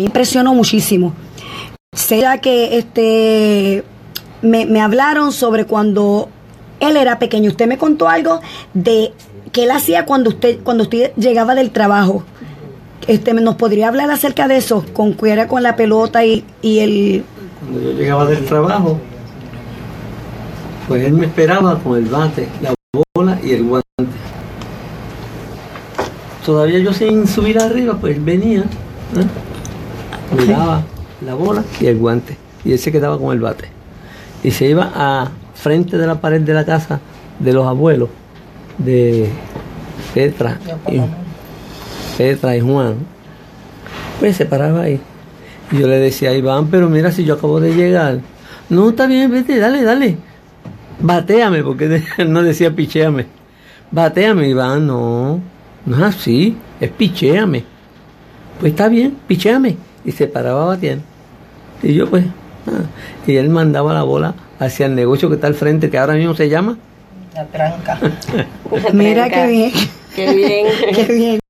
me 0.00 0.06
impresionó 0.06 0.54
muchísimo. 0.54 1.12
Sé 1.92 2.24
que 2.40 2.78
este 2.78 3.84
me, 4.40 4.64
me 4.64 4.80
hablaron 4.80 5.30
sobre 5.30 5.66
cuando 5.66 6.30
él 6.80 6.96
era 6.96 7.18
pequeño. 7.18 7.50
Usted 7.50 7.66
me 7.66 7.76
contó 7.76 8.08
algo 8.08 8.40
de 8.72 9.12
qué 9.52 9.64
él 9.64 9.70
hacía 9.70 10.06
cuando 10.06 10.30
usted 10.30 10.60
cuando 10.62 10.84
usted 10.84 11.12
llegaba 11.16 11.54
del 11.54 11.70
trabajo. 11.70 12.24
Este, 13.08 13.34
¿Nos 13.34 13.56
podría 13.56 13.88
hablar 13.88 14.10
acerca 14.10 14.48
de 14.48 14.56
eso? 14.56 14.86
Con 14.94 15.12
cuera 15.12 15.46
con 15.46 15.62
la 15.62 15.76
pelota 15.76 16.24
y, 16.24 16.46
y 16.62 16.78
el... 16.78 17.24
Cuando 17.60 17.82
yo 17.82 17.92
llegaba 17.92 18.24
del 18.24 18.46
trabajo, 18.46 18.98
pues 20.88 21.04
él 21.04 21.12
me 21.12 21.26
esperaba 21.26 21.78
con 21.78 21.98
el 21.98 22.06
bate, 22.06 22.48
la 22.62 22.72
bola 23.14 23.38
y 23.44 23.52
el 23.52 23.64
guante. 23.64 23.86
Todavía 26.46 26.78
yo 26.78 26.94
sin 26.94 27.26
subir 27.26 27.58
arriba, 27.58 27.98
pues 28.00 28.16
él 28.16 28.22
venía, 28.22 28.60
¿eh? 28.60 29.26
Miraba 30.36 30.82
la 31.24 31.34
bola 31.34 31.64
y 31.80 31.86
el 31.86 31.98
guante. 31.98 32.36
Y 32.64 32.72
él 32.72 32.78
se 32.78 32.92
quedaba 32.92 33.18
con 33.18 33.32
el 33.32 33.40
bate. 33.40 33.68
Y 34.42 34.50
se 34.50 34.66
iba 34.66 34.90
a 34.94 35.30
frente 35.54 35.98
de 35.98 36.06
la 36.06 36.20
pared 36.20 36.40
de 36.40 36.54
la 36.54 36.64
casa 36.64 37.00
de 37.38 37.52
los 37.52 37.66
abuelos 37.66 38.08
de 38.78 39.28
Petra 40.14 40.58
y, 40.88 41.00
Petra 42.16 42.56
y 42.56 42.60
Juan. 42.60 42.94
Pues 44.18 44.36
se 44.36 44.46
paraba 44.46 44.82
ahí. 44.82 45.00
Y 45.70 45.78
yo 45.78 45.86
le 45.86 45.98
decía 45.98 46.30
a 46.30 46.34
Iván, 46.34 46.68
pero 46.68 46.88
mira 46.88 47.12
si 47.12 47.24
yo 47.24 47.34
acabo 47.34 47.60
de 47.60 47.74
llegar. 47.74 48.20
No, 48.68 48.90
está 48.90 49.06
bien, 49.06 49.30
vete, 49.30 49.58
dale, 49.58 49.82
dale. 49.82 50.16
Bateame, 51.00 51.62
porque 51.62 52.02
él 52.18 52.32
no 52.32 52.42
decía 52.42 52.74
picheame. 52.74 53.26
Bateame, 53.90 54.48
Iván, 54.48 54.86
no. 54.86 55.40
No 55.86 55.96
es 55.96 56.02
así, 56.02 56.56
es 56.80 56.90
picheame. 56.90 57.64
Pues 58.60 58.72
está 58.72 58.88
bien, 58.88 59.16
picheame. 59.26 59.76
Y 60.04 60.12
se 60.12 60.26
paraba 60.26 60.62
a 60.62 60.66
batear. 60.66 60.98
Y 61.82 61.94
yo 61.94 62.08
pues, 62.08 62.24
ah, 62.66 62.84
y 63.26 63.36
él 63.36 63.48
mandaba 63.48 63.92
la 63.92 64.02
bola 64.02 64.34
hacia 64.58 64.86
el 64.86 64.94
negocio 64.94 65.28
que 65.28 65.36
está 65.36 65.46
al 65.46 65.54
frente, 65.54 65.90
que 65.90 65.98
ahora 65.98 66.14
mismo 66.14 66.34
se 66.34 66.48
llama 66.48 66.76
La 67.34 67.46
tranca. 67.46 67.98
Mira 68.92 69.28
qué 69.28 69.46
bien, 69.46 69.72
Qué 70.14 70.34
bien. 70.34 70.66
qué 70.94 71.12
bien. 71.12 71.40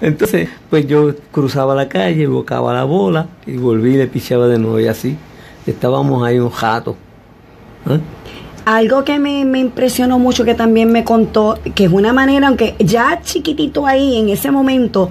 Entonces, 0.00 0.48
pues 0.70 0.86
yo 0.86 1.14
cruzaba 1.30 1.74
la 1.74 1.88
calle, 1.88 2.26
bocaba 2.26 2.74
la 2.74 2.84
bola 2.84 3.28
y 3.46 3.56
volví 3.56 3.94
y 3.94 3.96
le 3.96 4.06
pichaba 4.06 4.46
de 4.48 4.58
nuevo 4.58 4.80
y 4.80 4.86
así. 4.86 5.16
Estábamos 5.66 6.26
ahí 6.26 6.38
un 6.38 6.50
jato. 6.50 6.96
¿Ah? 7.86 7.98
Algo 8.66 9.04
que 9.04 9.18
me, 9.18 9.44
me 9.44 9.60
impresionó 9.60 10.18
mucho 10.18 10.44
que 10.44 10.54
también 10.54 10.90
me 10.90 11.04
contó, 11.04 11.58
que 11.74 11.84
es 11.84 11.92
una 11.92 12.12
manera, 12.12 12.48
aunque 12.48 12.74
ya 12.78 13.20
chiquitito 13.22 13.86
ahí 13.86 14.18
en 14.18 14.30
ese 14.30 14.50
momento, 14.50 15.10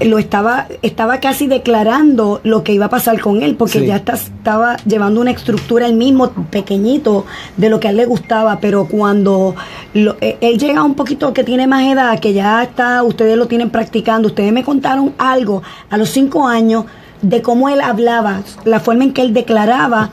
lo 0.00 0.18
estaba, 0.18 0.66
estaba 0.82 1.20
casi 1.20 1.46
declarando 1.46 2.40
lo 2.44 2.62
que 2.62 2.72
iba 2.74 2.86
a 2.86 2.90
pasar 2.90 3.18
con 3.20 3.42
él, 3.42 3.56
porque 3.56 3.80
Sí. 3.80 3.86
ya 3.86 3.96
está- 3.96 4.12
estaba 4.14 4.76
llevando 4.86 5.20
una 5.22 5.30
estructura 5.30 5.86
él 5.86 5.94
mismo 5.94 6.30
pequeñito 6.50 7.24
de 7.56 7.70
lo 7.70 7.80
que 7.80 7.88
a 7.88 7.90
él 7.92 7.96
le 7.96 8.04
gustaba, 8.04 8.58
pero 8.60 8.86
cuando 8.88 9.54
lo- 9.94 10.16
eh, 10.20 10.36
él 10.42 10.58
llega 10.58 10.82
un 10.82 10.94
poquito 10.94 11.32
que 11.32 11.44
tiene 11.44 11.66
más 11.66 11.84
edad, 11.84 12.18
que 12.20 12.32
ya 12.34 12.62
está, 12.62 13.02
ustedes 13.02 13.36
lo 13.38 13.46
tienen 13.46 13.70
practicando, 13.70 14.28
ustedes 14.28 14.52
me 14.52 14.64
contaron 14.64 15.14
algo 15.18 15.62
a 15.88 15.96
los 15.96 16.10
cinco 16.10 16.46
años 16.46 16.84
de 17.22 17.40
cómo 17.40 17.68
él 17.70 17.80
hablaba, 17.80 18.42
la 18.64 18.80
forma 18.80 19.04
en 19.04 19.12
que 19.14 19.22
él 19.22 19.32
declaraba 19.32 20.10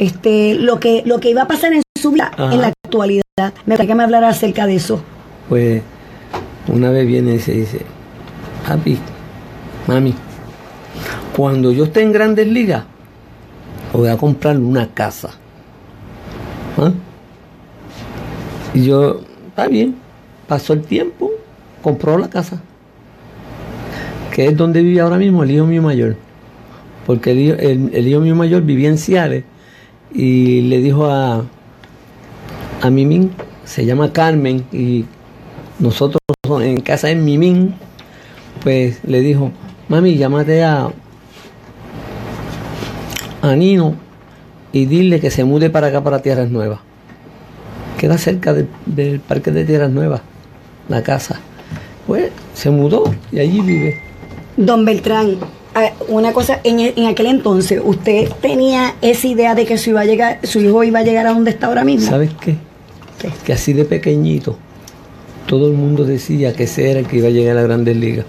este 0.00 0.54
lo 0.54 0.80
que 0.80 1.02
lo 1.06 1.20
que 1.20 1.30
iba 1.30 1.42
a 1.42 1.46
pasar 1.46 1.72
en 1.72 1.82
su 2.00 2.10
vida 2.10 2.32
Ajá. 2.36 2.52
en 2.52 2.60
la 2.62 2.72
actualidad. 2.84 3.22
Me 3.38 3.44
gustaría 3.74 3.86
que 3.86 3.94
me 3.94 4.02
hablara 4.02 4.28
acerca 4.30 4.66
de 4.66 4.74
eso. 4.76 5.00
Pues 5.48 5.82
una 6.68 6.90
vez 6.90 7.06
viene 7.06 7.34
y 7.34 7.38
se 7.38 7.52
dice, 7.52 7.82
papi, 8.66 8.98
mami, 9.86 10.14
cuando 11.36 11.72
yo 11.72 11.84
esté 11.84 12.02
en 12.02 12.12
grandes 12.12 12.46
ligas, 12.46 12.84
voy 13.92 14.08
a 14.08 14.16
comprar 14.16 14.56
una 14.58 14.86
casa. 14.88 15.30
¿Ah? 16.76 16.92
Y 18.74 18.84
yo, 18.84 19.20
está 19.48 19.66
bien, 19.66 19.96
pasó 20.46 20.72
el 20.72 20.82
tiempo, 20.82 21.30
compró 21.82 22.18
la 22.18 22.28
casa, 22.28 22.60
que 24.32 24.46
es 24.46 24.56
donde 24.56 24.82
vive 24.82 25.00
ahora 25.00 25.16
mismo 25.18 25.42
el 25.42 25.50
hijo 25.50 25.66
mío 25.66 25.82
mayor. 25.82 26.16
Porque 27.06 27.32
el 27.32 27.38
hijo, 27.38 27.56
el- 27.58 28.06
hijo 28.06 28.20
mío 28.20 28.36
mayor 28.36 28.62
vivía 28.62 28.88
en 28.88 28.98
Ciales 28.98 29.44
y 30.14 30.62
le 30.62 30.78
dijo 30.78 31.06
a, 31.06 31.44
a 32.82 32.90
Mimín, 32.90 33.32
se 33.64 33.84
llama 33.84 34.12
Carmen, 34.12 34.64
y 34.72 35.04
nosotros 35.78 36.20
en 36.60 36.80
casa 36.80 37.10
en 37.10 37.24
Mimín, 37.24 37.74
pues 38.62 39.02
le 39.04 39.20
dijo, 39.20 39.50
mami, 39.90 40.16
llámate 40.16 40.64
a, 40.64 40.88
a 43.42 43.54
Nino 43.56 43.94
y 44.72 44.86
dile 44.86 45.20
que 45.20 45.30
se 45.30 45.44
mude 45.44 45.68
para 45.68 45.88
acá, 45.88 46.02
para 46.02 46.22
Tierras 46.22 46.48
Nuevas. 46.50 46.78
Queda 47.98 48.16
cerca 48.16 48.54
de- 48.54 48.66
del 48.86 49.20
parque 49.20 49.50
de 49.50 49.64
Tierras 49.64 49.90
Nuevas, 49.90 50.22
la 50.88 51.02
casa. 51.02 51.38
Pues 52.06 52.30
se 52.54 52.70
mudó 52.70 53.04
y 53.30 53.40
allí 53.40 53.60
vive. 53.60 53.98
Don 54.56 54.84
Beltrán, 54.84 55.36
ah, 55.74 55.90
una 56.08 56.32
cosa, 56.32 56.60
en, 56.64 56.80
e- 56.80 56.94
en 56.96 57.06
aquel 57.06 57.26
entonces, 57.26 57.80
¿usted 57.84 58.28
tenía 58.40 58.94
esa 59.02 59.26
idea 59.26 59.54
de 59.54 59.66
que 59.66 59.76
su, 59.76 59.90
iba 59.90 60.00
a 60.00 60.04
llegar, 60.04 60.38
su 60.44 60.60
hijo 60.60 60.82
iba 60.84 61.00
a 61.00 61.02
llegar 61.02 61.26
a 61.26 61.32
donde 61.34 61.50
está 61.50 61.66
ahora 61.66 61.84
mismo? 61.84 62.08
¿Sabes 62.08 62.30
qué? 62.40 62.56
¿Qué? 63.18 63.30
Que 63.44 63.52
así 63.52 63.72
de 63.74 63.84
pequeñito, 63.84 64.56
todo 65.46 65.66
el 65.68 65.74
mundo 65.74 66.04
decía 66.04 66.54
que 66.54 66.64
ese 66.64 66.90
era 66.90 67.00
el 67.00 67.06
que 67.06 67.18
iba 67.18 67.28
a 67.28 67.30
llegar 67.30 67.52
a 67.52 67.60
las 67.60 67.64
grandes 67.68 67.96
ligas. 67.96 68.24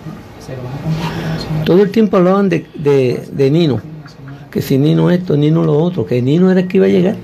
Todo 1.66 1.83
el 1.83 1.91
tiempo 1.91 2.17
hablaban 2.17 2.49
de, 2.49 2.66
de, 2.75 3.22
de 3.31 3.51
Nino, 3.51 3.81
que 4.51 4.61
si 4.61 4.77
Nino 4.77 5.09
esto, 5.11 5.38
Nino 5.38 5.63
lo 5.63 5.77
otro, 5.77 6.05
que 6.05 6.22
Nino 6.22 6.51
era 6.51 6.61
el 6.61 6.67
que 6.67 6.77
iba 6.77 6.85
a 6.85 6.89
llegar. 6.89 7.16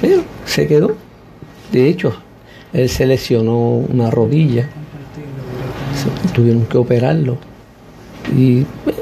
Pero 0.00 0.22
se 0.44 0.66
quedó. 0.66 0.96
De 1.72 1.88
hecho, 1.88 2.12
él 2.72 2.88
se 2.88 3.06
lesionó 3.06 3.58
una 3.76 4.10
rodilla, 4.10 4.68
tuvieron 6.34 6.64
que 6.66 6.78
operarlo 6.78 7.36
y 8.36 8.64
pues, 8.84 8.96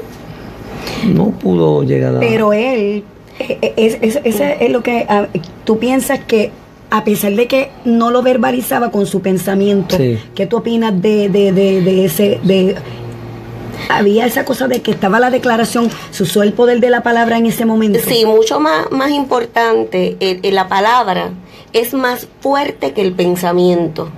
no 1.13 1.29
pudo 1.31 1.83
llegar 1.83 2.15
a... 2.15 2.19
Pero 2.19 2.53
él, 2.53 3.03
eh, 3.39 3.57
eh, 3.61 3.73
es, 3.77 3.97
es- 4.23 4.39
es 4.59 4.69
lo 4.71 4.83
que 4.83 5.05
ah, 5.09 5.27
tú 5.63 5.79
piensas 5.79 6.19
que 6.25 6.51
a 6.89 7.03
pesar 7.05 7.33
de 7.35 7.47
que 7.47 7.69
no 7.85 8.11
lo 8.11 8.21
verbalizaba 8.21 8.91
con 8.91 9.05
su 9.05 9.21
pensamiento, 9.21 9.95
Sí. 9.97 10.17
¿qué 10.35 10.45
tú 10.45 10.57
opinas 10.57 11.01
de, 11.01 11.29
de, 11.29 11.53
de, 11.53 11.81
de 11.81 12.05
ese, 12.05 12.39
de 12.43 12.75
había 13.89 14.25
esa 14.25 14.45
cosa 14.45 14.67
de 14.67 14.81
que 14.81 14.91
estaba 14.91 15.19
la 15.19 15.29
declaración, 15.29 15.89
se 16.11 16.23
usó 16.23 16.43
el 16.43 16.53
poder 16.53 16.79
de 16.79 16.89
la 16.89 17.03
palabra 17.03 17.37
en 17.37 17.45
ese 17.45 17.65
momento? 17.65 17.99
Sí, 18.07 18.25
mucho 18.25 18.59
más, 18.59 18.91
más 18.91 19.11
importante, 19.11 20.17
eh, 20.19 20.39
eh, 20.43 20.51
la 20.51 20.67
palabra 20.67 21.31
es 21.73 21.93
más 21.93 22.27
fuerte 22.41 22.93
que 22.93 23.01
el 23.01 23.13
pensamiento. 23.13 24.09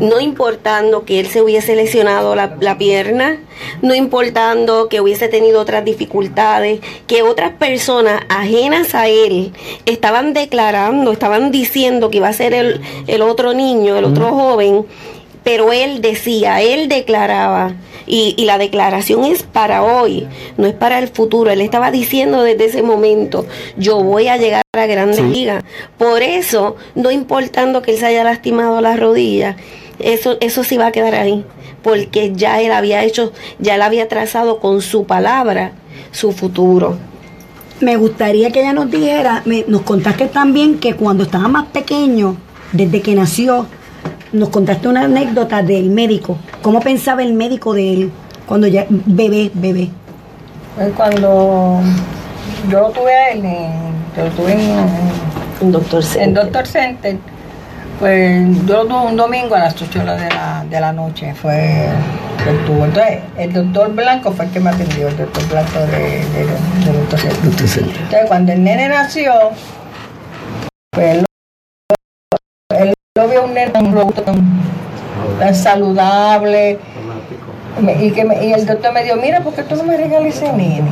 No 0.00 0.20
importando 0.20 1.04
que 1.04 1.18
él 1.18 1.28
se 1.28 1.40
hubiese 1.40 1.74
lesionado 1.74 2.34
la, 2.34 2.56
la 2.60 2.76
pierna, 2.76 3.38
no 3.80 3.94
importando 3.94 4.88
que 4.88 5.00
hubiese 5.00 5.28
tenido 5.28 5.60
otras 5.60 5.84
dificultades, 5.84 6.80
que 7.06 7.22
otras 7.22 7.52
personas 7.52 8.22
ajenas 8.28 8.94
a 8.94 9.08
él 9.08 9.52
estaban 9.86 10.34
declarando, 10.34 11.12
estaban 11.12 11.50
diciendo 11.50 12.10
que 12.10 12.18
iba 12.18 12.28
a 12.28 12.34
ser 12.34 12.52
el, 12.52 12.82
el 13.06 13.22
otro 13.22 13.54
niño, 13.54 13.96
el 13.96 14.04
otro 14.04 14.30
joven, 14.32 14.84
pero 15.44 15.72
él 15.72 16.00
decía, 16.00 16.60
él 16.60 16.88
declaraba, 16.88 17.72
y, 18.06 18.34
y 18.36 18.44
la 18.46 18.58
declaración 18.58 19.24
es 19.24 19.42
para 19.44 19.82
hoy, 19.82 20.26
no 20.56 20.66
es 20.66 20.74
para 20.74 20.98
el 20.98 21.08
futuro. 21.08 21.50
Él 21.50 21.60
estaba 21.60 21.90
diciendo 21.90 22.42
desde 22.42 22.64
ese 22.66 22.82
momento, 22.82 23.46
yo 23.76 24.02
voy 24.02 24.28
a 24.28 24.36
llegar 24.36 24.62
a 24.76 24.86
grandes 24.86 25.20
ligas. 25.20 25.62
Por 25.98 26.22
eso, 26.22 26.76
no 26.94 27.10
importando 27.10 27.80
que 27.82 27.92
él 27.92 27.98
se 27.98 28.06
haya 28.06 28.24
lastimado 28.24 28.80
la 28.80 28.96
rodilla, 28.96 29.56
eso, 29.98 30.36
eso 30.40 30.64
sí 30.64 30.76
va 30.76 30.86
a 30.88 30.92
quedar 30.92 31.14
ahí, 31.14 31.44
porque 31.82 32.32
ya 32.34 32.60
él 32.60 32.72
había 32.72 33.04
hecho, 33.04 33.32
ya 33.60 33.76
él 33.76 33.82
había 33.82 34.08
trazado 34.08 34.58
con 34.58 34.82
su 34.82 35.04
palabra 35.06 35.72
su 36.10 36.32
futuro. 36.32 36.96
Me 37.80 37.96
gustaría 37.96 38.50
que 38.50 38.60
ella 38.60 38.72
nos 38.72 38.90
dijera, 38.90 39.42
me- 39.44 39.64
nos 39.68 39.82
contaste 39.82 40.26
también 40.26 40.78
que 40.78 40.94
cuando 40.94 41.24
estaba 41.24 41.48
más 41.48 41.66
pequeño, 41.66 42.36
desde 42.72 43.00
que 43.00 43.14
nació, 43.14 43.66
nos 44.32 44.48
contaste 44.48 44.88
una 44.88 45.04
anécdota 45.04 45.62
del 45.62 45.90
médico. 45.90 46.38
¿Cómo 46.62 46.80
pensaba 46.80 47.22
el 47.22 47.34
médico 47.34 47.74
de 47.74 47.92
él 47.92 48.12
cuando 48.46 48.66
ya 48.66 48.86
bebé, 48.88 49.50
bebé? 49.54 49.88
Pues 50.76 50.92
cuando 50.96 51.80
yo 52.70 52.80
lo 52.80 52.90
tuve 52.90 53.12
a 53.14 53.30
él, 53.30 53.44
en- 53.44 53.92
yo 54.16 54.24
lo 54.24 54.30
tuve 54.30 54.52
en, 54.52 54.76
Un 55.60 55.70
doctor 55.72 56.02
en 56.16 56.34
Doctor 56.34 56.66
Center, 56.66 57.16
pues 58.00 58.46
yo 58.66 58.82
lo 58.82 58.86
tuve 58.86 59.06
un 59.10 59.16
domingo 59.16 59.54
a 59.54 59.60
las 59.60 59.80
8 59.80 60.00
horas 60.02 60.20
de 60.20 60.28
la, 60.30 60.64
de 60.68 60.80
la 60.80 60.92
noche, 60.92 61.34
fue 61.34 61.86
que 62.42 62.50
él 62.50 62.64
tuvo. 62.66 62.84
Entonces, 62.86 63.18
el 63.38 63.52
doctor 63.52 63.92
Blanco 63.94 64.32
fue 64.32 64.46
el 64.46 64.50
que 64.50 64.60
me 64.60 64.70
atendió, 64.70 65.08
el 65.08 65.16
doctor 65.16 65.48
Blanco 65.48 65.78
de, 65.78 65.98
de, 65.98 66.46
de 66.86 66.98
Doctor 66.98 67.18
Center. 67.20 67.38
Entonces, 67.44 67.76
Entonces, 67.78 68.20
cuando 68.26 68.52
el 68.52 68.64
nene 68.64 68.88
nació, 68.88 69.32
pues 70.90 71.22
lo 73.22 73.28
vio 73.28 73.44
un 73.44 73.54
nene 73.54 73.70
tan 73.70 73.92
robusto, 73.92 74.22
tan, 74.22 74.36
tan 75.38 75.54
saludable. 75.54 76.78
Y, 78.00 78.10
que 78.10 78.24
me- 78.24 78.44
y 78.44 78.52
el 78.52 78.66
doctor 78.66 78.92
me 78.92 79.02
dijo, 79.02 79.16
mira, 79.16 79.40
¿por 79.40 79.54
qué 79.54 79.62
tú 79.62 79.76
no 79.76 79.84
me 79.84 79.96
regalas 79.96 80.34
ese 80.36 80.52
nene? 80.52 80.82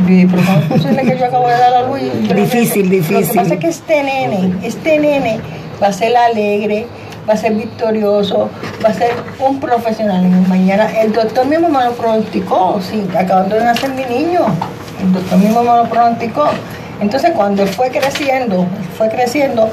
Yo 0.00 0.06
dije, 0.06 0.28
pero 0.30 0.42
¿cómo 0.46 0.58
es 0.58 0.64
posible 0.66 1.02
que 1.02 1.18
yo 1.18 1.26
acabo 1.26 1.46
de 1.48 1.54
dar 1.58 1.74
a 1.74 1.82
luz? 1.82 2.00
yo 2.28 2.34
Difícil, 2.34 2.88
dije, 2.88 3.12
Lo 3.12 3.18
que 3.18 3.24
difícil. 3.24 3.36
pasa 3.42 3.54
es 3.54 3.60
que 3.60 3.68
este 3.68 4.02
nene, 4.02 4.54
este 4.62 4.98
nene 4.98 5.40
va 5.82 5.88
a 5.88 5.92
ser 5.92 6.16
alegre, 6.16 6.86
va 7.28 7.34
a 7.34 7.36
ser 7.36 7.52
victorioso, 7.54 8.48
va 8.84 8.88
a 8.90 8.94
ser 8.94 9.10
un 9.38 9.60
profesional. 9.60 10.24
Y 10.24 10.48
mañana, 10.48 10.88
el 11.02 11.12
doctor 11.12 11.46
mismo 11.46 11.68
me 11.68 11.84
lo 11.84 11.92
pronosticó, 11.92 12.80
sí, 12.80 13.06
acabando 13.18 13.56
de 13.56 13.64
nacer 13.64 13.90
mi 13.90 14.04
niño, 14.04 14.40
el 15.02 15.12
doctor 15.12 15.38
mismo 15.38 15.62
me 15.62 15.76
lo 15.76 15.84
pronosticó. 15.90 16.44
Entonces 17.00 17.32
cuando 17.32 17.62
él 17.62 17.68
fue 17.68 17.90
creciendo, 17.90 18.66
fue 18.96 19.08
creciendo, 19.08 19.68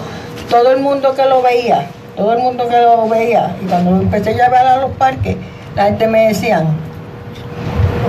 todo 0.49 0.71
el 0.71 0.79
mundo 0.79 1.15
que 1.15 1.25
lo 1.25 1.41
veía, 1.41 1.87
todo 2.15 2.33
el 2.33 2.39
mundo 2.39 2.67
que 2.67 2.77
lo 2.77 3.07
veía, 3.09 3.55
y 3.61 3.65
cuando 3.65 3.91
lo 3.91 3.97
empecé 3.97 4.31
a 4.31 4.33
llevar 4.33 4.67
a 4.67 4.77
los 4.77 4.91
parques, 4.91 5.35
la 5.75 5.85
gente 5.85 6.07
me 6.07 6.27
decían, 6.27 6.67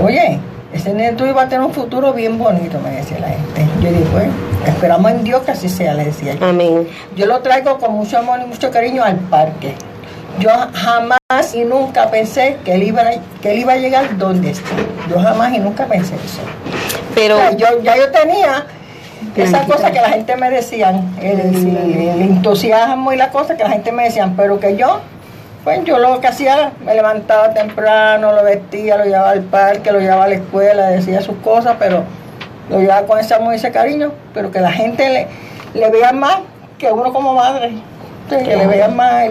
oye, 0.02 0.38
ese 0.72 1.12
tuyo 1.12 1.34
va 1.34 1.42
a 1.42 1.48
tener 1.48 1.64
un 1.64 1.72
futuro 1.72 2.12
bien 2.12 2.38
bonito, 2.38 2.78
me 2.80 2.90
decía 2.90 3.18
la 3.18 3.28
gente. 3.28 3.66
Yo 3.80 3.88
dije, 3.90 4.04
pues, 4.12 4.28
esperamos 4.66 5.10
en 5.10 5.24
Dios 5.24 5.42
que 5.42 5.52
así 5.52 5.68
sea, 5.68 5.94
le 5.94 6.04
decía 6.04 6.34
yo. 6.34 6.46
Amén. 6.46 6.86
Yo 7.16 7.26
lo 7.26 7.40
traigo 7.40 7.78
con 7.78 7.94
mucho 7.94 8.18
amor 8.18 8.40
y 8.44 8.46
mucho 8.46 8.70
cariño 8.70 9.02
al 9.02 9.16
parque. 9.16 9.74
Yo 10.38 10.50
jamás 10.74 11.54
y 11.54 11.64
nunca 11.64 12.10
pensé 12.10 12.58
que 12.64 12.74
él 12.74 12.82
iba 12.82 13.02
a, 13.02 13.10
que 13.40 13.52
él 13.52 13.60
iba 13.60 13.72
a 13.72 13.76
llegar 13.76 14.18
donde 14.18 14.50
está. 14.50 14.68
Yo 15.08 15.18
jamás 15.18 15.54
y 15.54 15.58
nunca 15.58 15.86
pensé 15.86 16.14
eso. 16.16 16.40
Pero 17.14 17.36
O 17.36 17.38
sea, 17.38 17.52
yo, 17.52 17.82
ya 17.82 17.96
yo 17.96 18.10
tenía 18.10 18.66
esa 19.36 19.64
cosa 19.64 19.90
que 19.90 20.00
la 20.00 20.10
gente 20.10 20.36
me 20.36 20.50
decían, 20.50 21.14
el, 21.20 21.40
el 21.40 22.22
entusiasmo 22.22 23.12
y 23.12 23.16
la 23.16 23.30
cosa 23.30 23.56
que 23.56 23.62
la 23.62 23.70
gente 23.70 23.92
me 23.92 24.04
decían, 24.04 24.34
pero 24.36 24.58
que 24.60 24.76
yo, 24.76 25.00
pues 25.64 25.84
yo 25.84 25.98
lo 25.98 26.20
que 26.20 26.26
hacía, 26.26 26.72
me 26.84 26.94
levantaba 26.94 27.52
temprano, 27.52 28.32
lo 28.32 28.42
vestía, 28.44 28.96
lo 28.96 29.04
llevaba 29.04 29.30
al 29.30 29.42
parque, 29.42 29.92
lo 29.92 30.00
llevaba 30.00 30.24
a 30.24 30.28
la 30.28 30.36
escuela, 30.36 30.88
decía 30.88 31.20
sus 31.20 31.36
cosas, 31.38 31.76
pero 31.78 32.04
lo 32.70 32.80
llevaba 32.80 33.06
con 33.06 33.18
ese 33.18 33.34
amor 33.34 33.52
y 33.54 33.56
ese 33.56 33.70
cariño, 33.70 34.12
pero 34.32 34.50
que 34.50 34.60
la 34.60 34.72
gente 34.72 35.08
le, 35.08 35.26
le 35.78 35.90
vea 35.90 36.12
más 36.12 36.38
que 36.78 36.90
uno 36.92 37.12
como 37.12 37.34
madre, 37.34 37.72
Sí, 38.28 38.36
que 38.44 38.56
le 38.56 38.66
vean 38.66 38.96
más. 38.96 39.30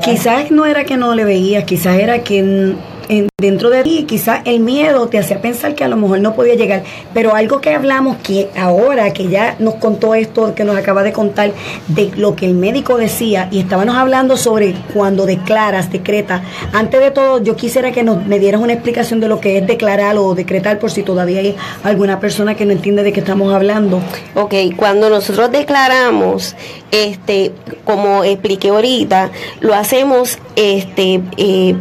Quizás 0.00 0.50
no 0.50 0.66
era 0.66 0.84
que 0.84 0.96
no 0.96 1.14
le 1.14 1.24
veías, 1.24 1.64
quizás 1.64 1.98
era 1.98 2.18
que 2.18 2.74
en- 3.08 3.16
en- 3.16 3.28
dentro 3.38 3.68
de 3.70 3.82
ti, 3.82 4.04
quizás 4.08 4.40
el 4.46 4.60
miedo 4.60 5.08
te 5.08 5.18
hacía 5.18 5.40
pensar 5.42 5.74
que 5.74 5.84
a 5.84 5.88
lo 5.88 5.96
mejor 5.96 6.20
no 6.20 6.34
podía 6.34 6.54
llegar. 6.54 6.82
Pero 7.12 7.34
algo 7.34 7.60
que 7.60 7.74
hablamos 7.74 8.16
que 8.18 8.48
ahora 8.56 9.12
que 9.12 9.28
ya 9.28 9.56
nos 9.58 9.74
contó 9.74 10.14
esto 10.14 10.54
que 10.54 10.64
nos 10.64 10.76
acaba 10.76 11.02
de 11.02 11.12
contar 11.12 11.52
de 11.88 12.10
lo 12.16 12.34
que 12.34 12.46
el 12.46 12.54
médico 12.54 12.96
decía 12.96 13.48
y 13.50 13.60
estábamos 13.60 13.94
hablando 13.94 14.36
sobre 14.36 14.74
cuando 14.94 15.26
declaras, 15.26 15.92
decretas. 15.92 16.40
Antes 16.72 17.00
de 17.00 17.10
todo, 17.10 17.42
yo 17.42 17.56
quisiera 17.56 17.92
que 17.92 18.02
nos 18.02 18.24
me 18.26 18.38
dieras 18.38 18.60
una 18.60 18.72
explicación 18.72 19.20
de 19.20 19.28
lo 19.28 19.38
que 19.40 19.58
es 19.58 19.66
declarar 19.66 20.16
o 20.16 20.34
decretar 20.34 20.78
por 20.78 20.90
si 20.90 21.02
todavía 21.02 21.40
hay 21.40 21.54
alguna 21.84 22.20
persona 22.20 22.54
que 22.54 22.64
no 22.64 22.72
entiende 22.72 23.02
de 23.02 23.12
qué 23.12 23.20
estamos 23.20 23.52
hablando. 23.52 24.00
Ok, 24.34 24.54
cuando 24.76 25.10
nosotros 25.10 25.50
declaramos, 25.50 26.56
este, 26.90 27.52
como 27.84 28.24
expliqué 28.24 28.70
ahorita, 28.70 29.30
lo 29.60 29.74
hacemos 29.74 30.38
este, 30.56 31.20
eh, 31.36 31.76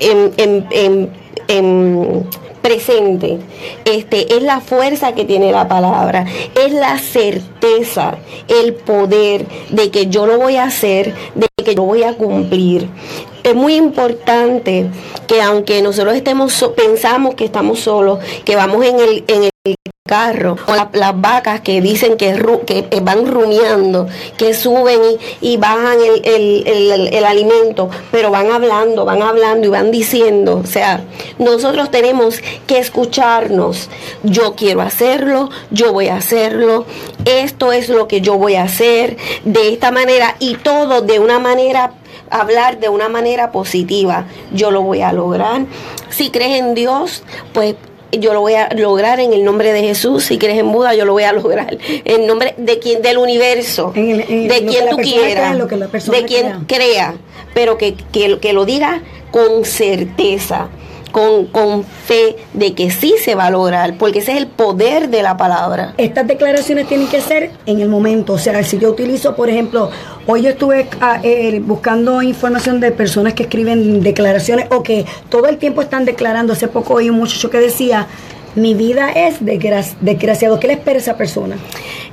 en, 0.00 0.32
en- 0.36 0.66
en- 0.70 1.10
en 1.48 2.26
presente. 2.62 3.38
Este, 3.84 4.34
es 4.36 4.42
la 4.42 4.60
fuerza 4.60 5.14
que 5.14 5.24
tiene 5.24 5.50
la 5.50 5.66
palabra, 5.66 6.26
es 6.54 6.72
la 6.72 6.98
certeza, 6.98 8.18
el 8.48 8.74
poder 8.74 9.46
de 9.70 9.90
que 9.90 10.06
yo 10.08 10.26
lo 10.26 10.38
voy 10.38 10.56
a 10.56 10.64
hacer, 10.64 11.14
de 11.34 11.46
que 11.64 11.74
yo 11.74 11.82
voy 11.84 12.02
a 12.02 12.14
cumplir. 12.14 12.88
Es 13.42 13.54
muy 13.54 13.74
importante 13.76 14.86
que 15.26 15.40
aunque 15.40 15.80
nosotros 15.80 16.14
estemos 16.14 16.52
so- 16.52 16.74
pensamos 16.74 17.34
que 17.34 17.46
estamos 17.46 17.80
solos, 17.80 18.18
que 18.44 18.56
vamos 18.56 18.84
en 18.84 19.00
el, 19.00 19.24
en 19.26 19.44
el 19.44 19.74
carro, 20.10 20.56
o 20.66 20.74
la- 20.74 20.88
las 20.94 21.20
vacas 21.20 21.60
que 21.60 21.80
dicen 21.82 22.16
que, 22.16 22.30
eh, 22.30 23.00
van 23.02 23.26
rumiando, 23.26 24.08
que 24.38 24.54
suben 24.54 24.98
y, 25.42 25.56
bajan 25.58 25.98
el- 26.24 27.08
el 27.12 27.24
alimento, 27.24 27.90
pero 28.10 28.30
van 28.30 28.50
hablando, 28.50 29.04
van 29.04 29.22
hablando 29.22 29.66
y 29.66 29.70
van 29.70 29.90
diciendo, 29.90 30.62
o 30.64 30.66
sea, 30.66 31.04
nosotros 31.38 31.90
tenemos 31.90 32.40
que 32.66 32.78
escucharnos, 32.78 33.90
yo 34.22 34.54
quiero 34.56 34.80
hacerlo, 34.80 35.50
yo 35.70 35.92
voy 35.92 36.08
a 36.08 36.16
hacerlo, 36.16 36.86
esto 37.26 37.70
es 37.72 37.88
lo 37.90 38.08
que 38.08 38.22
yo 38.22 38.36
voy 38.38 38.54
a 38.56 38.62
hacer, 38.64 39.18
de 39.44 39.68
esta 39.68 39.90
manera 39.90 40.34
y 40.38 40.54
todo 40.56 41.02
de 41.02 41.18
una 41.18 41.38
manera 41.38 41.92
hablar 42.30 42.78
de 42.78 42.88
una 42.88 43.08
manera 43.08 43.50
positiva. 43.50 44.24
Yo 44.52 44.70
lo 44.70 44.82
voy 44.82 45.02
a 45.02 45.12
lograr. 45.12 45.62
Si 46.10 46.30
crees 46.30 46.60
en 46.60 46.74
Dios, 46.74 47.24
pues 47.52 47.74
yo 48.12 48.32
lo 48.34 48.40
voy 48.40 48.54
a 48.54 48.68
lograr 48.76 49.20
en 49.20 49.32
el 49.32 49.44
nombre 49.44 49.72
de 49.72 49.82
Jesús. 49.82 50.24
Si 50.24 50.38
crees 50.38 50.58
en 50.58 50.72
Buda, 50.72 50.94
yo 50.94 51.04
lo 51.04 51.12
voy 51.12 51.22
a 51.24 51.32
lograr 51.32 51.76
en 52.04 52.26
nombre 52.26 52.54
de 52.56 52.78
quien 52.78 53.02
del 53.02 53.18
universo, 53.18 53.92
En 53.94 54.10
el- 54.10 54.20
en 54.28 54.48
de 54.48 54.64
quien 54.64 54.88
tú 54.90 54.96
quieras, 54.96 55.56
de 56.12 56.24
quien 56.24 56.64
crea, 56.66 57.14
pero 57.54 57.78
que, 57.78 57.94
que, 58.12 58.38
que 58.38 58.52
lo 58.52 58.64
diga 58.64 59.02
con 59.30 59.64
certeza. 59.64 60.68
Con, 61.12 61.46
con 61.46 61.82
fe 61.82 62.36
de 62.54 62.72
que 62.72 62.92
sí 62.92 63.16
se 63.20 63.34
va 63.34 63.46
a 63.46 63.50
lograr, 63.50 63.98
porque 63.98 64.20
ese 64.20 64.30
es 64.30 64.38
el 64.38 64.46
poder 64.46 65.08
de 65.08 65.24
la 65.24 65.36
palabra. 65.36 65.92
Estas 65.98 66.24
declaraciones 66.28 66.86
tienen 66.86 67.08
que 67.08 67.20
ser 67.20 67.50
en 67.66 67.80
el 67.80 67.88
momento. 67.88 68.34
O 68.34 68.38
sea, 68.38 68.62
si 68.62 68.78
yo 68.78 68.90
utilizo, 68.90 69.34
por 69.34 69.50
ejemplo, 69.50 69.90
hoy 70.30 70.42
yo 70.42 70.50
estuve 70.50 70.86
ah, 71.00 71.18
eh, 71.24 71.60
buscando 71.60 72.22
información 72.22 72.78
de 72.78 72.92
personas 72.92 73.34
que 73.34 73.42
escriben 73.44 74.00
declaraciones 74.00 74.66
o 74.70 74.82
que 74.82 75.04
todo 75.28 75.48
el 75.48 75.56
tiempo 75.58 75.82
están 75.82 76.04
declarando. 76.04 76.52
Hace 76.52 76.68
poco 76.68 76.94
oí 76.94 77.10
un 77.10 77.16
muchacho 77.16 77.50
que 77.50 77.58
decía, 77.58 78.06
mi 78.54 78.74
vida 78.74 79.10
es 79.10 79.40
desgra- 79.40 79.94
desgraciado. 80.00 80.60
¿Qué 80.60 80.68
le 80.68 80.74
espera 80.74 80.98
esa 80.98 81.16
persona? 81.16 81.56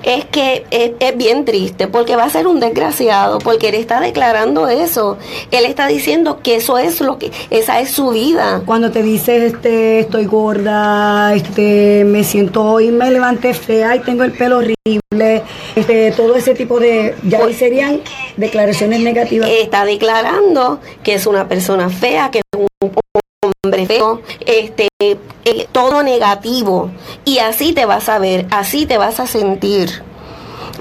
Es 0.04 0.26
que 0.26 0.66
es, 0.72 0.92
es 1.00 1.18
bien 1.18 1.46
triste 1.46 1.88
porque 1.88 2.16
va 2.16 2.26
a 2.26 2.30
ser 2.30 2.48
un 2.48 2.60
desgraciado 2.60 3.40
porque 3.40 3.70
él 3.70 3.76
está 3.76 4.00
declarando 4.00 4.68
eso 4.68 5.18
él 5.52 5.66
está 5.66 5.88
diciendo 5.88 6.40
que 6.44 6.56
eso 6.56 6.78
es 6.78 7.02
lo 7.02 7.18
que 7.18 7.32
esa 7.50 7.80
es 7.80 7.92
su 7.92 8.10
vida 8.10 8.62
Cuando 8.66 8.92
te 8.92 9.04
dices, 9.04 9.54
este, 9.54 10.00
estoy 10.00 10.26
gorda, 10.26 11.34
este, 11.34 12.04
me 12.06 12.24
siento 12.24 12.64
hoy, 12.64 12.92
me 12.92 13.10
levanté 13.12 13.54
fea 13.54 13.96
y 13.96 14.00
tengo 14.00 14.24
el 14.24 14.32
pelo 14.32 14.58
horrible, 14.58 15.44
este, 15.76 16.12
todo 16.12 16.36
ese 16.36 16.54
tipo 16.54 16.80
de, 16.80 17.16
ya 17.24 17.44
ahí 17.44 17.54
serían 17.54 18.02
declaraciones 18.38 19.02
negativas. 19.02 19.50
está 19.50 19.86
declarando 19.86 20.80
que 21.04 21.16
es 21.16 21.28
una 21.28 21.48
persona 21.48 21.90
fea 21.90 22.32
que 22.32 22.40
es 22.40 22.44
un 22.60 22.68
hombre 23.68 23.86
feo 23.86 24.22
este 24.46 24.88
eh, 25.00 25.18
todo 25.74 26.02
negativo 26.02 26.90
y 27.26 27.40
así 27.40 27.74
te 27.74 27.86
vas 27.86 28.08
a 28.08 28.18
ver 28.18 28.46
así 28.50 28.86
te 28.86 28.98
vas 28.98 29.20
a 29.20 29.28
sentir 29.28 30.02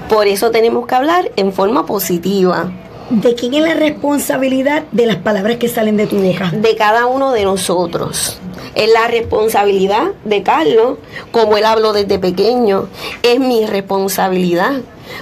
por 0.09 0.27
eso 0.27 0.51
tenemos 0.51 0.87
que 0.87 0.95
hablar 0.95 1.31
en 1.35 1.51
forma 1.51 1.85
positiva 1.85 2.71
¿De 3.09 3.35
quién 3.35 3.53
es 3.53 3.61
la 3.61 3.73
responsabilidad 3.73 4.83
de 4.91 5.05
las 5.05 5.15
palabras 5.15 5.55
que 5.57 5.69
salen 5.69 5.95
de 5.95 6.07
tu 6.07 6.17
boca? 6.17 6.51
de 6.51 6.75
cada 6.75 7.05
uno 7.05 7.31
de 7.31 7.45
nosotros. 7.45 8.37
Es 8.75 8.91
la 8.91 9.07
responsabilidad 9.07 10.07
de 10.25 10.43
Carlos, 10.43 10.97
como 11.31 11.55
él 11.55 11.63
habló 11.63 11.93
desde 11.93 12.19
pequeño, 12.19 12.89
es 13.23 13.39
mi 13.39 13.65
responsabilidad. 13.65 14.81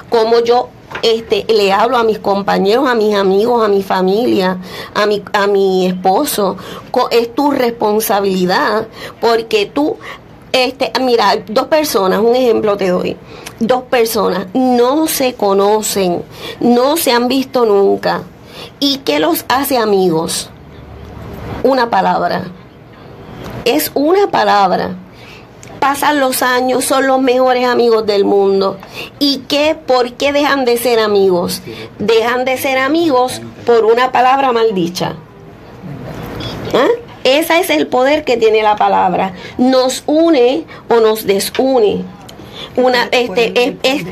Como 0.10 0.40
yo 0.40 0.70
este, 1.02 1.46
le 1.52 1.72
hablo 1.72 1.98
a 1.98 2.04
mis 2.04 2.20
compañeros, 2.20 2.88
a 2.88 2.96
mis 2.96 3.16
amigos, 3.16 3.64
a 3.64 3.68
mi 3.68 3.84
familia, 3.84 4.58
a 4.94 5.06
mi, 5.06 5.24
a 5.34 5.48
mi 5.48 5.88
esposo, 5.88 6.58
es 7.12 7.34
tu 7.36 7.52
responsabilidad, 7.52 8.88
porque 9.22 9.66
tú, 9.66 9.98
este, 10.52 10.92
mira, 11.02 11.36
dos 11.48 11.68
personas, 11.68 12.20
un 12.20 12.36
ejemplo 12.36 12.78
te 12.78 12.90
doy, 12.90 13.18
dos 13.60 13.84
personas 13.84 14.48
no 14.54 15.08
se 15.08 15.36
conocen, 15.36 16.24
no 16.60 16.98
se 16.98 17.12
han 17.12 17.28
visto 17.28 17.66
nunca. 17.66 18.24
¿Y 18.80 18.98
qué 19.00 19.20
los 19.20 19.46
hace 19.48 19.78
amigos? 19.78 20.50
Una 21.64 21.90
palabra. 21.90 22.46
Es 23.66 23.92
una 23.94 24.28
palabra. 24.28 24.96
Pasan 25.86 26.20
los 26.20 26.42
años, 26.42 26.84
son 26.84 27.06
los 27.06 27.22
mejores 27.22 27.68
amigos 27.68 28.08
del 28.08 28.26
mundo. 28.26 28.80
¿Y 29.20 29.44
qué? 29.48 29.76
¿Por 29.76 30.14
qué 30.14 30.34
dejan 30.34 30.66
de 30.66 30.80
ser 30.80 30.98
amigos? 30.98 31.62
Dejan 32.00 32.44
de 32.44 32.58
ser 32.58 32.80
amigos 32.80 33.40
por 33.68 33.86
una 33.86 34.12
palabra 34.12 34.52
maldicha. 34.52 35.14
¿Ah? 36.74 36.88
Ese 37.24 37.60
es 37.60 37.70
el 37.70 37.86
poder 37.86 38.24
que 38.24 38.36
tiene 38.36 38.64
la 38.64 38.76
palabra. 38.78 39.36
Nos 39.60 40.02
une 40.08 40.64
o 40.90 41.02
nos 41.02 41.28
desune. 41.28 42.04
Una, 42.76 43.04
este, 43.12 43.54
es, 43.54 43.76
es 43.84 44.06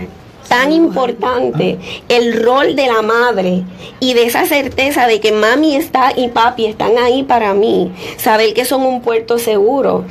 tan 0.47 0.71
importante 0.71 1.79
el 2.07 2.43
rol 2.43 2.75
de 2.75 2.85
la 2.85 3.01
madre 3.01 3.63
y 3.99 4.13
de 4.13 4.25
esa 4.25 4.45
certeza 4.45 5.07
de 5.07 5.19
que 5.19 5.31
mami 5.31 5.75
está 5.75 6.13
y 6.15 6.27
papi 6.27 6.67
están 6.67 6.99
ahí 6.99 7.23
para 7.23 7.55
mí. 7.55 7.91
Saber 8.17 8.53
que 8.53 8.63
son 8.63 8.83
un 8.83 9.01
puerto 9.01 9.39
seguro. 9.39 10.05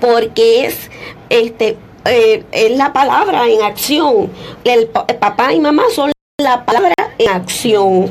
Porque 0.00 0.66
es 0.66 0.90
este 1.30 1.76
eh, 2.04 2.44
es 2.52 2.76
la 2.76 2.92
palabra 2.92 3.48
en 3.48 3.62
acción. 3.62 4.30
El, 4.64 4.86
pa- 4.88 5.06
papá 5.06 5.52
y 5.52 5.60
mamá 5.60 5.84
son 5.94 6.12
la 6.40 6.64
palabra 6.64 6.94
en 7.18 7.28
acción. 7.28 8.10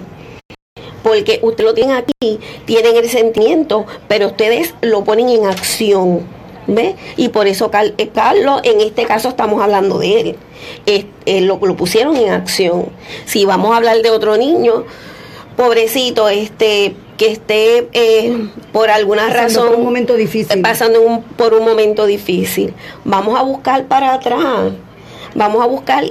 porque 1.04 1.40
usted 1.42 1.64
lo 1.64 1.74
tiene 1.74 1.94
aquí, 1.94 2.40
tienen 2.66 2.96
el 2.96 3.10
sentimiento, 3.10 3.86
pero 4.08 4.28
ustedes 4.28 4.76
lo 4.82 5.04
ponen 5.04 5.30
en 5.30 5.46
acción. 5.48 6.22
¿Ve? 6.68 6.96
Y 7.18 7.30
por 7.30 7.48
eso 7.48 7.72
eh, 7.98 8.10
Carlos, 8.14 8.62
en 8.64 8.80
este 8.82 9.06
caso 9.06 9.30
estamos 9.30 9.62
hablando 9.62 9.98
de 9.98 10.20
él. 10.22 10.36
Eh, 10.86 11.06
lo, 11.42 11.58
lo, 11.58 11.76
pusieron 11.76 12.16
en 12.16 12.32
acción. 12.32 12.86
Si 13.26 13.46
vamos 13.46 13.74
a 13.74 13.78
hablar 13.78 14.02
de 14.04 14.12
otro 14.12 14.38
niño, 14.38 14.86
pobrecito, 15.58 16.30
este 16.30 16.94
que 17.22 17.28
esté 17.28 17.88
eh, 17.94 18.50
por 18.72 18.90
alguna 18.90 19.30
razón 19.30 19.68
por 19.68 19.76
un 19.78 19.84
momento 19.84 20.16
difícil 20.16 20.60
pasando 20.64 21.04
un, 21.04 21.22
por 21.22 21.54
un 21.54 21.64
momento 21.64 22.08
difícil 22.08 22.74
vamos 23.06 23.40
a 23.40 23.44
buscar 23.44 23.86
para 23.86 24.16
atrás 24.16 24.72
vamos 25.36 25.62
a 25.62 25.68
buscar 25.68 26.04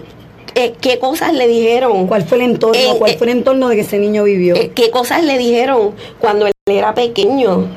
eh, 0.55 0.75
qué 0.81 0.99
cosas 0.99 1.33
le 1.33 1.47
dijeron. 1.47 2.09
¿Cuál 2.09 2.25
fue 2.25 2.39
el 2.39 2.45
entorno? 2.45 2.81
Eh, 2.81 2.97
¿Cuál 2.99 3.17
fue 3.17 3.29
el 3.29 3.39
entorno 3.39 3.69
de 3.69 3.77
que 3.77 3.83
ese 3.83 4.01
niño 4.01 4.25
vivió? 4.25 4.55
¿Qué 4.75 4.91
cosas 4.91 5.23
le 5.23 5.39
dijeron 5.39 5.95
cuando 6.19 6.47
él 6.47 6.53
era 6.67 6.93
pequeño? 6.93 7.69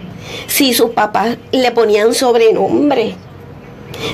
Si 0.47 0.73
sus 0.73 0.89
papás 0.89 1.37
le 1.51 1.71
ponían 1.71 2.15
sobrenombre. 2.15 3.15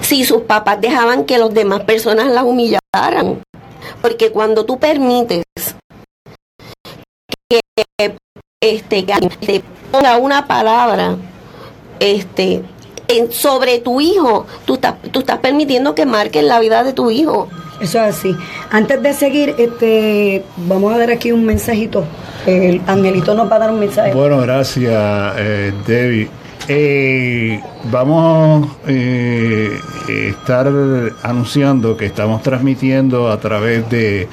Si 0.01 0.25
sus 0.25 0.41
papás 0.41 0.81
dejaban 0.81 1.25
que 1.25 1.37
las 1.37 1.53
demás 1.53 1.83
personas 1.83 2.27
la 2.33 2.43
humillaran. 2.43 3.41
Porque 4.01 4.29
cuando 4.31 4.65
tú 4.65 4.77
permites 4.77 5.45
que 7.49 7.61
este, 8.61 9.05
que 9.05 9.63
ponga 9.89 10.17
una 10.17 10.45
palabra 10.45 11.15
este, 12.01 12.61
sobre 13.29 13.79
tu 13.79 14.01
hijo, 14.01 14.47
tú 14.65 14.73
estás, 14.73 14.95
tú 15.13 15.19
estás 15.19 15.39
permitiendo 15.39 15.95
que 15.95 16.05
marquen 16.05 16.49
la 16.49 16.59
vida 16.59 16.83
de 16.83 16.91
tu 16.91 17.09
hijo. 17.09 17.47
Eso 17.79 18.03
es 18.03 18.17
así. 18.17 18.35
Antes 18.69 19.01
de 19.01 19.13
seguir, 19.13 19.55
este, 19.57 20.43
vamos 20.57 20.93
a 20.93 20.97
dar 20.97 21.09
aquí 21.09 21.31
un 21.31 21.45
mensajito. 21.45 22.03
El 22.45 22.81
Angelito 22.85 23.33
nos 23.33 23.49
va 23.49 23.55
a 23.55 23.59
dar 23.59 23.71
un 23.71 23.79
mensaje. 23.79 24.13
Bueno, 24.13 24.39
gracias, 24.39 25.33
eh, 25.37 25.71
Debbie. 25.87 26.29
Eh, 26.67 27.61
vamos 27.85 28.67
a 28.67 28.89
eh, 28.89 29.79
estar 30.09 30.67
anunciando 31.23 31.95
que 31.95 32.07
estamos 32.07 32.43
transmitiendo 32.43 33.31
a 33.31 33.39
través 33.39 33.89
de 33.89 34.27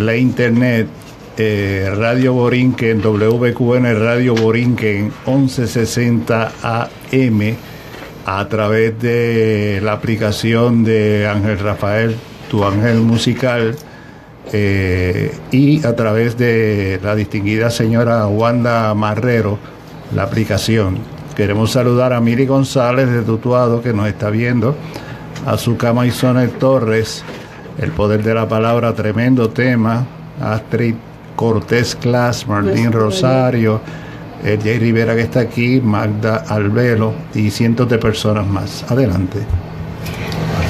la 0.00 0.16
internet 0.16 0.88
eh, 1.36 1.92
Radio 1.96 2.32
Borinquen, 2.32 3.00
WQN 3.00 3.98
Radio 3.98 4.34
Borinquen 4.34 5.12
1160 5.26 6.52
AM 6.62 7.56
a 8.26 8.48
través 8.48 8.98
de 9.00 9.80
la 9.82 9.92
aplicación 9.92 10.84
de 10.84 11.26
Ángel 11.26 11.58
Rafael, 11.58 12.16
tu 12.50 12.64
ángel 12.64 13.00
musical, 13.00 13.76
eh, 14.52 15.34
y 15.50 15.84
a 15.84 15.96
través 15.96 16.38
de 16.38 17.00
la 17.02 17.14
distinguida 17.14 17.70
señora 17.70 18.26
Wanda 18.26 18.94
Marrero, 18.94 19.58
la 20.14 20.22
aplicación. 20.22 20.98
Queremos 21.36 21.72
saludar 21.72 22.12
a 22.12 22.20
Miri 22.20 22.46
González 22.46 23.10
de 23.10 23.22
Tutuado 23.22 23.82
que 23.82 23.92
nos 23.92 24.06
está 24.06 24.30
viendo, 24.30 24.76
a 25.46 25.58
su 25.58 25.76
cama 25.76 26.06
y 26.06 26.12
Torres, 26.58 27.24
El 27.78 27.90
Poder 27.90 28.22
de 28.22 28.34
la 28.34 28.48
Palabra, 28.48 28.94
tremendo 28.94 29.50
tema, 29.50 30.06
Astrid 30.40 30.94
Cortés 31.36 31.94
Clas, 31.94 32.46
Martín 32.46 32.92
Rosario 32.92 33.80
el 34.44 34.62
Jay 34.62 34.78
Rivera 34.78 35.14
que 35.16 35.22
está 35.22 35.40
aquí, 35.40 35.80
Magda 35.80 36.44
Albelo 36.48 37.14
y 37.34 37.50
cientos 37.50 37.88
de 37.88 37.98
personas 37.98 38.46
más. 38.46 38.84
Adelante. 38.90 39.38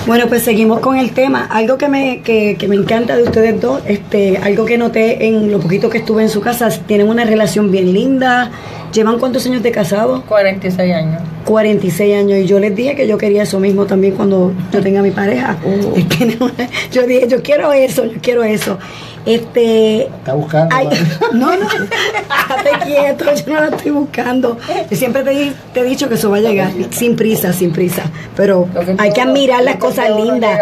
Bueno, 0.07 0.29
pues 0.29 0.43
seguimos 0.43 0.81
con 0.81 0.97
el 0.97 1.13
tema. 1.13 1.47
Algo 1.51 1.77
que 1.77 1.89
me, 1.89 2.21
que, 2.21 2.57
me 2.69 2.77
encanta 2.77 3.17
de 3.17 3.25
ustedes 3.25 3.61
dos, 3.61 3.83
este, 3.87 4.37
algo 4.37 4.65
que 4.65 4.79
noté 4.79 5.27
en 5.27 5.51
lo 5.51 5.59
poquito 5.59 5.89
que 5.89 5.99
estuve 5.99 6.23
en 6.23 6.29
su 6.29 6.41
casa, 6.41 6.69
tienen 6.87 7.09
una 7.09 7.25
relación 7.25 7.71
bien 7.71 7.93
linda. 7.93 8.51
¿Llevan 8.93 9.19
cuántos 9.19 9.45
años 9.47 9.63
de 9.63 9.73
casados? 9.73 10.23
46 10.29 10.95
años. 10.95 11.23
46 11.47 12.17
años. 12.17 12.39
Y 12.39 12.47
yo 12.47 12.61
les 12.61 12.77
dije 12.77 12.95
que 12.95 13.09
yo 13.09 13.19
quería 13.19 13.43
eso 13.43 13.59
mismo 13.59 13.87
también 13.87 14.15
cuando 14.15 14.53
yo 14.73 14.81
tenga 14.83 15.03
mi 15.03 15.11
pareja. 15.11 15.57
Uh. 15.65 15.99
yo 16.93 17.03
dije, 17.07 17.27
yo 17.27 17.43
quiero 17.43 17.73
eso, 17.73 18.05
yo 18.05 18.19
quiero 18.23 18.45
eso. 18.45 18.79
Este, 19.27 20.03
Está 20.03 20.35
buscando. 20.35 20.77
no, 21.33 21.57
no, 21.57 21.67
estate 21.67 22.85
quieto, 22.85 23.25
yo 23.35 23.53
no 23.55 23.61
lo 23.61 23.77
estoy 23.77 23.91
buscando. 23.91 24.59
Yo 24.91 24.97
siempre 24.97 25.23
te, 25.23 25.53
te, 25.73 25.81
he 25.81 25.85
dicho 25.85 26.09
que 26.09 26.17
eso 26.17 26.31
va 26.31 26.37
a 26.37 26.41
llegar, 26.41 26.71
sin 26.91 27.17
prisa, 27.17 27.53
sin 27.53 27.73
prisa. 27.73 28.03
Pero 28.37 28.69
hay 28.99 29.13
que 29.13 29.21
admirar 29.23 29.63
las 29.63 29.77
cosas 29.77 30.11
lindas. 30.11 30.59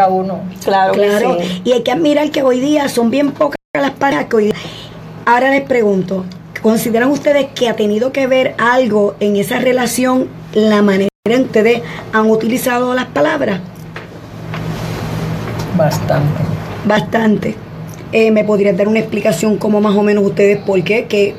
Claro, 0.64 0.92
claro. 0.92 1.38
Y 1.64 1.73
hay 1.73 1.83
que 1.83 1.90
admirar 1.90 2.31
que 2.31 2.42
hoy 2.42 2.61
día 2.61 2.88
son 2.88 3.11
bien 3.11 3.33
pocas 3.33 3.57
las 3.76 3.92
parejas 3.92 4.26
que 4.26 4.37
hoy 4.37 4.45
día. 4.45 4.54
Ahora 5.26 5.50
les 5.50 5.62
pregunto, 5.62 6.25
¿consideran 6.62 7.11
ustedes 7.11 7.47
que 7.54 7.69
ha 7.69 7.75
tenido 7.75 8.12
que 8.12 8.26
ver 8.26 8.54
algo 8.59 9.16
en 9.19 9.37
esa 9.37 9.59
relación 9.59 10.28
la 10.52 10.83
manera 10.83 11.09
en 11.25 11.42
que 11.45 11.47
ustedes 11.47 11.83
han 12.12 12.31
utilizado 12.31 12.95
las 12.95 13.07
palabras? 13.07 13.61
Bastante. 15.76 16.42
Bastante. 16.85 17.72
Eh, 18.12 18.31
¿Me 18.31 18.45
podrías 18.45 18.76
dar 18.76 18.88
una 18.88 18.99
explicación 18.99 19.57
como 19.57 19.81
más 19.81 19.95
o 19.95 20.02
menos 20.02 20.23
ustedes 20.25 20.59
por 20.59 20.83
qué? 20.85 21.07
Que, 21.07 21.35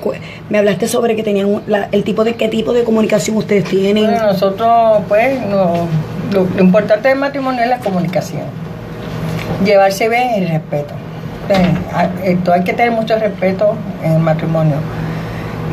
me 0.50 0.58
hablaste 0.58 0.88
sobre 0.88 1.16
que 1.16 1.22
tenían 1.22 1.62
el 1.92 2.04
tipo 2.04 2.24
de 2.24 2.34
qué 2.34 2.50
tipo 2.50 2.74
de 2.74 2.84
comunicación 2.84 3.38
ustedes 3.38 3.66
tienen. 3.66 4.06
Bueno, 4.06 4.26
nosotros 4.26 5.04
pues 5.08 5.40
lo, 5.52 6.48
importante 6.60 7.10
del 7.10 7.20
matrimonio 7.20 7.62
es 7.62 7.70
la 7.70 7.78
comunicación. 7.78 8.42
Llevarse 9.64 10.10
bien 10.10 10.32
y 10.32 10.44
el 10.44 10.50
respeto. 10.50 10.96
esto 12.24 12.54
hay 12.54 12.64
que 12.64 12.74
tener 12.74 12.92
mucho 12.92 13.20
respeto 13.20 13.76
en 14.04 14.14
el 14.14 14.20
matrimonio. 14.20 14.78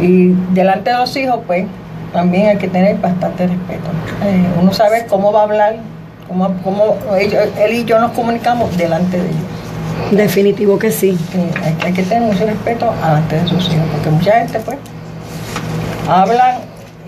Y 0.02 0.34
delante 0.52 0.90
de 0.90 0.98
los 0.98 1.16
hijos 1.16 1.40
pues 1.46 1.64
también 2.12 2.48
hay 2.48 2.56
que 2.58 2.68
tener 2.68 2.98
bastante 2.98 3.46
respeto. 3.46 3.88
Eh, 4.22 4.44
uno 4.60 4.70
sabe 4.74 5.06
cómo 5.08 5.32
va 5.32 5.40
a 5.40 5.44
hablar, 5.44 5.76
cómo, 6.28 6.54
cómo 6.62 6.96
él 7.18 7.72
y 7.72 7.84
yo 7.86 7.98
nos 8.00 8.12
comunicamos 8.12 8.76
delante 8.76 9.16
de 9.16 9.28
ellos. 9.28 9.59
Definitivo 10.10 10.78
que 10.78 10.90
sí. 10.90 11.16
hay, 11.82 11.92
que 11.92 12.02
tener 12.02 12.22
mucho 12.22 12.46
respeto 12.46 12.92
delante 12.94 13.36
de 13.36 13.48
sus 13.48 13.66
hijos, 13.68 13.86
porque 13.92 14.10
mucha 14.10 14.32
gente, 14.32 14.60
pues, 14.60 14.78
hablan 16.08 16.58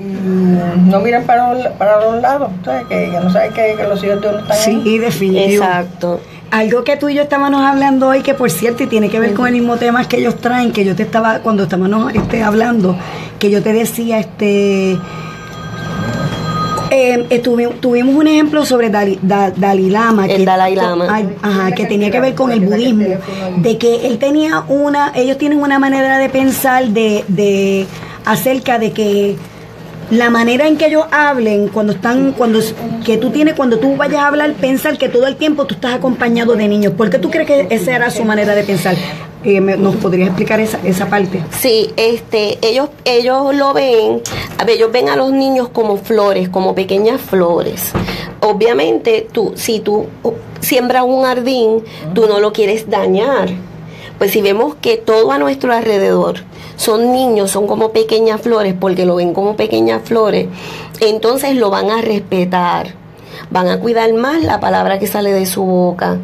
y 0.01 0.91
no 0.91 1.01
miran 1.01 1.25
para, 1.25 1.53
los 1.53 2.23
lados, 2.23 2.51
¿sabes? 2.65 2.87
Que, 2.87 3.09
no 3.09 3.31
saben 3.31 3.53
que, 3.53 3.77
los 3.89 4.03
hijos 4.03 4.21
de 4.21 4.29
uno 4.29 4.39
están 4.39 4.57
Sí, 4.57 4.99
definitivo. 4.99 5.65
Exacto. 5.65 6.21
Algo 6.51 6.85
que 6.85 6.97
tú 6.97 7.09
y 7.09 7.15
yo 7.15 7.23
estábamos 7.23 7.63
hablando 7.63 8.09
hoy, 8.09 8.21
que 8.21 8.35
por 8.35 8.51
cierto, 8.51 8.83
y 8.83 8.87
tiene 8.87 9.09
que 9.09 9.19
ver 9.19 9.33
con 9.33 9.47
el 9.47 9.55
mismo 9.55 9.77
tema 9.77 10.07
que 10.07 10.19
ellos 10.19 10.37
traen, 10.37 10.73
que 10.73 10.85
yo 10.85 10.95
te 10.95 11.03
estaba, 11.03 11.39
cuando 11.39 11.63
estábamos 11.63 12.15
este, 12.15 12.43
hablando, 12.43 12.97
que 13.39 13.51
yo 13.51 13.63
te 13.63 13.73
decía, 13.73 14.19
este 14.19 14.99
eh, 16.93 17.39
tuvimos 17.81 18.15
un 18.15 18.27
ejemplo 18.27 18.65
sobre 18.67 18.91
Dalai, 18.91 19.91
Lama. 19.91 20.27
El 20.27 20.39
que, 20.39 20.45
Dalai 20.45 20.75
Lama. 20.75 21.23
ajá, 21.41 21.73
que 21.73 21.87
tenía 21.87 22.11
que 22.11 22.21
ver 22.21 22.35
con 22.35 22.53
el 22.53 22.61
budismo. 22.61 23.07
De 23.57 23.79
que 23.79 24.07
él 24.07 24.19
tenía 24.19 24.65
una, 24.69 25.13
ellos 25.15 25.39
tienen 25.39 25.61
una 25.61 25.79
manera 25.79 26.19
de 26.19 26.29
pensar 26.29 26.89
de, 26.89 27.25
de 27.29 27.87
acerca 28.25 28.79
de 28.79 28.93
que 28.93 29.37
la 30.11 30.29
manera 30.29 30.67
en 30.67 30.77
que 30.77 30.87
ellos 30.87 31.07
hablen 31.11 31.69
cuando 31.69 31.95
están 31.95 32.33
cuando 32.33 32.61
que 33.05 33.17
tú 33.17 33.31
tienes 33.31 33.55
cuando 33.55 33.79
tú 33.79 33.97
vayas 33.97 34.21
a 34.21 34.27
hablar 34.27 34.53
pensar 34.55 34.99
que 34.99 35.09
todo 35.09 35.27
el 35.27 35.37
tiempo 35.37 35.65
tú 35.65 35.75
estás 35.75 35.95
acompañado 35.95 36.55
de 36.55 36.69
niños 36.69 36.93
¿por 36.93 37.09
qué 37.09 37.19
tú 37.19 37.31
crees 37.31 37.47
que 37.47 37.67
esa 37.71 37.97
era 37.97 38.11
su 38.11 38.23
manera 38.25 38.55
de 38.55 38.63
pensar? 38.63 38.95
Eh, 39.45 39.61
¿nos 39.61 39.97
podrías 39.97 40.29
explicar 40.29 40.61
esa, 40.61 40.79
esa 40.85 41.09
parte? 41.09 41.43
Sí, 41.51 41.93
este 41.97 42.59
ellos 42.63 42.91
ellos 43.05 43.55
lo 43.55 43.73
ven 43.73 44.23
ellos 44.69 44.93
ven 44.93 45.09
a 45.09 45.17
los 45.17 45.33
niños 45.33 45.69
como 45.69 45.97
flores 45.97 46.49
como 46.49 46.75
pequeñas 46.75 47.21
flores. 47.21 47.93
Obviamente 48.41 49.27
tú 49.33 49.53
si 49.57 49.81
tú 49.81 50.07
siembras 50.61 51.03
un 51.05 51.25
jardín 51.25 51.83
tú 52.15 52.27
no 52.27 52.39
lo 52.39 52.53
quieres 52.53 52.89
dañar. 52.89 53.49
Pues 54.19 54.31
si 54.31 54.41
vemos 54.41 54.77
que 54.77 54.97
todo 54.99 55.33
a 55.33 55.39
nuestro 55.39 55.73
alrededor 55.73 56.45
son 56.77 57.13
niños, 57.13 57.51
son 57.51 57.67
como 57.67 57.93
pequeñas 57.93 58.41
flores, 58.41 58.75
porque 58.79 59.07
lo 59.07 59.17
ven 59.17 59.35
como 59.35 59.57
pequeñas 59.57 60.03
flores, 60.05 60.49
entonces 61.01 61.57
lo 61.57 61.71
van 61.71 61.91
a 61.91 62.01
respetar, 62.01 62.95
van 63.51 63.69
a 63.69 63.81
cuidar 63.81 64.13
más 64.15 64.43
la 64.43 64.61
palabra 64.61 64.99
que 64.99 65.07
sale 65.07 65.33
de 65.33 65.47
su 65.47 65.63
boca. 65.63 66.19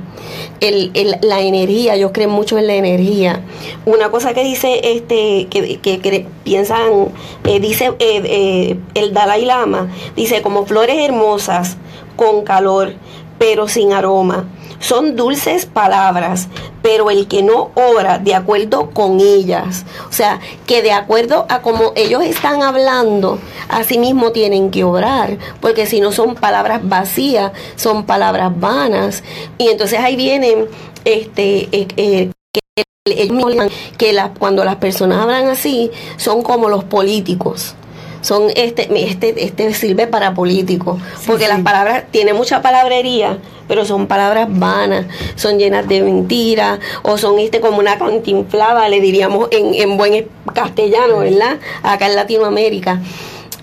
El, 0.61 0.93
la 1.23 1.41
energía, 1.41 1.97
yo 1.97 2.13
creo 2.13 2.29
mucho 2.29 2.59
en 2.59 2.67
la 2.67 2.75
energía. 2.75 3.43
Una 3.87 4.11
cosa 4.11 4.35
que 4.35 4.45
dice, 4.45 4.81
este, 4.83 5.47
que, 5.49 5.79
que, 5.81 6.27
piensan, 6.45 7.09
eh, 7.45 7.61
dice 7.61 7.93
eh, 7.99 8.23
eh, 8.25 8.79
el 8.95 9.13
Dalai 9.13 9.45
Lama, 9.45 9.89
dice 10.17 10.43
como 10.43 10.67
flores 10.67 10.97
hermosas, 10.99 11.77
con 12.17 12.43
calor, 12.45 12.95
pero 13.39 13.69
sin 13.69 13.93
aroma 13.93 14.47
son 14.81 15.17
dulces 15.17 15.67
palabras, 15.67 16.49
pero 16.83 17.11
el 17.11 17.27
que 17.29 17.43
no 17.43 17.71
obra 17.75 18.19
de 18.19 18.35
acuerdo 18.35 18.91
con 18.91 19.21
ellas, 19.21 19.85
o 20.09 20.13
sea, 20.13 20.41
que 20.67 20.83
de 20.83 20.93
acuerdo 20.93 21.47
a 21.49 21.63
como 21.63 21.93
ellos 21.97 22.23
están 22.23 22.63
hablando, 22.63 23.39
así 23.69 23.99
mismo 23.99 24.33
tienen 24.33 24.71
que 24.71 24.85
obrar, 24.85 25.39
porque 25.61 25.87
si 25.87 26.01
no 26.01 26.13
son 26.13 26.35
palabras 26.35 26.81
vacías, 26.83 27.53
son 27.77 28.05
palabras 28.05 28.59
vanas. 28.59 29.23
Y 29.59 29.69
entonces 29.69 29.99
ahí 29.99 30.17
vienen 30.17 30.67
este, 31.05 31.69
eh, 31.73 31.89
eh, 31.97 32.31
que 32.65 32.73
que 33.97 34.13
las 34.13 34.31
cuando 34.39 34.65
las 34.65 34.77
personas 34.77 35.19
hablan 35.19 35.49
así, 35.49 35.91
son 36.17 36.43
como 36.43 36.69
los 36.69 36.85
políticos. 36.85 37.75
Son 38.21 38.51
este, 38.57 38.89
este, 39.09 39.45
este 39.45 39.73
sirve 39.75 40.07
para 40.07 40.35
políticos, 40.35 41.01
porque 41.27 41.45
sí. 41.45 41.49
las 41.49 41.61
palabras, 41.61 42.05
tiene 42.11 42.33
mucha 42.33 42.63
palabrería, 42.63 43.39
pero 43.69 43.85
son 43.85 44.07
palabras 44.07 44.49
vanas, 44.51 45.07
son 45.37 45.59
llenas 45.59 45.87
de 45.87 46.03
mentiras, 46.03 46.81
o 47.03 47.19
son 47.19 47.39
este 47.39 47.61
como 47.61 47.79
una 47.79 47.99
cantinflada, 47.99 48.89
le 48.89 49.01
diríamos 49.01 49.49
en, 49.53 49.75
en 49.75 49.97
buen 49.97 50.27
castellano, 50.55 51.19
¿verdad? 51.19 51.59
Acá 51.83 52.07
en 52.07 52.17
Latinoamérica. 52.17 53.01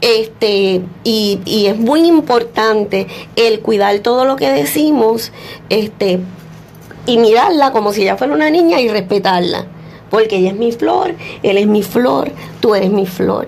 Este, 0.02 0.82
y, 1.04 1.40
y 1.46 1.66
es 1.66 1.78
muy 1.78 2.08
importante 2.08 3.08
el 3.36 3.62
cuidar 3.62 4.00
todo 4.00 4.26
lo 4.26 4.36
que 4.36 4.50
decimos, 4.52 5.32
este, 5.70 6.20
y 7.06 7.18
mirarla 7.18 7.72
como 7.72 7.94
si 7.94 8.04
ella 8.04 8.18
fuera 8.18 8.34
una 8.34 8.50
niña 8.50 8.80
y 8.82 8.90
respetarla. 8.90 9.66
Porque 10.10 10.38
ella 10.38 10.50
es 10.50 10.56
mi 10.56 10.72
flor, 10.72 11.16
él 11.44 11.58
es 11.58 11.68
mi 11.68 11.84
flor, 11.84 12.32
tú 12.60 12.76
eres 12.76 12.92
mi 12.92 13.06
flor. 13.06 13.48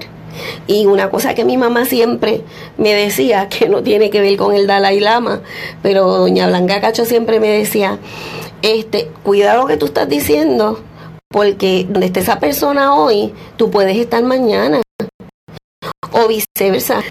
Y 0.67 0.86
una 0.86 1.10
cosa 1.10 1.34
que 1.34 1.46
mi 1.46 1.58
mamá 1.58 1.86
siempre 1.86 2.41
me 2.77 2.94
decía, 2.94 3.50
que 3.50 3.70
no 3.70 3.84
tiene 3.84 4.10
que 4.10 4.22
ver 4.22 4.38
con 4.38 4.53
el 4.53 4.67
Dalai 4.67 5.00
Lama, 5.00 5.41
pero 5.82 6.06
doña 6.06 6.48
Blanca 6.48 6.82
Cacho 6.82 7.06
siempre 7.06 7.39
me 7.39 7.50
decía, 7.50 8.00
este, 8.62 9.10
cuida 9.24 9.56
lo 9.56 9.65
que 9.65 9.77
tú 9.77 9.88
estás 9.88 10.10
diciendo, 10.10 10.79
porque 11.29 11.86
donde 11.89 12.08
esté 12.08 12.22
esa 12.22 12.39
persona 12.39 12.96
hoy, 12.96 13.34
tú 13.58 13.70
puedes 13.70 13.98
estar 13.98 14.24
mañana. 14.24 14.82
O 16.12 16.27
viceversa, 16.27 17.01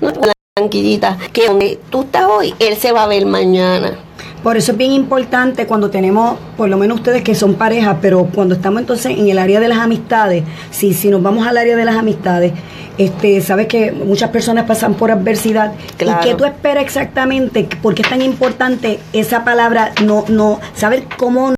tranquilita, 0.54 1.18
que 1.32 1.46
donde 1.46 1.78
tú 1.90 2.02
estás 2.02 2.24
hoy, 2.28 2.54
él 2.58 2.76
se 2.76 2.92
va 2.92 3.04
a 3.04 3.08
ver 3.08 3.26
mañana. 3.26 3.98
Por 4.42 4.56
eso 4.56 4.72
es 4.72 4.78
bien 4.78 4.92
importante 4.92 5.66
cuando 5.66 5.90
tenemos, 5.90 6.38
por 6.56 6.68
lo 6.68 6.76
menos 6.76 6.98
ustedes 6.98 7.22
que 7.22 7.34
son 7.34 7.54
pareja, 7.54 7.98
pero 8.00 8.28
cuando 8.32 8.54
estamos 8.54 8.80
entonces 8.80 9.18
en 9.18 9.28
el 9.28 9.38
área 9.38 9.60
de 9.60 9.68
las 9.68 9.78
amistades, 9.78 10.44
si, 10.70 10.94
si 10.94 11.08
nos 11.08 11.22
vamos 11.22 11.46
al 11.46 11.56
área 11.56 11.76
de 11.76 11.84
las 11.84 11.96
amistades, 11.96 12.52
este, 12.98 13.40
sabes 13.40 13.66
que 13.66 13.92
muchas 13.92 14.30
personas 14.30 14.66
pasan 14.66 14.94
por 14.94 15.10
adversidad. 15.10 15.74
Claro. 15.96 16.20
¿Y 16.20 16.28
qué 16.28 16.34
tú 16.34 16.44
esperas 16.44 16.84
exactamente? 16.84 17.68
¿Por 17.82 17.94
qué 17.94 18.02
es 18.02 18.08
tan 18.08 18.22
importante 18.22 19.00
esa 19.12 19.44
palabra? 19.44 19.92
No, 20.04 20.24
no, 20.28 20.60
saber 20.74 21.04
cómo 21.16 21.50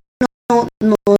no, 0.51 0.69
no, 0.83 0.95
nos 1.07 1.17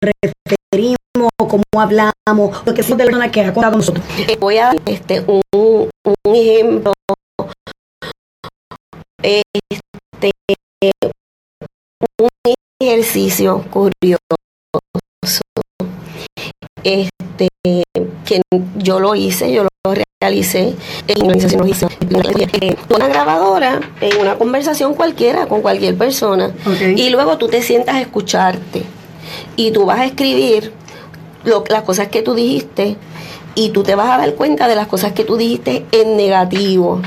referimos, 0.00 0.98
cómo 1.36 1.62
hablamos, 1.76 2.66
lo 2.66 2.74
que 2.74 2.82
somos 2.82 2.98
de 2.98 3.04
la 3.04 3.10
persona 3.10 3.30
que 3.30 3.40
ha 3.42 3.54
contado 3.54 3.76
nosotros. 3.76 4.04
Eh, 4.18 4.36
voy 4.38 4.58
a 4.58 4.66
dar 4.66 4.76
este, 4.86 5.24
un, 5.26 5.42
un 5.52 6.34
ejemplo. 6.34 6.92
Este, 9.22 9.80
un 12.20 12.28
ejercicio 12.80 13.64
curioso. 13.70 14.18
Este, 16.84 17.48
que 18.24 18.42
yo 18.76 19.00
lo 19.00 19.14
hice, 19.14 19.52
yo 19.52 19.64
lo 19.64 19.68
realicé 20.22 20.74
en 21.08 21.26
Una 22.94 23.08
grabadora 23.08 23.80
en 24.00 24.16
una 24.20 24.36
conversación 24.38 24.94
cualquiera 24.94 25.46
con 25.46 25.60
cualquier 25.60 25.96
persona. 25.96 26.52
Y 26.98 27.10
luego 27.10 27.36
tú 27.38 27.48
te 27.48 27.62
sientas 27.62 27.96
a 27.96 28.00
escucharte. 28.00 28.84
Y 29.56 29.72
tú 29.72 29.84
vas 29.86 30.00
a 30.00 30.04
escribir 30.06 30.72
lo- 31.44 31.64
las 31.68 31.82
cosas 31.82 32.08
que 32.08 32.22
tú 32.22 32.34
dijiste 32.34 32.96
y 33.54 33.70
tú 33.70 33.82
te 33.82 33.94
vas 33.94 34.10
a 34.10 34.18
dar 34.18 34.34
cuenta 34.34 34.68
de 34.68 34.76
las 34.76 34.86
cosas 34.86 35.12
que 35.12 35.24
tú 35.24 35.36
dijiste 35.36 35.84
en 35.92 36.16
negativo. 36.16 37.02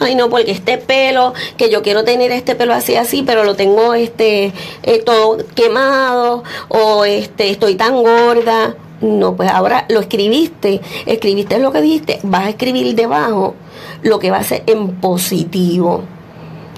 Ay, 0.00 0.14
no, 0.14 0.28
porque 0.28 0.52
este 0.52 0.78
pelo, 0.78 1.34
que 1.56 1.70
yo 1.70 1.82
quiero 1.82 2.04
tener 2.04 2.32
este 2.32 2.54
pelo 2.54 2.74
así, 2.74 2.96
así, 2.96 3.22
pero 3.22 3.44
lo 3.44 3.54
tengo 3.54 3.94
este, 3.94 4.52
eh, 4.82 5.02
todo 5.04 5.38
quemado, 5.54 6.44
o 6.68 7.04
este, 7.04 7.50
estoy 7.50 7.74
tan 7.74 8.02
gorda. 8.02 8.76
No, 9.00 9.36
pues 9.36 9.48
ahora 9.50 9.86
lo 9.88 10.00
escribiste, 10.00 10.80
escribiste 11.06 11.58
lo 11.58 11.70
que 11.70 11.80
dijiste, 11.80 12.18
vas 12.24 12.46
a 12.46 12.48
escribir 12.48 12.96
debajo 12.96 13.54
lo 14.02 14.18
que 14.18 14.30
va 14.30 14.38
a 14.38 14.42
ser 14.42 14.64
en 14.66 14.96
positivo. 14.96 16.02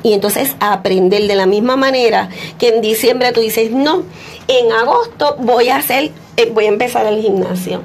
Y 0.03 0.13
entonces 0.13 0.55
aprender 0.61 1.27
de 1.27 1.35
la 1.35 1.47
misma 1.47 1.77
manera 1.77 2.29
que 2.59 2.69
en 2.69 2.81
diciembre 2.81 3.33
tú 3.33 3.41
dices, 3.41 3.71
no, 3.71 4.03
en 4.49 4.73
agosto 4.73 5.37
voy 5.39 5.69
a 5.69 5.77
hacer, 5.77 6.11
eh, 6.37 6.51
voy 6.53 6.67
a 6.67 6.69
empezar 6.69 7.07
el 7.07 7.21
gimnasio. 7.21 7.83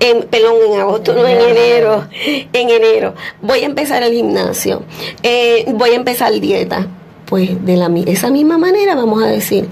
En, 0.00 0.22
perdón, 0.24 0.54
en 0.68 0.80
agosto, 0.80 1.14
no 1.14 1.26
en 1.26 1.40
enero, 1.40 2.06
en 2.52 2.70
enero. 2.70 3.14
Voy 3.40 3.60
a 3.60 3.66
empezar 3.66 4.02
el 4.02 4.12
gimnasio. 4.12 4.82
Eh, 5.22 5.64
voy 5.74 5.90
a 5.90 5.94
empezar 5.94 6.32
dieta. 6.32 6.86
Pues 7.26 7.64
de 7.64 7.76
la, 7.76 7.90
esa 8.06 8.30
misma 8.30 8.58
manera 8.58 8.94
vamos 8.94 9.22
a 9.22 9.26
decir, 9.26 9.68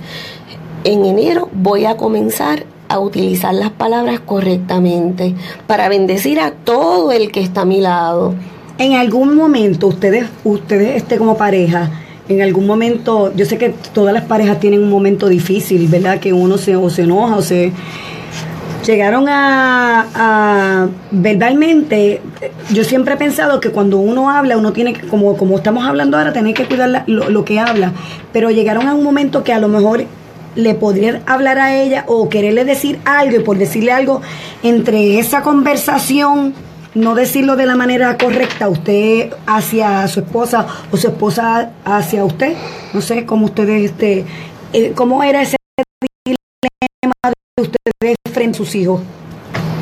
en 0.84 1.04
enero 1.04 1.50
voy 1.52 1.84
a 1.84 1.96
comenzar 1.96 2.64
a 2.88 2.98
utilizar 2.98 3.54
las 3.54 3.70
palabras 3.70 4.20
correctamente 4.20 5.34
para 5.66 5.88
bendecir 5.88 6.40
a 6.40 6.50
todo 6.50 7.12
el 7.12 7.30
que 7.30 7.40
está 7.40 7.62
a 7.62 7.64
mi 7.64 7.80
lado. 7.80 8.34
En 8.78 8.94
algún 8.94 9.36
momento, 9.36 9.86
ustedes, 9.86 10.26
ustedes 10.42 10.96
este, 10.96 11.18
como 11.18 11.36
pareja, 11.36 11.90
en 12.30 12.42
algún 12.42 12.64
momento, 12.64 13.32
yo 13.34 13.44
sé 13.44 13.58
que 13.58 13.74
todas 13.92 14.14
las 14.14 14.24
parejas 14.24 14.60
tienen 14.60 14.82
un 14.82 14.88
momento 14.88 15.28
difícil, 15.28 15.88
¿verdad? 15.88 16.20
Que 16.20 16.32
uno 16.32 16.58
se, 16.58 16.76
o 16.76 16.88
se 16.88 17.02
enoja 17.02 17.36
o 17.36 17.42
se... 17.42 17.72
Llegaron 18.86 19.28
a, 19.28 20.06
a 20.14 20.88
verbalmente, 21.10 22.22
yo 22.72 22.82
siempre 22.82 23.14
he 23.14 23.16
pensado 23.18 23.60
que 23.60 23.70
cuando 23.70 23.98
uno 23.98 24.30
habla, 24.30 24.56
uno 24.56 24.72
tiene 24.72 24.94
que, 24.94 25.06
como, 25.06 25.36
como 25.36 25.56
estamos 25.58 25.84
hablando 25.84 26.16
ahora, 26.16 26.32
tener 26.32 26.54
que 26.54 26.64
cuidar 26.64 27.04
lo, 27.06 27.28
lo 27.28 27.44
que 27.44 27.60
habla, 27.60 27.92
pero 28.32 28.50
llegaron 28.50 28.88
a 28.88 28.94
un 28.94 29.04
momento 29.04 29.44
que 29.44 29.52
a 29.52 29.58
lo 29.58 29.68
mejor 29.68 30.04
le 30.54 30.74
podrían 30.74 31.20
hablar 31.26 31.58
a 31.58 31.76
ella 31.76 32.04
o 32.06 32.28
quererle 32.30 32.64
decir 32.64 32.98
algo 33.04 33.36
y 33.36 33.40
por 33.40 33.58
decirle 33.58 33.92
algo 33.92 34.22
entre 34.62 35.18
esa 35.18 35.42
conversación 35.42 36.54
no 36.94 37.14
decirlo 37.14 37.56
de 37.56 37.66
la 37.66 37.76
manera 37.76 38.16
correcta 38.18 38.68
usted 38.68 39.32
hacia 39.46 40.06
su 40.08 40.20
esposa 40.20 40.66
o 40.90 40.96
su 40.96 41.08
esposa 41.08 41.70
hacia 41.84 42.24
usted. 42.24 42.54
No 42.92 43.00
sé 43.00 43.26
cómo 43.26 43.46
ustedes 43.46 43.90
este 43.90 44.24
eh, 44.72 44.92
cómo 44.94 45.22
era 45.22 45.42
ese 45.42 45.56
dilema 46.24 47.14
de 47.24 47.62
ustedes 47.62 48.16
frente 48.32 48.56
a 48.56 48.58
sus 48.58 48.74
hijos. 48.74 49.00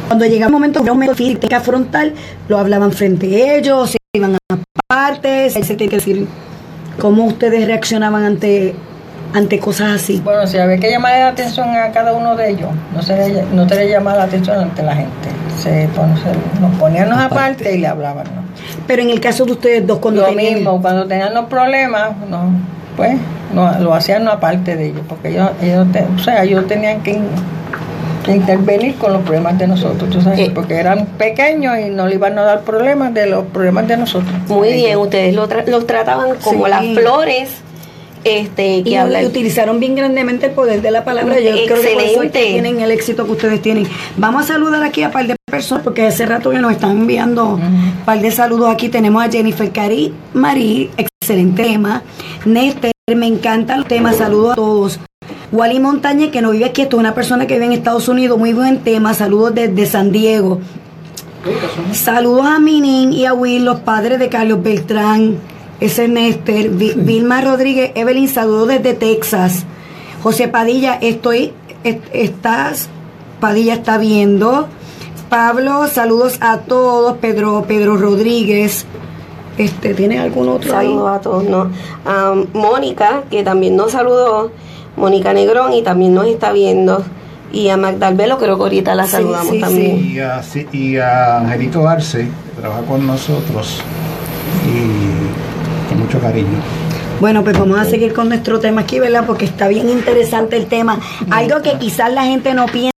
Cuando 0.06 0.24
llegaba 0.24 0.48
un 0.48 0.54
momento, 0.54 0.80
un 0.80 0.86
momento 0.86 1.14
difícil 1.14 1.38
que 1.38 1.54
afrontar, 1.54 2.12
lo 2.48 2.58
hablaban 2.58 2.92
frente 2.92 3.26
a 3.26 3.56
ellos, 3.58 3.90
se 3.90 3.98
iban 4.14 4.36
a 4.36 4.58
partes, 4.88 5.52
se 5.52 5.76
que 5.76 5.88
decir 5.88 6.26
cómo 6.98 7.26
ustedes 7.26 7.66
reaccionaban 7.66 8.24
ante 8.24 8.74
ante 9.34 9.58
cosas 9.58 9.92
así. 10.02 10.20
Bueno, 10.24 10.46
si 10.46 10.58
había 10.58 10.78
que 10.78 10.90
llamar 10.90 11.18
la 11.18 11.28
atención 11.28 11.68
a 11.70 11.90
cada 11.92 12.12
uno 12.12 12.34
de 12.36 12.50
ellos, 12.50 12.70
no 12.94 13.02
se 13.02 13.16
le, 13.28 13.42
no 13.52 13.68
se 13.68 13.74
le 13.76 13.88
llamaba 13.90 14.18
la 14.18 14.24
atención 14.24 14.58
ante 14.58 14.82
la 14.82 14.94
gente. 14.96 15.28
Se, 15.58 15.64
se- 15.86 16.60
nos 16.60 16.74
poníamos 16.78 17.18
aparte 17.18 17.74
y 17.74 17.78
le 17.78 17.86
hablaban. 17.86 18.24
¿no? 18.24 18.42
Pero 18.86 19.02
en 19.02 19.10
el 19.10 19.20
caso 19.20 19.44
de 19.44 19.52
ustedes 19.52 19.86
dos, 19.86 19.98
cuando 19.98 20.22
Lo 20.22 20.28
tenían- 20.28 20.54
mismo, 20.54 20.80
cuando 20.80 21.06
tenían 21.06 21.34
los 21.34 21.46
problemas, 21.46 22.10
no, 22.30 22.50
pues 22.96 23.16
no, 23.54 23.78
lo 23.80 23.94
hacían 23.94 24.24
no 24.24 24.30
aparte 24.32 24.76
de 24.76 24.86
ellos, 24.86 25.02
porque 25.08 25.28
ellos, 25.28 25.50
ellos 25.62 25.86
te- 25.92 26.04
o 26.04 26.18
sea, 26.18 26.42
ellos 26.44 26.66
tenían 26.66 27.02
que, 27.02 27.12
in- 27.12 27.28
que 28.24 28.32
intervenir 28.32 28.96
con 28.96 29.12
los 29.12 29.22
problemas 29.22 29.58
de 29.58 29.66
nosotros, 29.66 30.08
tú 30.10 30.20
sabes, 30.20 30.38
Sí. 30.38 30.50
porque 30.54 30.76
eran 30.76 31.06
pequeños 31.18 31.78
y 31.78 31.90
no 31.90 32.06
le 32.06 32.14
iban 32.16 32.38
a 32.38 32.42
dar 32.42 32.60
problemas 32.60 33.12
de 33.14 33.26
los 33.26 33.44
problemas 33.46 33.86
de 33.88 33.96
nosotros. 33.96 34.30
Muy 34.48 34.72
bien, 34.72 34.90
Ellos. 34.92 35.04
ustedes 35.04 35.34
lo 35.34 35.48
tra- 35.48 35.66
los 35.66 35.86
trataban 35.86 36.36
como 36.42 36.64
Sí. 36.66 36.70
las 36.70 36.84
flores 36.94 37.50
este, 38.28 38.82
que 38.82 38.90
y, 38.90 39.26
utilizaron 39.26 39.80
bien 39.80 39.94
grandemente 39.94 40.46
el 40.46 40.52
poder 40.52 40.82
de 40.82 40.90
la 40.90 41.04
palabra. 41.04 41.40
Yo 41.40 41.50
creo 41.50 41.66
que 41.66 41.88
por 41.88 42.02
eso 42.02 42.22
es 42.22 42.32
que 42.32 42.38
Excelente. 42.38 42.44
tienen 42.44 42.80
el 42.80 42.90
éxito 42.90 43.24
que 43.24 43.32
ustedes 43.32 43.62
tienen. 43.62 43.86
Vamos 44.16 44.44
a 44.44 44.54
saludar 44.54 44.82
aquí 44.82 45.02
a 45.02 45.06
un 45.06 45.12
par 45.12 45.26
de 45.26 45.36
personas 45.50 45.84
porque 45.84 46.06
hace 46.06 46.26
rato 46.26 46.50
que 46.50 46.58
nos 46.58 46.72
están 46.72 46.92
enviando 46.92 47.54
un 47.54 48.02
par 48.04 48.20
de 48.20 48.30
saludos 48.30 48.70
aquí. 48.70 48.88
Tenemos 48.88 49.24
a 49.24 49.30
Jennifer 49.30 49.70
Cari 49.70 50.12
Marí, 50.34 50.90
excelente 50.96 51.62
tema. 51.62 52.02
Néstor, 52.44 52.90
me 53.14 53.26
encantan 53.26 53.80
los 53.80 53.88
temas. 53.88 54.16
Saludos 54.16 54.52
a 54.52 54.54
todos. 54.56 55.00
Wally 55.50 55.80
Montañez, 55.80 56.30
que 56.30 56.42
no 56.42 56.50
vive 56.50 56.66
aquí, 56.66 56.82
esto 56.82 56.96
es 56.96 57.00
una 57.00 57.14
persona 57.14 57.46
que 57.46 57.54
vive 57.54 57.66
en 57.66 57.72
Estados 57.72 58.08
Unidos, 58.08 58.38
muy 58.38 58.52
buen 58.52 58.80
tema. 58.80 59.14
Saludos 59.14 59.54
desde 59.54 59.86
San 59.86 60.12
Diego. 60.12 60.60
Saludos 61.92 62.46
a 62.46 62.58
Minin 62.58 63.12
y 63.12 63.24
a 63.24 63.32
Will, 63.32 63.64
los 63.64 63.80
padres 63.80 64.18
de 64.18 64.28
Carlos 64.28 64.62
Beltrán. 64.62 65.36
Ese 65.80 66.04
es 66.04 66.10
Néstor. 66.10 66.68
Vi- 66.70 66.94
Vilma 66.96 67.40
Rodríguez, 67.40 67.92
Evelyn, 67.94 68.28
saludos 68.28 68.68
desde 68.68 68.94
Texas. 68.94 69.64
José 70.22 70.48
Padilla, 70.48 70.98
estoy, 71.00 71.52
est- 71.84 72.02
estás, 72.12 72.88
Padilla 73.40 73.74
está 73.74 73.98
viendo. 73.98 74.66
Pablo, 75.28 75.86
saludos 75.88 76.38
a 76.40 76.58
todos. 76.58 77.18
Pedro, 77.18 77.64
Pedro 77.68 77.96
Rodríguez. 77.96 78.86
Este, 79.56 79.94
¿tiene 79.94 80.18
algún 80.18 80.48
otro 80.48 80.76
ahí? 80.76 80.86
Saludos 80.88 81.10
a 81.16 81.20
todos, 81.20 81.44
¿no? 81.44 81.70
A 82.06 82.34
Mónica, 82.54 83.22
que 83.30 83.42
también 83.42 83.74
nos 83.76 83.92
saludó, 83.92 84.50
Mónica 84.96 85.32
Negrón, 85.32 85.72
y 85.74 85.82
también 85.82 86.14
nos 86.14 86.26
está 86.26 86.52
viendo. 86.52 87.04
Y 87.52 87.68
a 87.68 87.76
Magdalbelo, 87.76 88.38
creo 88.38 88.56
que 88.56 88.62
ahorita 88.62 88.94
la 88.94 89.04
Sí, 89.06 89.12
saludamos 89.12 89.54
sí, 89.54 89.60
también. 89.60 90.04
Y 90.12 90.18
a, 90.20 90.42
sí, 90.42 90.66
y 90.72 90.96
a 90.98 91.38
Angelito 91.38 91.88
Arce, 91.88 92.18
que 92.26 92.60
trabaja 92.60 92.82
con 92.82 93.06
nosotros 93.06 93.80
y 94.66 94.97
mucho 96.08 96.20
cariño. 96.20 96.48
Bueno, 97.20 97.44
pues 97.44 97.58
vamos 97.58 97.78
a 97.78 97.84
seguir 97.84 98.14
con 98.14 98.28
nuestro 98.28 98.60
tema 98.60 98.82
aquí, 98.82 98.98
¿verdad? 98.98 99.24
Porque 99.26 99.44
está 99.44 99.68
bien 99.68 99.90
interesante 99.90 100.56
el 100.56 100.66
tema. 100.66 100.98
Algo 101.30 101.60
que 101.62 101.72
quizás 101.78 102.12
la 102.12 102.24
gente 102.24 102.54
no 102.54 102.66
piensa, 102.66 102.92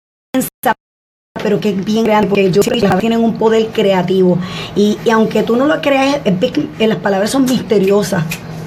pero 1.43 1.59
que 1.59 1.71
es 1.71 1.85
bien 1.85 2.05
grande, 2.05 2.29
porque 2.29 2.51
yo 2.51 2.63
siempre 2.63 2.89
que 2.89 2.97
tienen 2.97 3.25
un 3.25 3.39
poder 3.39 3.69
creativo. 3.69 4.39
Y, 4.77 4.99
y 5.05 5.11
aunque 5.11 5.43
tú 5.43 5.57
no 5.57 5.67
lo 5.67 5.81
creas, 5.81 6.19
eh, 6.25 6.87
las 6.87 6.99
palabras 6.99 7.31
son 7.31 7.45
misteriosas. 7.45 8.25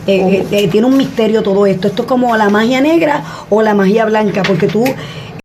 Eh, 0.07 0.15
eh, 0.17 0.47
eh, 0.51 0.67
tiene 0.69 0.87
un 0.87 0.97
misterio 0.97 1.43
todo 1.43 1.67
esto. 1.67 1.87
Esto 1.87 2.03
es 2.03 2.07
como 2.07 2.35
la 2.35 2.49
magia 2.49 2.81
negra 2.81 3.23
o 3.49 3.61
la 3.61 3.75
magia 3.75 4.05
blanca, 4.05 4.41
porque 4.41 4.67
tú 4.67 4.83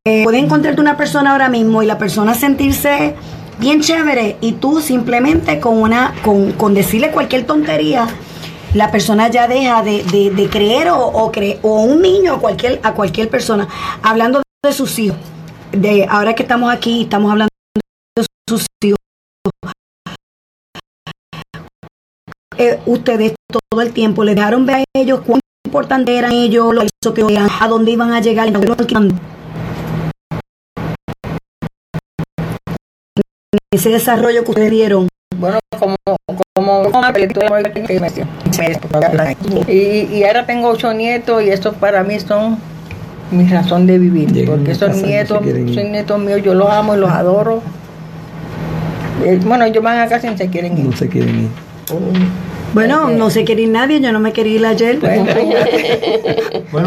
puedes 0.03 0.43
encontrarte 0.43 0.81
una 0.81 0.97
persona 0.97 1.33
ahora 1.33 1.49
mismo 1.49 1.83
y 1.83 1.87
la 1.87 1.99
persona 1.99 2.33
sentirse 2.35 3.15
bien 3.59 3.81
chévere 3.81 4.37
y 4.41 4.53
tú 4.53 4.81
simplemente 4.81 5.59
con 5.59 5.83
una 5.83 6.15
con, 6.23 6.53
con 6.53 6.75
decirle 6.75 7.11
cualquier 7.11 7.45
tontería 7.45 8.07
la 8.77 8.91
persona 8.91 9.29
ya 9.31 9.49
deja 9.49 9.83
de, 9.83 10.05
de- 10.05 10.49
creer 10.51 10.91
o, 10.91 10.99
o, 11.07 11.33
cre- 11.33 11.59
o 11.63 11.81
un 11.83 12.03
niño 12.03 12.35
o 12.35 12.41
cualquier, 12.41 12.79
a 12.83 12.93
cualquier 12.93 13.31
persona 13.31 13.67
hablando 14.03 14.43
de 14.63 14.73
sus 14.73 14.99
hijos. 14.99 15.19
De 15.73 16.07
ahora 16.09 16.35
que 16.35 16.43
estamos 16.43 16.73
aquí 16.73 17.03
estamos 17.03 17.31
hablando 17.33 17.49
de 18.17 18.27
sus 18.49 18.67
hijos. 18.85 18.99
Eh, 22.59 22.79
ustedes 22.87 23.35
todo 23.71 23.81
el 23.81 23.93
tiempo 23.93 24.25
le 24.25 24.35
dejaron 24.35 24.67
ver 24.67 24.77
a 24.77 24.85
ellos 24.95 25.21
cuán 25.27 25.41
importante 25.67 26.17
eran 26.17 26.33
ellos 26.33 26.75
lo 26.75 26.83
hizo 26.85 27.15
que 27.15 27.23
eran, 27.23 27.49
a 27.61 27.69
dónde 27.69 27.91
iban 27.91 28.13
a 28.13 28.21
llegar 28.21 28.51
ese 33.73 33.91
desarrollo 33.91 34.45
que 34.45 34.51
ustedes 34.51 34.71
dieron. 34.71 35.09
Bueno, 35.37 35.59
como, 35.79 35.97
como, 36.55 36.91
como 36.91 37.13
que 37.13 37.29
me- 38.01 39.73
y, 39.73 40.09
y 40.17 40.25
ahora 40.25 40.47
tengo 40.47 40.69
ocho 40.69 40.93
nietos 40.93 41.43
y 41.43 41.51
estos 41.51 41.75
para 41.77 42.03
mí 42.03 42.19
son 42.21 42.59
mi 43.31 43.47
razón 43.49 43.87
de 43.87 43.99
vivir. 43.99 44.47
Porque 44.47 44.73
esos 44.73 44.97
nietos, 44.97 45.41
son 45.75 45.93
nietos 45.93 46.19
míos, 46.19 46.41
yo 46.45 46.55
los 46.55 46.71
amo 46.71 46.95
y 46.95 46.99
los 46.99 47.11
adoro. 47.11 47.63
Eh, 49.25 49.41
bueno, 49.45 49.65
ellos 49.65 49.83
van 49.83 49.99
a 49.99 50.07
casa 50.09 50.31
y 50.31 50.37
se 50.37 50.49
quieren 50.49 50.79
ir. 50.79 50.85
No 50.85 50.97
se 50.97 51.09
quieren 51.09 51.41
ir. 51.41 51.49
bueno 52.75 53.09
no 53.11 53.31
se 53.31 53.45
quiere 53.45 53.63
ir 53.63 53.69
nadie 53.71 54.01
yo 54.01 54.13
no 54.13 54.19
me 54.21 54.33
quería 54.33 54.57
ir 54.57 54.67
ayer 54.67 54.99
Bueno, 54.99 55.25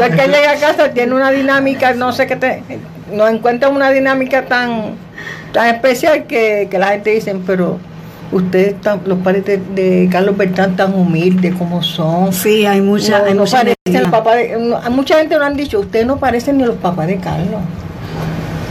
que 0.10 0.28
llega 0.28 0.52
a 0.52 0.60
casa 0.60 0.90
tiene 0.94 1.16
una 1.16 1.32
dinámica, 1.32 1.94
no 1.94 2.12
sé 2.12 2.28
qué 2.28 2.36
te, 2.36 2.64
nos 3.12 3.30
encuentra 3.32 3.70
una 3.70 3.90
dinámica 3.90 4.46
tan, 4.46 4.96
tan 5.54 5.74
especial 5.74 6.26
que, 6.26 6.68
que 6.70 6.78
la 6.78 6.88
gente 6.90 7.12
dice, 7.12 7.36
pero 7.46 7.80
ustedes 8.32 8.80
tan- 8.82 9.02
los 9.06 9.18
padres 9.20 9.46
de, 9.46 9.58
de 9.76 10.10
Carlos 10.12 10.38
Bertrán 10.38 10.76
tan 10.76 10.94
humildes 10.94 11.54
como 11.56 11.82
son. 11.84 12.32
sí 12.34 12.66
hay 12.66 12.82
mucha 12.82 13.20
No, 13.20 13.26
hay 13.26 13.34
no 13.34 13.40
mucha 13.42 13.58
parecen 13.58 13.76
energía. 13.86 14.02
los 14.02 14.12
papás 14.12 14.36
de- 14.38 14.58
no, 14.60 14.92
mucha 14.92 15.18
gente 15.20 15.38
lo 15.38 15.46
han 15.46 15.56
dicho, 15.58 15.80
ustedes 15.80 16.06
no 16.06 16.18
parecen 16.18 16.58
ni 16.58 16.66
los 16.66 16.76
papás 16.78 17.08
de 17.08 17.18
Carlos. 17.18 17.62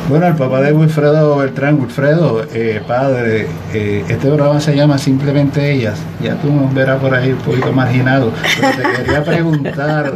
Bueno, 0.08 0.26
el 0.26 0.36
papá 0.36 0.62
de 0.62 0.72
Wilfredo 0.72 1.36
Beltrán, 1.36 1.78
Wilfredo, 1.78 2.42
eh, 2.54 2.80
padre, 2.88 3.46
eh, 3.74 4.02
este 4.08 4.28
programa 4.28 4.58
se 4.58 4.74
llama 4.74 4.96
Simplemente 4.96 5.70
Ellas. 5.70 5.98
Ya 6.22 6.34
tú 6.36 6.50
nos 6.50 6.72
verás 6.72 6.98
por 6.98 7.14
ahí 7.14 7.32
un 7.32 7.38
poquito 7.38 7.70
marginado. 7.74 8.32
Pero 8.58 8.72
te 8.96 9.02
quería 9.04 9.22
preguntar 9.22 10.10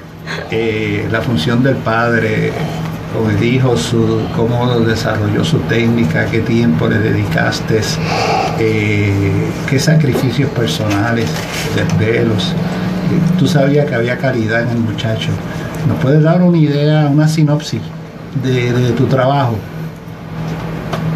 eh, 0.50 1.06
la 1.10 1.20
función 1.20 1.62
del 1.62 1.76
padre 1.76 2.50
con 3.14 3.30
el 3.34 3.42
hijo, 3.42 3.76
su, 3.76 4.20
cómo 4.36 4.78
desarrolló 4.80 5.44
su 5.44 5.58
técnica, 5.60 6.26
qué 6.26 6.40
tiempo 6.40 6.88
le 6.88 6.98
dedicaste, 6.98 7.80
eh, 8.58 9.32
qué 9.68 9.78
sacrificios 9.78 10.50
personales, 10.50 11.28
desvelos. 11.74 12.54
Tú 13.38 13.46
sabías 13.46 13.86
que 13.86 13.94
había 13.94 14.18
calidad 14.18 14.62
en 14.62 14.70
el 14.70 14.78
muchacho. 14.78 15.28
¿Nos 15.88 15.98
puedes 15.98 16.22
dar 16.22 16.42
una 16.42 16.58
idea, 16.58 17.06
una 17.06 17.28
sinopsis 17.28 17.80
de, 18.42 18.72
de 18.72 18.90
tu 18.92 19.06
trabajo? 19.06 19.54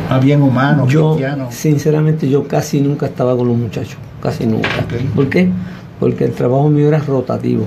Más 0.09 0.25
bien 0.25 0.43
humano, 0.43 0.87
Yo, 0.89 1.11
cristiano. 1.15 1.49
sinceramente, 1.51 2.29
yo 2.29 2.47
casi 2.47 2.81
nunca 2.81 3.07
estaba 3.07 3.37
con 3.37 3.49
los 3.49 3.57
muchachos, 3.57 3.97
casi 4.23 4.47
nunca. 4.47 4.69
¿Por 5.15 5.29
qué? 5.29 5.49
Porque 5.99 6.25
el 6.25 6.33
trabajo 6.33 6.69
mío 6.69 6.89
era 6.89 6.99
rotativo. 6.99 7.67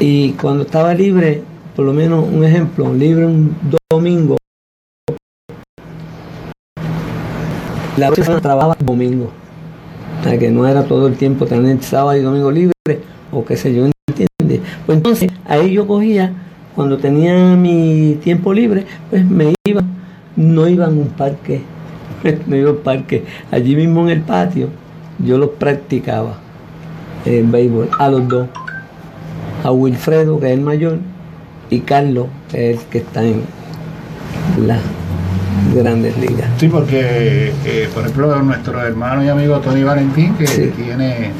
Y 0.00 0.32
cuando 0.32 0.64
estaba 0.64 0.92
libre, 0.94 1.42
por 1.76 1.84
lo 1.84 1.92
menos 1.92 2.26
un 2.26 2.42
ejemplo, 2.42 2.92
libre 2.94 3.26
un 3.26 3.54
domingo, 3.90 4.38
la 7.98 8.10
semana 8.14 8.40
trabajaba 8.40 8.76
domingo. 8.80 9.30
O 10.20 10.24
sea, 10.24 10.38
que 10.38 10.50
no 10.50 10.66
era 10.66 10.84
todo 10.84 11.06
el 11.06 11.16
tiempo 11.16 11.44
tener 11.44 11.82
sábado 11.82 12.16
y 12.16 12.22
domingo 12.22 12.50
libre, 12.50 12.72
o 13.30 13.44
qué 13.44 13.58
sé 13.58 13.74
yo, 13.74 13.86
¿entiendes? 14.08 14.66
Pues 14.86 14.96
entonces, 14.96 15.30
ahí 15.44 15.74
yo 15.74 15.86
cogía, 15.86 16.32
cuando 16.74 16.96
tenía 16.96 17.54
mi 17.54 18.18
tiempo 18.24 18.54
libre, 18.54 18.86
pues 19.10 19.24
me 19.26 19.52
iba, 19.68 19.82
no 20.34 20.66
iba 20.66 20.86
a 20.86 20.88
un 20.88 21.08
parque, 21.08 21.60
no 22.46 22.56
iba 22.56 22.70
a 22.70 22.72
un 22.72 22.78
parque, 22.78 23.24
allí 23.50 23.76
mismo 23.76 24.00
en 24.04 24.08
el 24.08 24.22
patio, 24.22 24.70
yo 25.18 25.36
los 25.36 25.50
practicaba, 25.50 26.38
el 27.26 27.44
béisbol, 27.44 27.90
a 27.98 28.08
los 28.08 28.26
dos, 28.26 28.48
a 29.62 29.70
Wilfredo, 29.70 30.40
que 30.40 30.46
es 30.46 30.52
el 30.52 30.62
mayor, 30.62 30.98
y 31.70 31.80
Carlos, 31.80 32.26
es 32.52 32.78
el 32.78 32.84
que 32.86 32.98
está 32.98 33.22
en 33.22 33.42
las 34.66 34.80
grandes 35.74 36.16
ligas. 36.18 36.48
Sí, 36.58 36.68
porque, 36.68 37.52
eh, 37.64 37.88
por 37.92 38.02
ejemplo, 38.04 38.42
nuestro 38.42 38.80
hermano 38.82 39.24
y 39.24 39.28
amigo 39.28 39.58
Tony 39.60 39.82
Valentín, 39.82 40.34
que 40.36 40.46
Sí. 40.46 40.72
tiene 40.76 41.30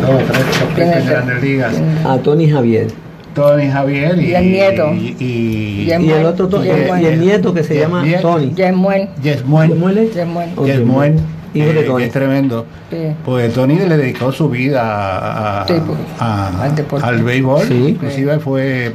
dos 0.00 0.10
o 0.10 0.18
tres 0.32 0.44
Tiene 0.74 0.98
en 0.98 1.06
grandes 1.06 1.42
ligas, 1.42 1.74
A 2.04 2.18
Tony 2.18 2.48
Javier. 2.50 2.88
Tony 3.34 3.68
Javier 3.70 4.18
y, 4.18 4.26
Y 4.26 4.34
el 4.34 4.50
nieto. 4.50 4.92
Y, 4.92 5.16
y, 5.20 5.84
Y 5.86 5.90
el 5.92 6.02
Y 6.02 6.10
el 6.10 6.26
otro, 6.26 6.48
to- 6.48 6.64
Y 6.64 6.66
y 6.66 6.70
el, 6.70 7.00
y 7.02 7.06
el 7.06 7.20
nieto 7.20 7.54
que 7.54 7.62
se 7.62 7.78
llama. 7.78 8.04
Tony. 8.20 8.52
Yesmuel, 8.54 9.08
Yesmuen. 9.22 9.70
¿Cómo 9.70 9.88
él 9.88 9.98
es? 9.98 10.14
Yesmuel. 10.14 10.50
Oh, 10.56 10.66
Yesmuen, 10.66 11.16
Hijo 11.54 11.72
de 11.72 11.80
eh, 11.80 11.84
Tony. 11.84 12.04
es 12.04 12.12
tremendo. 12.12 12.66
Sí. 12.90 12.96
Pues 13.24 13.52
Tony 13.54 13.76
le 13.76 13.96
dedicó 13.96 14.32
su 14.32 14.48
vida 14.50 14.82
a- 14.82 15.62
a- 15.62 15.66
Sí, 15.68 15.74
pues, 15.86 15.98
a- 16.18 16.48
al 16.64 17.04
al 17.04 17.22
béisbol. 17.22 17.62
Sí. 17.66 17.74
Inclusive 17.90 18.38
fue 18.40 18.92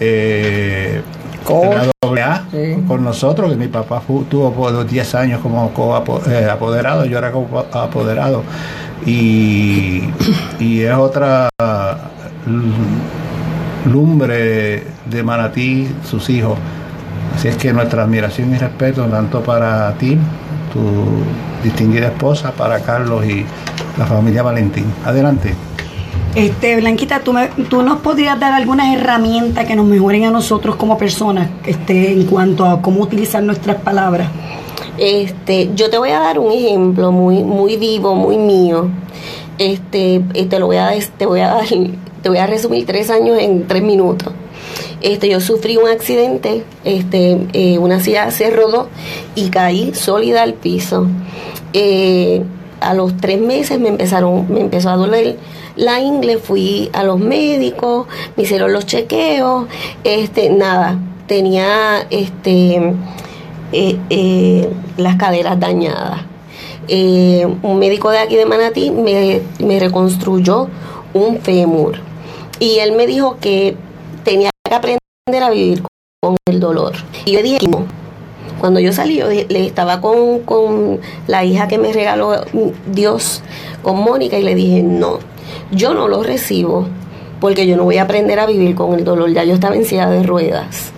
eh, 0.00 1.02
en 1.48 1.70
la 2.14 2.44
Sí. 2.50 2.76
con 2.86 3.02
nosotros, 3.02 3.50
que 3.50 3.56
mi 3.56 3.66
papá 3.68 4.00
tuvo 4.30 4.52
por 4.52 4.86
10 4.86 5.14
años 5.14 5.40
como 5.40 5.70
co- 5.72 6.20
eh, 6.30 6.48
apoderado, 6.50 7.04
yo 7.06 7.18
era 7.18 7.32
como 7.32 7.64
apoderado. 7.72 8.42
Y, 9.06 10.04
y 10.60 10.80
es 10.82 10.94
otra 10.94 11.48
lumbre 13.86 14.82
de 15.10 15.22
Manatí, 15.22 15.88
sus 16.08 16.30
hijos. 16.30 16.58
Así 17.34 17.48
es 17.48 17.56
que 17.56 17.72
nuestra 17.72 18.04
admiración 18.04 18.54
y 18.54 18.58
respeto 18.58 19.04
tanto 19.06 19.42
para 19.42 19.92
ti, 19.94 20.16
tu 20.72 20.82
distinguida 21.62 22.08
esposa, 22.08 22.52
para 22.52 22.78
Carlos 22.80 23.24
y 23.26 23.44
la 23.98 24.06
familia 24.06 24.42
Valentín. 24.42 24.86
Adelante. 25.04 25.54
Este, 26.34 26.76
Blanquita, 26.76 27.20
¿tú, 27.20 27.32
me- 27.32 27.48
tú 27.70 27.82
nos 27.82 27.98
podrías 28.00 28.38
dar 28.40 28.52
algunas 28.52 28.92
herramientas 28.96 29.66
que 29.66 29.76
nos 29.76 29.86
mejoren 29.86 30.24
a 30.24 30.30
nosotros 30.30 30.74
como 30.76 30.98
personas 30.98 31.48
este, 31.64 32.10
en 32.12 32.24
cuanto 32.26 32.64
a 32.64 32.82
cómo 32.82 33.02
utilizar 33.02 33.42
nuestras 33.42 33.76
palabras. 33.82 34.28
Este, 34.98 35.70
yo 35.76 35.90
te 35.90 35.98
voy 35.98 36.10
a 36.10 36.18
dar 36.20 36.38
un 36.40 36.50
ejemplo 36.52 37.12
muy, 37.12 37.44
muy 37.44 37.76
vivo, 37.76 38.16
muy 38.16 38.36
mío. 38.36 38.88
Este, 39.58 40.16
eh, 40.34 40.46
te 40.46 40.58
lo 40.58 40.66
voy 40.66 40.76
a, 40.78 40.90
te 41.16 41.26
voy 41.26 41.40
a 41.40 41.48
dar, 41.48 41.64
te 42.22 42.28
voy 42.28 42.38
a 42.38 42.46
resumir 42.48 42.84
tres 42.84 43.10
años 43.10 43.38
en 43.38 43.68
tres 43.68 43.82
minutos. 43.84 44.32
Este, 45.02 45.28
yo 45.28 45.40
sufrí 45.40 45.76
un 45.76 45.86
accidente, 45.88 46.64
este, 46.84 47.38
eh, 47.52 47.78
una 47.78 48.00
silla 48.00 48.30
se 48.32 48.50
rodó 48.50 48.88
y 49.36 49.50
caí 49.50 49.94
sólida 49.94 50.42
al 50.42 50.54
piso. 50.54 51.06
Eh, 51.74 52.42
a 52.80 52.92
los 52.94 53.16
tres 53.18 53.40
meses 53.40 53.78
me 53.78 53.88
empezaron, 53.88 54.52
me 54.52 54.60
empezó 54.60 54.90
a 54.90 54.96
doler 54.96 55.36
la 55.76 56.00
ingle, 56.00 56.38
fui 56.38 56.90
a 56.92 57.02
los 57.02 57.18
médicos, 57.18 58.06
me 58.36 58.44
hicieron 58.44 58.72
los 58.72 58.86
chequeos, 58.86 59.66
este, 60.04 60.50
nada, 60.50 60.98
tenía 61.26 62.06
este 62.10 62.94
eh, 63.72 63.98
eh, 64.08 64.70
las 64.96 65.16
caderas 65.16 65.58
dañadas. 65.58 66.20
Eh, 66.86 67.46
un 67.62 67.78
médico 67.78 68.10
de 68.10 68.18
aquí 68.18 68.36
de 68.36 68.46
Manatí 68.46 68.90
me, 68.90 69.80
reconstruyó 69.80 70.68
un 71.14 71.40
fémur 71.40 71.98
y 72.60 72.78
él 72.80 72.92
me 72.92 73.06
dijo 73.06 73.38
que 73.40 73.74
tenía 74.22 74.50
que 74.68 74.74
aprender 74.74 75.00
a 75.42 75.50
vivir 75.50 75.82
con 76.22 76.36
el 76.46 76.60
dolor. 76.60 76.92
Y 77.24 77.32
yo 77.32 77.42
dije, 77.42 77.66
no. 77.68 77.86
Cuando 78.60 78.80
yo 78.80 78.92
salí, 78.92 79.16
yo 79.16 79.28
le 79.28 79.66
estaba 79.66 80.00
con, 80.00 80.40
con 80.40 81.00
la 81.26 81.44
hija 81.44 81.68
que 81.68 81.76
me 81.76 81.92
regaló 81.92 82.44
Dios, 82.86 83.42
con 83.82 83.98
Mónica, 83.98 84.38
y 84.38 84.42
le 84.42 84.54
dije, 84.54 84.82
no, 84.82 85.18
yo 85.70 85.94
no 85.94 86.08
lo 86.08 86.22
recibo, 86.22 86.86
porque 87.40 87.66
yo 87.66 87.76
no 87.76 87.84
voy 87.84 87.98
a 87.98 88.02
aprender 88.02 88.40
a 88.40 88.46
vivir 88.46 88.74
con 88.74 88.94
el 88.94 89.04
dolor. 89.04 89.30
Ya 89.30 89.44
yo 89.44 89.54
estaba 89.54 89.76
en 89.76 89.84
silla 89.84 90.08
de 90.08 90.22
ruedas 90.22 90.94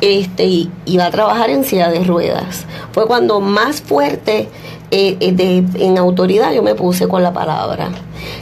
este 0.00 0.46
y 0.46 0.70
iba 0.86 1.06
a 1.06 1.10
trabajar 1.10 1.50
en 1.50 1.64
silla 1.64 1.90
de 1.90 2.04
ruedas. 2.04 2.64
Fue 2.92 3.06
cuando 3.06 3.40
más 3.40 3.82
fuerte 3.82 4.48
eh, 4.90 5.16
eh, 5.20 5.64
en 5.74 5.98
autoridad 5.98 6.52
yo 6.52 6.62
me 6.62 6.74
puse 6.74 7.08
con 7.08 7.22
la 7.22 7.32
palabra. 7.32 7.90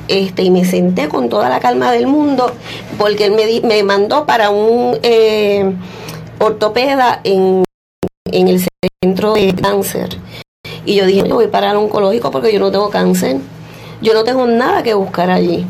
Este, 0.08 0.42
y 0.42 0.50
me 0.50 0.64
senté 0.64 1.08
con 1.08 1.28
toda 1.28 1.48
la 1.48 1.60
calma 1.60 1.92
del 1.92 2.06
mundo, 2.06 2.50
porque 2.98 3.26
él 3.26 3.32
me, 3.32 3.60
me 3.66 3.82
mandó 3.82 4.26
para 4.26 4.50
un 4.50 4.98
eh, 5.02 5.72
ortopeda 6.40 7.20
en, 7.22 7.64
en 8.32 8.48
el 8.48 8.66
centro 9.02 9.34
de 9.34 9.54
cáncer. 9.54 10.18
Y 10.84 10.96
yo 10.96 11.06
dije, 11.06 11.28
yo 11.28 11.34
voy 11.34 11.48
para 11.48 11.70
el 11.70 11.76
oncológico 11.76 12.30
porque 12.30 12.52
yo 12.52 12.58
no 12.58 12.70
tengo 12.70 12.90
cáncer. 12.90 13.36
Yo 14.00 14.14
no 14.14 14.24
tengo 14.24 14.46
nada 14.46 14.82
que 14.82 14.94
buscar 14.94 15.30
allí. 15.30 15.66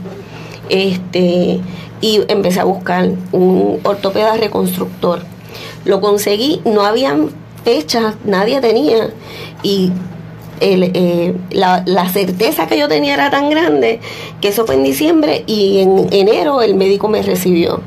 Este, 0.68 1.60
y 2.00 2.20
empecé 2.28 2.60
a 2.60 2.64
buscar 2.64 3.10
un 3.32 3.80
ortopeda 3.82 4.36
reconstructor. 4.36 5.22
Lo 5.84 6.00
conseguí, 6.00 6.60
no 6.64 6.82
habían 6.82 7.30
fechas, 7.64 8.14
nadie 8.24 8.60
tenía. 8.60 9.10
Y 9.62 9.92
eh, 10.60 11.34
la, 11.50 11.82
la 11.86 12.08
certeza 12.08 12.66
que 12.66 12.78
yo 12.78 12.88
tenía 12.88 13.14
era 13.14 13.30
tan 13.30 13.48
grande 13.48 14.00
que 14.40 14.48
eso 14.48 14.66
fue 14.66 14.74
en 14.74 14.84
diciembre 14.84 15.44
y 15.46 15.80
en 15.80 16.08
enero 16.12 16.62
el 16.62 16.74
médico 16.74 17.08
me 17.08 17.22
recibió. 17.22 17.80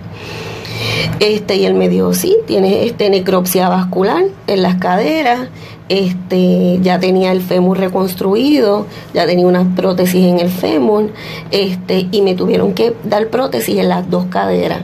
Este, 1.20 1.56
y 1.58 1.66
él 1.66 1.76
me 1.76 1.90
dijo, 1.90 2.14
sí, 2.14 2.38
tiene 2.48 2.86
este 2.86 3.10
necropsia 3.10 3.70
vascular 3.70 4.24
en 4.48 4.62
las 4.64 4.76
caderas, 4.76 5.50
este, 5.92 6.80
ya 6.82 7.02
tenía 7.02 7.34
el 7.34 7.42
fémur 7.42 7.78
reconstruido, 7.78 8.88
ya 9.14 9.26
tenía 9.26 9.46
unas 9.46 9.68
prótesis 9.76 10.26
en 10.26 10.40
el 10.40 10.50
fémur, 10.50 11.12
este, 11.52 12.08
y 12.14 12.22
me 12.22 12.34
tuvieron 12.34 12.74
que 12.74 12.94
dar 13.04 13.28
prótesis 13.28 13.78
en 13.78 13.90
las 13.90 14.10
dos 14.10 14.28
caderas. 14.28 14.84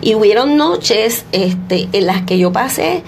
Y 0.00 0.16
hubieron 0.16 0.56
noches 0.56 1.24
este, 1.30 1.88
en 1.92 2.06
las 2.06 2.22
que 2.22 2.36
yo 2.36 2.50
pasé 2.50 3.04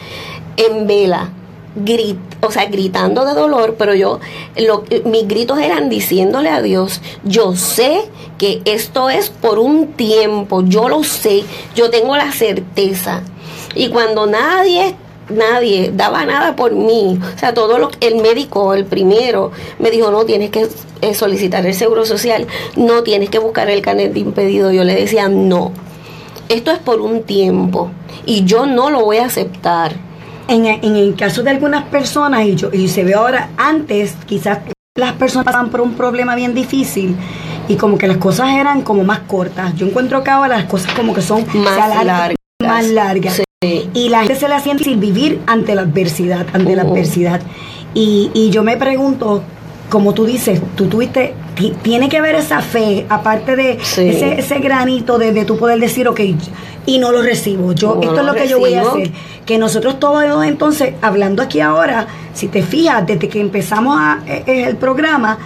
en 0.56 0.86
vela, 0.86 1.30
grit, 1.74 2.16
o 2.42 2.52
sea, 2.52 2.66
gritando 2.66 3.24
de 3.24 3.34
dolor, 3.34 3.74
pero 3.76 3.96
yo, 3.96 4.20
lo, 4.56 4.84
mis 5.04 5.26
gritos 5.26 5.58
eran 5.58 5.88
diciéndole 5.88 6.48
a 6.48 6.62
Dios, 6.62 7.00
yo 7.24 7.56
sé 7.56 8.02
que 8.38 8.62
esto 8.66 9.10
es 9.10 9.30
por 9.30 9.58
un 9.58 9.94
tiempo, 9.94 10.62
yo 10.62 10.88
lo 10.88 11.02
sé, 11.02 11.42
yo 11.74 11.90
tengo 11.90 12.16
la 12.16 12.30
certeza. 12.30 13.22
Y 13.74 13.88
cuando 13.88 14.26
nadie 14.26 14.94
nadie 15.28 15.92
daba 15.94 16.24
nada 16.24 16.56
por 16.56 16.72
mí. 16.72 17.18
O 17.34 17.38
sea, 17.38 17.54
todo 17.54 17.78
lo 17.78 17.90
el 18.00 18.16
médico, 18.16 18.74
el 18.74 18.84
primero, 18.84 19.52
me 19.78 19.90
dijo, 19.90 20.10
no, 20.10 20.24
tienes 20.24 20.50
que 20.50 20.68
eh, 21.00 21.14
solicitar 21.14 21.64
el 21.66 21.74
seguro 21.74 22.04
social, 22.04 22.46
no 22.76 23.02
tienes 23.02 23.30
que 23.30 23.38
buscar 23.38 23.68
el 23.70 23.82
carnet 23.82 24.12
de 24.12 24.20
impedido. 24.20 24.72
Yo 24.72 24.84
le 24.84 24.94
decía, 24.94 25.28
no, 25.28 25.72
esto 26.48 26.70
es 26.70 26.78
por 26.78 27.00
un 27.00 27.22
tiempo 27.22 27.90
y 28.26 28.44
yo 28.44 28.66
no 28.66 28.90
lo 28.90 29.04
voy 29.04 29.18
a 29.18 29.26
aceptar. 29.26 29.92
En, 30.48 30.66
en 30.66 30.96
el 30.96 31.14
caso 31.14 31.42
de 31.42 31.50
algunas 31.50 31.84
personas, 31.84 32.44
y, 32.44 32.56
yo, 32.56 32.70
y 32.72 32.88
se 32.88 33.04
ve 33.04 33.14
ahora, 33.14 33.50
antes 33.56 34.16
quizás 34.26 34.58
las 34.94 35.12
personas 35.12 35.46
pasaban 35.46 35.70
por 35.70 35.80
un 35.80 35.94
problema 35.94 36.34
bien 36.34 36.52
difícil 36.52 37.16
y 37.68 37.76
como 37.76 37.96
que 37.96 38.06
las 38.06 38.18
cosas 38.18 38.50
eran 38.50 38.82
como 38.82 39.04
más 39.04 39.20
cortas. 39.20 39.74
Yo 39.76 39.86
encuentro 39.86 40.22
que 40.22 40.30
ahora 40.30 40.58
las 40.58 40.66
cosas 40.66 40.92
como 40.94 41.14
que 41.14 41.22
son 41.22 41.46
Más 41.54 41.88
largas. 41.88 42.34
Más 42.60 42.86
largas. 42.88 43.34
Sí. 43.36 43.44
Y 43.62 44.08
la 44.08 44.20
gente 44.20 44.34
se 44.36 44.48
le 44.48 44.54
hacía 44.56 44.72
difícil 44.72 44.96
vivir 44.98 45.40
ante 45.46 45.74
la 45.74 45.82
adversidad, 45.82 46.46
ante 46.52 46.74
la 46.74 46.84
Uh. 46.84 46.92
adversidad. 46.92 47.40
Y, 47.94 48.30
y 48.34 48.50
yo 48.50 48.62
me 48.64 48.76
pregunto, 48.76 49.42
como 49.88 50.14
tú 50.14 50.24
dices, 50.24 50.60
tú 50.74 50.86
tuviste, 50.86 51.34
ti- 51.54 51.72
tiene 51.82 52.08
que 52.08 52.20
ver 52.20 52.34
esa 52.34 52.60
fe, 52.60 53.06
aparte 53.08 53.54
de 53.54 53.78
Sí. 53.82 54.08
ese, 54.08 54.40
ese 54.40 54.58
granito 54.58 55.18
de, 55.18 55.32
de 55.32 55.44
tú 55.44 55.58
poder 55.58 55.78
decir, 55.78 56.08
ok, 56.08 56.20
y 56.86 56.98
no 56.98 57.12
lo 57.12 57.22
recibo. 57.22 57.72
Yo, 57.72 57.94
No 57.94 58.00
esto 58.02 58.16
es 58.20 58.26
lo 58.26 58.32
lo 58.32 58.34
que 58.34 58.48
yo 58.48 58.58
voy 58.58 58.74
a 58.74 58.82
hacer. 58.82 59.12
Que 59.46 59.58
nosotros 59.58 60.00
todos 60.00 60.44
entonces, 60.44 60.94
hablando 61.02 61.42
aquí 61.42 61.60
ahora, 61.60 62.06
si 62.34 62.48
te 62.48 62.62
fijas, 62.62 63.06
desde 63.06 63.28
que 63.28 63.40
empezamos 63.40 63.96
a- 64.00 64.18
eh, 64.26 64.42
eh, 64.46 64.64
el 64.66 64.76
programa, 64.76 65.38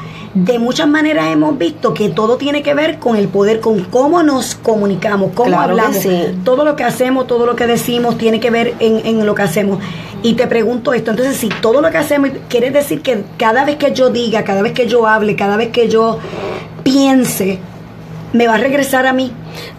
de 0.44 0.58
muchas 0.58 0.86
maneras 0.86 1.28
hemos 1.32 1.56
visto 1.56 1.94
que 1.94 2.10
todo 2.10 2.36
tiene 2.36 2.62
que 2.62 2.74
ver 2.74 2.98
con 2.98 3.16
el 3.16 3.28
poder, 3.28 3.60
con 3.60 3.84
cómo 3.84 4.22
nos 4.22 4.54
comunicamos, 4.54 5.32
cómo 5.34 5.48
Claro 5.48 5.70
hablamos. 5.70 5.96
sí. 5.96 6.10
Todo 6.44 6.64
lo 6.64 6.76
que 6.76 6.84
hacemos, 6.84 7.26
todo 7.26 7.46
lo 7.46 7.56
que 7.56 7.66
decimos 7.66 8.18
tiene 8.18 8.38
que 8.38 8.50
ver 8.50 8.74
en, 8.78 9.04
en 9.06 9.24
lo 9.24 9.34
que 9.34 9.42
hacemos. 9.42 9.78
Y 10.22 10.34
te 10.34 10.46
pregunto 10.46 10.92
esto, 10.92 11.10
entonces 11.12 11.36
si 11.36 11.48
todo 11.48 11.80
lo 11.80 11.90
que 11.90 11.98
hacemos, 11.98 12.30
quiere 12.48 12.70
decir 12.70 13.00
que 13.00 13.24
cada 13.38 13.64
vez 13.64 13.76
que 13.76 13.92
yo 13.92 14.10
diga, 14.10 14.44
cada 14.44 14.60
vez 14.60 14.72
que 14.72 14.86
yo 14.86 15.06
hable, 15.06 15.36
cada 15.36 15.56
vez 15.56 15.68
que 15.70 15.88
yo 15.88 16.18
piense, 16.82 17.58
me 18.36 18.46
va 18.46 18.54
a 18.54 18.58
regresar 18.58 19.06
a 19.06 19.12
mí. 19.12 19.32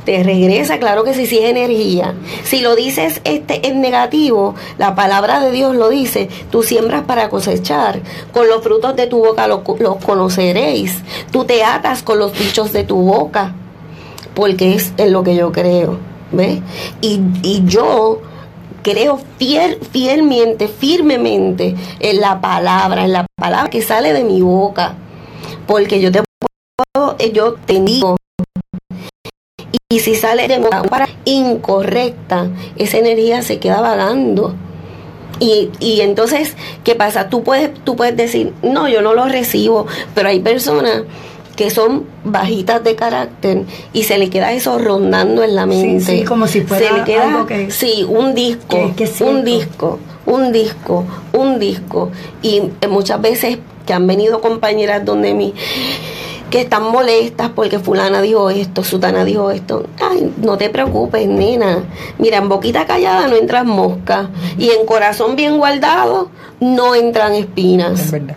Te 0.06 0.24
regresa, 0.24 0.80
claro 0.80 1.04
que 1.04 1.14
sí, 1.14 1.26
sí 1.26 1.38
es 1.38 1.50
energía. 1.50 2.14
Si 2.44 2.62
lo 2.62 2.76
dices 2.76 3.22
este 3.24 3.68
en 3.68 3.82
negativo, 3.82 4.56
la 4.78 4.96
palabra 4.96 5.40
de 5.40 5.52
Dios 5.52 5.76
lo 5.76 5.90
dice, 5.90 6.30
tú 6.50 6.64
siembras 6.64 7.04
para 7.04 7.30
cosechar, 7.30 8.00
con 8.34 8.48
los 8.48 8.64
frutos 8.64 8.96
de 8.96 9.08
tu 9.08 9.20
boca 9.20 9.48
los, 9.48 9.62
los 9.80 9.98
conoceréis. 9.98 10.96
Tú 11.32 11.46
te 11.46 11.64
atas 11.64 12.04
con 12.04 12.20
los 12.20 12.38
bichos 12.38 12.74
de 12.74 12.84
tu 12.84 12.98
boca, 12.98 13.54
porque 14.34 14.76
es 14.76 14.94
en 14.98 15.14
lo 15.14 15.24
que 15.24 15.36
yo 15.36 15.52
creo, 15.52 15.98
¿ves? 16.32 16.60
Y, 17.02 17.22
y 17.44 17.64
yo 17.66 18.22
creo 18.82 19.20
fiel, 19.38 19.80
fielmente, 19.92 20.68
firmemente 20.68 21.76
en 22.00 22.22
la 22.22 22.40
palabra, 22.40 23.04
en 23.04 23.12
la 23.12 23.26
palabra 23.36 23.70
que 23.70 23.82
sale 23.82 24.14
de 24.14 24.24
mi 24.24 24.42
boca, 24.42 24.96
porque 25.68 26.00
yo 26.00 26.12
te 26.12 26.24
yo 27.34 27.54
te 27.66 27.82
digo 27.82 28.17
y 29.90 30.00
si 30.00 30.16
sale 30.16 30.48
de 30.48 30.58
una 30.60 30.82
para 30.84 31.08
incorrecta, 31.26 32.50
esa 32.76 32.98
energía 32.98 33.42
se 33.42 33.60
queda 33.60 33.82
vagando. 33.82 34.54
Y, 35.40 35.70
y 35.80 36.02
entonces, 36.02 36.56
¿qué 36.84 36.96
pasa? 36.96 37.30
Tú 37.30 37.44
puedes, 37.44 37.72
tú 37.84 37.96
puedes 37.96 38.18
decir, 38.18 38.54
no, 38.64 38.90
yo 38.90 39.02
no 39.02 39.14
lo 39.14 39.26
recibo, 39.26 39.86
pero 40.16 40.30
hay 40.30 40.40
personas 40.40 41.04
que 41.56 41.70
son 41.70 42.06
bajitas 42.24 42.84
de 42.84 42.96
carácter 42.96 43.64
y 43.94 44.04
se 44.04 44.18
le 44.18 44.30
queda 44.30 44.52
eso 44.52 44.78
rondando 44.78 45.44
en 45.44 45.56
la 45.56 45.66
mente. 45.66 46.04
sí, 46.20 46.24
como 46.24 46.48
si 46.48 46.62
fuera 46.62 46.88
se 46.88 46.94
le 46.94 47.04
queda, 47.04 47.24
algo 47.30 47.46
que- 47.48 47.72
sí, 47.72 48.06
un 48.08 48.34
disco, 48.36 48.68
que- 48.96 49.06
que 49.06 49.24
un 49.24 49.44
disco, 49.44 50.00
un 50.26 50.52
disco, 50.52 51.06
un 51.34 51.60
disco. 51.60 52.12
Y 52.42 52.62
eh, 52.82 52.88
muchas 52.88 53.22
veces 53.22 53.58
que 53.86 53.94
han 53.94 54.06
venido 54.06 54.42
compañeras 54.42 55.04
donde 55.06 55.34
mí 55.34 55.54
que 56.50 56.62
están 56.62 56.84
molestas 56.92 57.50
porque 57.50 57.80
fulana 57.80 58.22
dijo 58.22 58.50
esto, 58.50 58.84
sutana 58.84 59.26
dijo 59.26 59.52
esto. 59.52 59.86
Ay, 60.00 60.34
no 60.42 60.58
te 60.58 60.70
preocupes, 60.70 61.28
nena. 61.28 61.84
Mira, 62.18 62.38
en 62.38 62.50
boquita 62.50 62.86
callada 62.86 63.28
no 63.28 63.36
entran 63.36 63.68
moscas 63.68 64.28
y 64.58 64.70
en 64.70 64.86
corazón 64.86 65.36
bien 65.36 65.58
guardado 65.58 66.30
no 66.60 66.96
entran 66.96 67.34
Es 67.34 67.42
espinas. 67.46 68.12
verdad. 68.12 68.36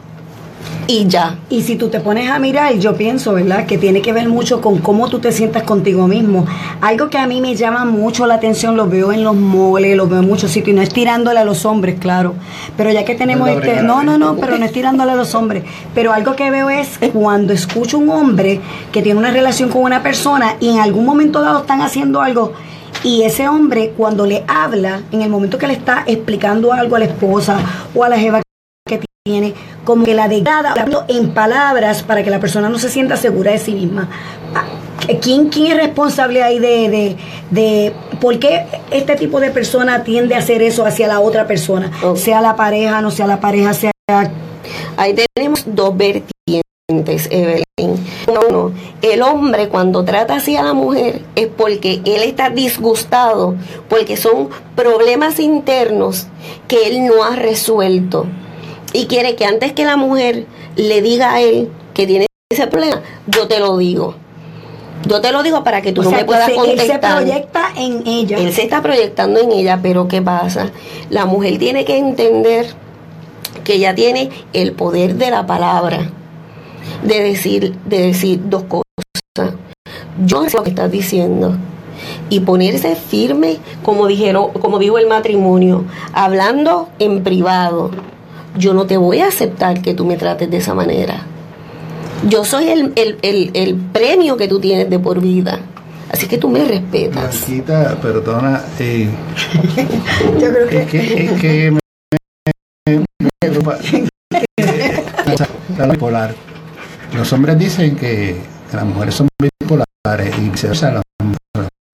Y 0.93 1.07
ya. 1.07 1.39
Y 1.49 1.63
si 1.63 1.77
tú 1.77 1.89
te 1.89 2.01
pones 2.01 2.29
a 2.29 2.41
mirar, 2.41 2.75
yo 2.75 2.97
pienso, 2.97 3.33
¿verdad? 3.33 3.65
Que 3.65 3.79
tiene 3.79 4.03
que 4.03 4.13
ver 4.13 4.29
mucho 4.29 4.61
con 4.61 4.79
cómo 4.79 5.09
tú 5.09 5.21
te 5.21 5.31
sientas 5.31 5.63
contigo 5.63 6.09
mismo. 6.09 6.47
Algo 6.81 7.09
que 7.09 7.17
a 7.17 7.29
mí 7.29 7.41
me 7.41 7.55
llama 7.55 7.85
mucho 7.85 8.27
la 8.27 8.35
atención, 8.35 8.77
lo 8.77 8.89
veo 8.89 9.13
en 9.13 9.23
los 9.23 9.37
moles, 9.37 9.97
lo 9.97 10.09
veo 10.09 10.19
en 10.19 10.27
muchos 10.27 10.51
sitios, 10.51 10.73
y 10.75 10.77
no 10.77 10.83
es 10.83 10.93
tirándole 10.93 11.39
a 11.39 11.45
los 11.45 11.65
hombres, 11.65 12.01
claro. 12.01 12.35
Pero 12.77 12.91
ya 12.91 13.05
que 13.05 13.15
tenemos 13.15 13.49
No 13.49 13.55
este... 13.55 13.85
No, 13.85 14.03
no, 14.03 14.19
no, 14.19 14.35
pero 14.35 14.59
no 14.59 14.65
es 14.65 14.73
tirándole 14.73 15.13
a 15.13 15.15
los 15.15 15.33
hombres. 15.37 15.63
Pero 15.95 16.13
algo 16.13 16.35
que 16.35 16.51
veo 16.51 16.71
es 16.71 16.99
cuando 17.13 17.53
escucho 17.53 17.97
un 17.97 18.11
hombre 18.11 18.61
que 18.91 19.01
tiene 19.01 19.17
una 19.17 19.31
relación 19.31 19.69
con 19.69 19.83
una 19.83 20.03
persona 20.03 20.57
y 20.59 20.71
en 20.71 20.81
algún 20.81 21.05
momento 21.05 21.41
dado 21.41 21.61
están 21.61 21.83
haciendo 21.83 22.21
algo 22.21 22.53
y 23.05 23.23
ese 23.23 23.49
hombre 23.49 23.95
cuando 23.97 24.27
le 24.27 24.43
habla, 24.49 25.03
en 25.13 25.23
el 25.23 25.31
momento 25.31 25.57
que 25.57 25.69
le 25.69 25.75
está 25.75 26.03
explicando 26.09 26.73
algo 26.73 26.97
a 26.97 26.99
la 26.99 27.05
esposa 27.05 27.59
o 27.95 28.03
a 28.03 28.09
la 28.09 28.19
jeva 28.19 28.41
que 28.41 28.50
tiene, 29.23 29.53
como 29.85 30.03
que 30.03 30.15
la 30.15 30.29
degrada 30.29 30.71
hablando 30.71 31.05
en 31.07 31.35
palabras 31.35 32.03
para 32.03 32.23
que 32.23 32.31
la 32.31 32.41
persona 32.41 32.71
no 32.71 32.79
se 32.79 32.89
sienta 32.89 33.19
segura 33.19 33.53
de 33.53 33.59
sí 33.59 33.75
misma. 33.75 34.09
Ah, 34.55 34.65
¿Quién, 35.21 35.51
quién 35.51 35.73
es 35.73 35.77
responsable 35.77 36.43
ahí 36.43 36.59
de, 36.59 36.89
de, 36.89 37.17
de 37.51 37.93
por 38.19 38.39
qué 38.39 38.65
este 38.91 39.17
tipo 39.17 39.39
de 39.39 39.51
persona 39.51 40.05
tiende 40.05 40.35
a 40.35 40.39
hacer 40.39 40.63
eso 40.63 40.87
hacia 40.87 41.07
la 41.07 41.21
otra 41.21 41.47
persona? 41.47 41.91
Sea 42.17 42.41
la 42.41 42.57
pareja, 42.57 43.03
no 43.03 43.11
sea 43.11 43.27
la 43.27 43.41
pareja, 43.41 43.75
sea... 43.75 43.91
Ahí 44.97 45.15
tenemos 45.35 45.65
dos 45.67 45.95
vertientes, 45.95 47.29
Evelyn. 47.31 47.65
Uno, 48.27 48.73
el 49.03 49.21
hombre 49.21 49.69
cuando 49.69 50.03
trata 50.03 50.37
así 50.37 50.57
a 50.57 50.63
la 50.63 50.73
mujer 50.73 51.21
es 51.35 51.49
porque 51.49 52.01
él 52.07 52.23
está 52.23 52.49
disgustado, 52.49 53.55
porque 53.91 54.17
son 54.17 54.49
problemas 54.75 55.41
internos 55.41 56.27
que 56.69 56.87
él 56.87 57.05
no 57.05 57.23
ha 57.23 57.37
resuelto. 57.37 58.27
Y 58.93 59.07
quiere 59.07 59.37
que 59.37 59.45
antes 59.45 59.73
que 59.73 59.85
la 59.85 59.97
mujer 59.97 60.47
le 60.77 61.03
diga 61.03 61.33
a 61.35 61.41
él 61.41 61.69
que 61.95 62.07
tiene 62.07 62.27
ese 62.53 62.67
problema, 62.67 63.01
yo 63.27 63.47
te 63.47 63.59
lo 63.61 63.77
digo. 63.79 64.15
Yo 65.07 65.21
te 65.21 65.33
lo 65.33 65.43
digo 65.43 65.65
para 65.65 65.81
que 65.81 65.93
tú 65.93 66.03
O 66.03 66.05
no 66.05 66.11
sea, 66.11 66.19
me 66.19 66.25
puedas 66.25 66.47
se- 66.47 66.53
él 66.55 66.61
se 66.61 66.67
contestar. 66.77 67.17
proyecta 67.17 67.69
en 67.77 68.07
ella. 68.07 68.37
Él 68.39 68.53
se 68.53 68.63
está 68.63 68.83
proyectando 68.83 69.41
en 69.41 69.51
ella, 69.53 69.79
pero 69.83 70.09
¿qué 70.09 70.21
pasa? 70.21 70.71
La 71.09 71.25
mujer 71.25 71.59
tiene 71.59 71.85
que 71.85 71.97
entender 71.97 72.67
que 73.65 73.75
ella 73.75 73.95
tiene 73.95 74.31
el 74.53 74.73
poder 74.73 75.15
de 75.15 75.31
la 75.31 75.47
palabra, 75.47 76.11
de 77.03 77.23
decir, 77.23 77.75
de 77.87 77.99
decir 78.09 78.41
dos 78.51 78.65
cosas. 78.65 79.55
Yo 80.27 80.45
sé 80.49 80.57
lo 80.57 80.65
que 80.65 80.71
estás 80.71 80.91
diciendo. 80.91 81.57
Y 82.29 82.41
ponerse 82.41 82.95
firme, 82.97 83.57
como 83.83 84.07
dijeron, 84.07 84.51
como 84.61 84.79
dijo 84.79 84.99
el 84.99 85.07
matrimonio, 85.07 85.85
hablando 86.13 86.89
en 86.99 87.23
privado. 87.23 87.91
Yo 88.57 88.75
no 88.75 88.87
te 88.87 88.97
voy 88.97 89.21
a 89.21 89.29
aceptar 89.29 89.83
que 89.83 89.95
tú 89.95 90.05
me 90.05 90.17
trates 90.17 90.51
de 90.51 90.59
esa 90.59 90.75
manera. 90.75 91.23
Yo 92.29 92.45
soy 92.45 92.69
el, 92.69 92.93
el, 92.97 93.19
el, 93.23 93.51
el 93.55 93.75
premio 93.77 94.37
que 94.37 94.47
tú 94.49 94.61
tienes 94.61 94.91
de 94.91 94.99
por 94.99 95.21
vida. 95.21 95.61
Así 96.13 96.27
que 96.27 96.39
tú 96.39 96.49
me 96.49 96.65
respetas. 96.65 97.47
Blanquita, 97.47 97.97
perdona, 98.01 98.63
eh, 98.79 99.09
Yo 100.41 100.53
creo 100.53 100.69
que 100.69 100.83
es 100.83 100.89
que, 100.89 101.25
es 101.25 101.41
que 101.41 101.71
me, 101.71 102.99
me 103.21 103.29
preocupa. 103.39 103.79
La 105.79 105.87
bipolar. 105.87 106.35
Los 107.15 107.33
hombres 107.33 107.59
dicen 107.59 107.97
que 107.97 108.37
las 108.73 108.85
mujeres 108.85 109.15
son 109.15 109.29
bipolares 109.41 110.37
y 110.39 110.49
viceversa. 110.51 110.93
Las 110.93 111.03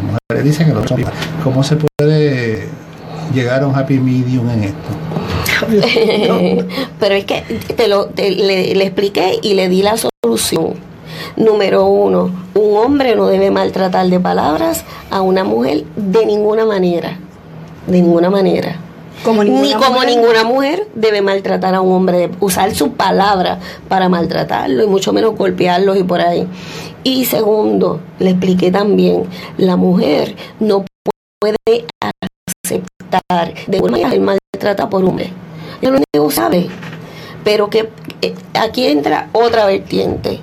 mujeres 0.01 0.45
dicen 0.45 0.69
que 0.69 0.75
los 0.75 0.91
hombres 0.91 1.09
son 1.09 1.13
bipolares. 1.13 1.45
¿Cómo 1.45 1.63
se 1.63 1.77
puede 1.77 2.69
llegar 3.35 3.63
a 3.63 3.67
un 3.67 3.77
happy 3.77 3.99
medium 3.99 4.49
en 4.51 4.65
esto? 4.65 4.89
Pero 7.01 7.15
es 7.15 7.25
que 7.25 7.43
te 7.77 7.89
lo, 7.89 8.07
te- 8.07 8.31
le, 8.31 8.75
le 8.75 8.85
expliqué 8.85 9.39
y 9.43 9.55
le 9.55 9.69
di 9.69 9.83
la 9.83 9.95
solución. 9.97 10.75
Número 11.37 11.87
uno, 11.87 12.31
un 12.55 12.77
hombre 12.77 13.17
no 13.17 13.27
debe 13.27 13.51
maltratar 13.51 14.07
de 14.09 14.21
palabras 14.21 14.85
a 15.11 15.21
una 15.23 15.45
mujer 15.45 15.85
de 15.97 16.27
ninguna 16.27 16.65
manera. 16.67 17.19
De 17.87 18.01
ninguna 18.01 18.29
manera. 18.31 18.77
como 19.25 19.43
Ni 19.45 19.73
como 19.75 19.93
mujer- 19.95 20.09
ninguna 20.09 20.45
mujer 20.45 20.89
debe 20.95 21.23
maltratar 21.23 21.75
a 21.75 21.81
un 21.81 21.93
hombre, 21.93 22.19
de 22.19 22.31
usar 22.41 22.75
su 22.75 22.93
palabra 22.93 23.61
para 23.89 24.09
maltratarlo 24.09 24.83
y 24.85 24.87
mucho 24.87 25.13
menos 25.13 25.37
golpearlos 25.37 25.97
y 25.97 26.03
por 26.03 26.21
ahí. 26.21 26.47
Y 27.05 27.25
segundo, 27.25 28.01
le 28.19 28.31
expliqué 28.31 28.71
también, 28.71 29.25
la 29.59 29.77
mujer 29.77 30.35
no 30.61 30.85
puede 31.41 31.87
aceptar 32.65 33.55
de 33.69 33.77
alguna 33.77 33.99
manera 34.19 34.39
el 34.57 34.63
maltrata 34.63 34.89
por 34.89 35.05
hombre. 35.05 35.31
Ella 35.81 35.93
lo 35.93 35.99
único 36.15 36.31
sabe. 36.31 36.69
Pero 37.45 37.71
que 37.71 37.91
eh, 38.23 38.35
aquí 38.55 38.87
entra 38.87 39.29
otra 39.33 39.67
vertiente, 39.67 40.41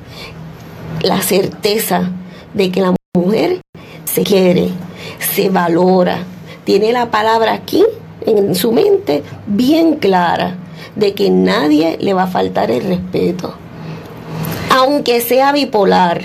la 1.01 1.21
certeza 1.21 2.11
de 2.53 2.71
que 2.71 2.81
la 2.81 2.95
mujer 3.15 3.61
se 4.05 4.23
quiere, 4.23 4.69
se 5.19 5.49
valora, 5.49 6.23
tiene 6.63 6.93
la 6.93 7.11
palabra 7.11 7.53
aquí 7.53 7.83
en 8.25 8.55
su 8.55 8.71
mente 8.71 9.23
bien 9.47 9.95
clara 9.95 10.55
de 10.95 11.13
que 11.13 11.29
nadie 11.29 11.97
le 11.99 12.13
va 12.13 12.23
a 12.23 12.27
faltar 12.27 12.71
el 12.71 12.83
respeto. 12.83 13.55
Aunque 14.69 15.19
sea 15.19 15.51
bipolar, 15.51 16.21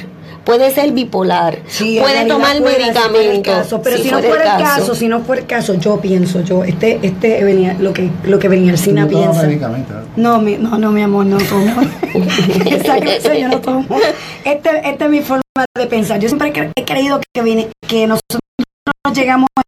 puede 0.48 0.70
ser 0.70 0.92
bipolar, 0.92 1.58
Sí, 1.66 1.98
puede 2.00 2.24
tomar 2.24 2.58
medicamentos. 2.62 3.54
caso, 3.54 3.82
pero 3.82 3.98
si 3.98 4.04
si, 4.04 4.10
no 4.10 4.18
fuera 4.22 4.56
el 4.56 4.62
caso, 4.64 4.94
si 4.94 5.06
no 5.08 5.20
fuera 5.20 5.42
el 5.42 5.46
caso, 5.46 5.74
yo 5.74 6.00
pienso, 6.00 6.40
yo, 6.40 6.64
este, 6.64 6.98
este 7.02 7.44
venía, 7.44 7.76
lo 7.78 7.92
que, 7.92 8.08
lo 8.24 8.38
que 8.38 8.48
venía 8.48 8.72
no 8.72 8.78
tomas 8.78 9.06
piensa. 9.08 9.42
medicamentos, 9.42 9.96
¿no? 10.16 10.32
No, 10.36 10.40
mi, 10.40 10.56
no, 10.56 10.78
no, 10.78 10.90
mi 10.90 11.02
amor, 11.02 11.26
no 11.26 11.36
tomo. 11.36 11.74
Esa 12.64 12.96
clase 12.98 13.40
yo 13.42 13.48
no 13.48 13.60
tomo. 13.60 13.84
Este, 14.42 14.70
esta 14.88 15.04
es 15.04 15.10
mi 15.10 15.20
forma 15.20 15.42
de 15.76 15.86
pensar. 15.86 16.18
Yo 16.18 16.28
siempre 16.28 16.48
he 16.48 16.52
cre- 16.54 16.72
he 16.76 16.84
creído 16.86 17.20
que, 17.34 17.42
viene, 17.42 17.68
que 17.86 18.06
nosotros 18.06 18.40
llegamos 19.14 19.48
a 19.54 19.60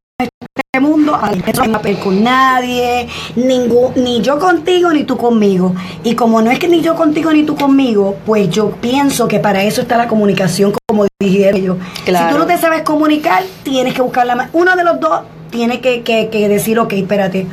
mundo 0.78 1.16
a 1.16 1.32
no 1.32 1.72
papel 1.72 1.98
con 1.98 2.22
nadie, 2.22 3.08
ningún, 3.34 3.92
ni 3.96 4.20
yo 4.20 4.38
contigo 4.38 4.92
ni 4.92 5.02
tú 5.02 5.16
conmigo. 5.16 5.74
Y 6.04 6.14
como 6.14 6.40
no 6.42 6.52
es 6.52 6.60
que 6.60 6.68
ni 6.68 6.80
yo 6.80 6.94
contigo 6.94 7.32
ni 7.32 7.42
tú 7.42 7.56
conmigo, 7.56 8.16
pues 8.24 8.48
yo 8.50 8.70
pienso 8.80 9.26
que 9.26 9.40
para 9.40 9.64
eso 9.64 9.80
está 9.80 9.96
la 9.96 10.06
comunicación, 10.06 10.72
como 10.86 11.08
dijeron. 11.18 11.80
Claro. 12.04 12.28
Si 12.28 12.32
tú 12.32 12.38
no 12.38 12.46
te 12.46 12.56
sabes 12.56 12.82
comunicar, 12.82 13.42
tienes 13.64 13.94
que 13.94 14.02
buscar 14.02 14.24
la 14.26 14.48
Uno 14.52 14.76
de 14.76 14.84
los 14.84 15.00
dos 15.00 15.22
tiene 15.50 15.80
que, 15.80 16.02
que, 16.02 16.28
que 16.28 16.48
decir, 16.48 16.78
ok, 16.78 16.92
espérate, 16.92 17.48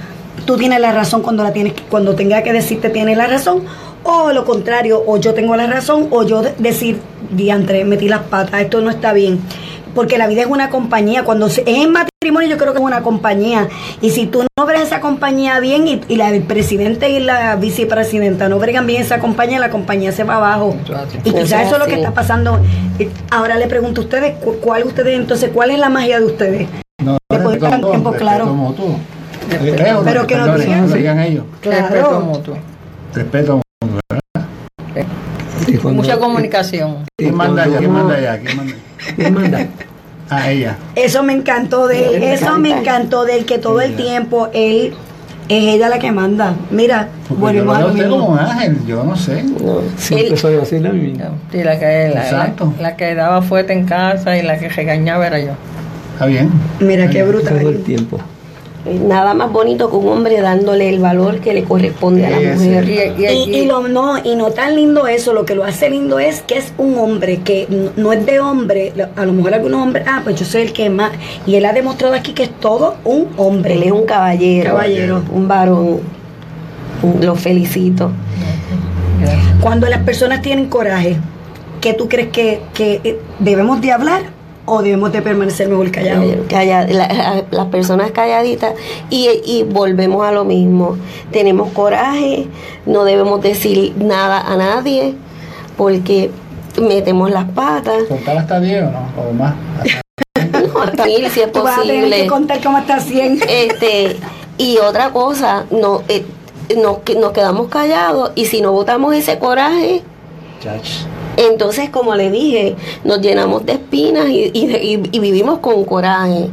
tú 0.45 0.56
tienes 0.56 0.80
la 0.80 0.91
razón 0.91 1.23
cuando 1.23 1.41
la 1.41 1.53
tienes, 1.53 1.73
cuando 1.89 2.13
tenga 2.13 2.43
que 2.43 2.53
decirte 2.53 2.91
tienes 2.91 3.17
la 3.17 3.25
razón, 3.25 3.63
o 4.08 4.32
lo 4.34 4.46
contrario, 4.46 5.04
o 5.06 5.17
yo 5.17 5.34
tengo 5.34 5.56
la 5.56 5.67
razón, 5.67 6.08
o 6.12 6.24
yo 6.24 6.41
de- 6.41 6.54
decir, 6.58 7.00
diantre, 7.32 7.84
metí 7.86 8.08
las 8.08 8.22
patas, 8.24 8.62
esto 8.62 8.82
no 8.82 8.89
está 8.89 9.13
bien. 9.13 9.39
Porque 9.93 10.17
la 10.20 10.28
vida 10.28 10.41
es 10.41 10.48
una 10.48 10.70
compañía. 10.70 11.24
Cuando 11.24 11.50
se- 11.50 11.62
es 11.62 11.84
en 11.84 11.91
matrimonio, 11.91 12.48
yo 12.48 12.58
creo 12.58 12.72
que 12.74 12.78
es 12.80 12.86
una 12.86 13.02
compañía. 13.02 13.67
Y 14.00 14.12
si 14.12 14.28
tú 14.28 14.43
no 14.58 14.65
ves 14.67 14.82
esa 14.82 15.00
compañía 15.02 15.60
bien 15.60 15.88
y, 15.88 16.02
y 16.08 16.15
la 16.17 16.30
el 16.30 16.43
presidente 16.43 17.10
y 17.10 17.20
la 17.20 17.56
vicepresidenta 17.56 18.48
no 18.48 18.60
bregan 18.60 18.86
bien 18.86 19.02
esa 19.02 19.17
compañía, 19.20 19.60
la 19.60 19.72
compañía 19.72 20.12
se 20.12 20.24
va 20.24 20.36
abajo. 20.36 20.76
Y 21.24 21.32
quizás 21.32 21.62
es 21.62 21.67
eso 21.67 21.76
es 21.76 21.80
lo 21.80 21.86
que 21.86 21.96
está 21.96 22.13
pasando. 22.13 22.60
Eh, 23.00 23.10
Ahora 23.32 23.56
le 23.58 23.65
pregunto 23.67 24.02
a 24.02 24.04
ustedes, 24.04 24.36
cu- 24.36 24.58
¿cuál 24.62 24.84
ustedes 24.84 25.17
entonces, 25.17 25.50
cuál 25.54 25.72
es 25.72 25.80
la 25.80 25.89
magia 25.89 26.20
de 26.20 26.26
ustedes? 26.26 26.67
No, 27.04 27.17
De 27.30 27.38
tiempo. 27.89 28.12
Respeto. 28.12 28.56
Eh, 29.50 29.76
eh, 29.80 29.96
Pero 30.06 30.28
que 30.28 30.36
perdonen, 30.36 30.65
digan. 30.67 30.89
lo 30.89 30.96
digan 30.96 31.20
ellos. 31.22 31.43
Respeto 31.63 32.20
mutuo. 32.22 32.58
Respeto. 33.13 33.62
Y 35.68 35.78
cuando- 35.78 36.02
Mucha 36.02 36.18
comunicación. 36.18 37.04
y 37.18 37.24
¿Quién 37.24 37.36
manda 37.36 37.63
allá? 37.63 37.78
¿Quién 37.78 37.90
uno- 37.92 38.00
manda 38.04 38.16
allá? 38.16 38.40
¿Quién 38.40 38.58
manda? 38.58 38.74
¿Quién 39.16 39.34
manda? 39.34 39.68
A 40.30 40.50
ella. 40.52 40.78
Eso 40.96 41.24
me 41.24 41.34
encantó 41.34 41.88
de 41.88 42.16
él, 42.16 42.20
Me 42.20 42.34
eso 42.34 42.58
me 42.58 42.70
encantó 42.80 43.26
de 43.26 43.38
él, 43.40 43.46
que 43.46 43.58
todo 43.58 43.82
el 43.82 43.96
tiempo 43.96 44.48
él 44.54 44.94
es 45.50 45.63
ella 45.76 45.90
la 45.90 46.00
que 46.00 46.12
manda. 46.12 46.54
Mira, 46.72 47.10
Porque 47.28 47.42
volvemos 47.62 47.78
yo 47.80 47.86
a 47.86 47.92
lo 48.08 48.16
a 48.16 48.20
como 48.20 48.26
un 48.34 48.40
ángel, 48.40 48.78
yo 48.86 49.04
no 49.04 49.16
sé. 49.16 49.44
No. 49.44 49.82
Siempre 49.98 50.30
Él- 50.30 50.38
soy 50.38 50.56
así, 50.58 50.80
¿no? 50.80 50.92
Mi- 50.94 51.13
Sí, 51.52 51.63
la 51.63 51.80
que, 51.80 52.12
la, 52.13 52.24
Exacto. 52.24 52.74
la, 52.78 52.82
la 52.90 52.96
que 52.96 53.16
daba 53.16 53.42
fuerte 53.42 53.74
en 53.74 53.86
casa 53.86 54.38
y 54.38 54.44
la 54.44 54.58
que 54.60 54.70
regañaba 54.70 55.28
era 55.28 55.40
yo. 55.40 55.52
Está 56.13 56.26
bien. 56.26 56.50
Mira 56.80 57.08
qué 57.10 57.20
Todo 57.24 57.32
el 57.32 57.36
brutal. 57.46 57.78
tiempo. 57.84 58.20
Nada 58.86 59.34
más 59.34 59.52
bonito 59.52 59.90
que 59.90 59.98
un 59.98 60.08
hombre 60.08 60.40
dándole 60.40 60.88
el 60.88 61.00
valor 61.00 61.40
que 61.40 61.54
le 61.54 61.63
corresponde 61.63 62.26
a 62.26 62.30
la 62.30 62.40
mujer. 62.40 62.88
Y, 62.88 63.22
y, 63.24 63.28
Y, 63.28 63.56
y 63.58 63.66
lo 63.66 63.88
no 63.88 64.18
y 64.24 64.36
no 64.36 64.52
tan 64.52 64.76
lindo 64.76 65.08
eso, 65.08 65.34
lo 65.34 65.46
que 65.46 65.56
lo 65.56 65.66
hace 65.66 65.90
lindo 65.90 66.20
es 66.20 66.42
que 66.42 66.58
es 66.58 66.72
un 66.78 66.98
hombre 66.98 67.42
que 67.42 67.68
no, 67.70 67.92
no 67.98 68.13
es 68.13 68.26
de 68.26 68.40
hombre, 68.40 68.94
a 69.16 69.26
lo 69.26 69.34
mejor 69.34 69.54
algunos 69.56 69.82
hombres, 69.82 70.06
ah, 70.08 70.22
pues 70.24 70.40
yo 70.40 70.46
soy 70.46 70.62
el 70.62 70.74
que 70.74 70.90
más 70.90 71.12
y 71.46 71.56
él 71.56 71.66
ha 71.66 71.74
demostrado 71.74 72.13
aquí 72.13 72.32
que 72.34 72.44
es 72.44 72.60
todo 72.60 72.96
un 73.04 73.28
hombre. 73.36 73.74
Él 73.74 73.84
es 73.84 73.92
un 73.92 74.06
caballero, 74.06 74.72
Caballero. 74.72 75.22
un 75.34 75.48
varón. 75.48 76.00
Lo 77.22 77.36
felicito. 77.36 78.12
Cuando 79.62 79.88
las 79.88 80.04
personas 80.04 80.42
tienen 80.42 80.68
coraje, 80.68 81.18
¿qué 81.82 81.94
tú 81.94 82.08
crees 82.08 82.30
que, 82.30 82.62
que 82.74 83.02
eh, 83.04 83.20
debemos 83.40 83.82
de 83.82 83.92
hablar 83.92 84.37
o 84.69 84.82
debemos 84.84 85.12
de 85.13 85.21
permanecer 85.21 85.69
mejor 85.69 85.89
callados? 85.91 86.25
Calla- 86.49 86.86
la- 86.88 87.43
las 87.49 87.65
personas 87.67 88.12
calladitas 88.12 88.73
y, 89.10 89.30
y 89.45 89.63
volvemos 89.63 90.23
a 90.25 90.32
lo 90.32 90.43
mismo. 90.43 90.97
Tenemos 91.32 91.71
coraje, 91.71 92.47
no 92.86 93.03
debemos 93.06 93.41
decir 93.41 93.93
nada 93.97 94.41
a 94.41 94.56
nadie 94.58 95.15
porque 95.77 96.30
metemos 96.82 97.32
las 97.32 97.45
patas. 97.51 98.03
¿Contar 98.10 98.38
hasta 98.38 98.60
10 98.60 98.84
o 98.84 98.91
no? 98.91 99.30
O 99.30 99.34
más. 99.34 99.56
No, 100.73 100.82
hasta 100.82 101.06
mil 101.06 101.30
si 101.30 101.41
es 101.41 101.51
Tú 101.51 101.62
vas 101.63 101.77
a 101.80 101.82
tener 101.82 101.95
que 101.95 102.01
posible. 102.10 102.27
contar 102.27 102.63
cómo 102.63 102.77
está 102.77 102.99
100. 102.99 103.39
Este, 103.49 104.15
y 104.58 104.77
otra 104.77 105.10
cosa, 105.12 105.65
no, 105.71 106.03
eh, 106.08 106.25
nos, 106.82 106.99
que- 106.99 107.15
nos 107.15 107.32
quedamos 107.32 107.67
callados 107.69 108.32
y 108.36 108.45
si 108.45 108.62
no 108.62 108.71
botamos 108.71 109.13
ese 109.15 109.39
coraje, 109.39 110.01
Chach. 110.62 110.88
Entonces 111.38 111.89
como 111.89 112.15
le 112.15 112.30
dije, 112.32 112.76
nos 113.04 113.21
llenamos 113.21 113.65
de 113.65 113.73
espinas 113.73 114.28
y, 114.30 114.52
y- 114.54 114.76
y- 114.76 115.10
y 115.12 115.19
vivimos 115.19 115.60
con 115.60 115.86
coraje. 115.86 116.50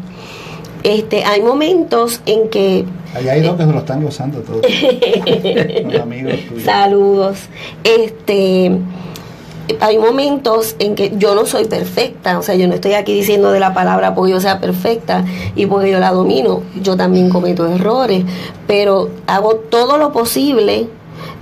Este, 0.82 1.24
hay 1.24 1.40
momentos 1.40 2.20
en 2.26 2.48
que 2.50 2.84
Allá 3.14 3.32
hay 3.32 3.40
dos 3.42 3.56
que 3.56 3.64
se 3.64 3.72
lo 3.72 3.78
están 3.78 4.02
gozando 4.02 4.40
todos. 4.40 4.60
Los 5.84 6.00
amigos 6.02 6.34
tuyos. 6.48 6.64
Saludos. 6.64 7.38
Este 7.84 8.72
hay 9.80 9.96
momentos 9.96 10.76
en 10.78 10.94
que 10.94 11.12
yo 11.16 11.34
no 11.34 11.46
soy 11.46 11.64
perfecta, 11.64 12.38
o 12.38 12.42
sea, 12.42 12.54
yo 12.54 12.68
no 12.68 12.74
estoy 12.74 12.92
aquí 12.92 13.14
diciendo 13.14 13.50
de 13.50 13.60
la 13.60 13.72
palabra 13.72 14.14
porque 14.14 14.32
yo 14.32 14.40
sea 14.40 14.60
perfecta 14.60 15.24
y 15.56 15.64
porque 15.64 15.90
yo 15.90 15.98
la 16.00 16.10
domino, 16.12 16.60
yo 16.82 16.98
también 16.98 17.30
cometo 17.30 17.66
errores, 17.66 18.24
pero 18.66 19.08
hago 19.26 19.54
todo 19.54 19.96
lo 19.96 20.12
posible 20.12 20.88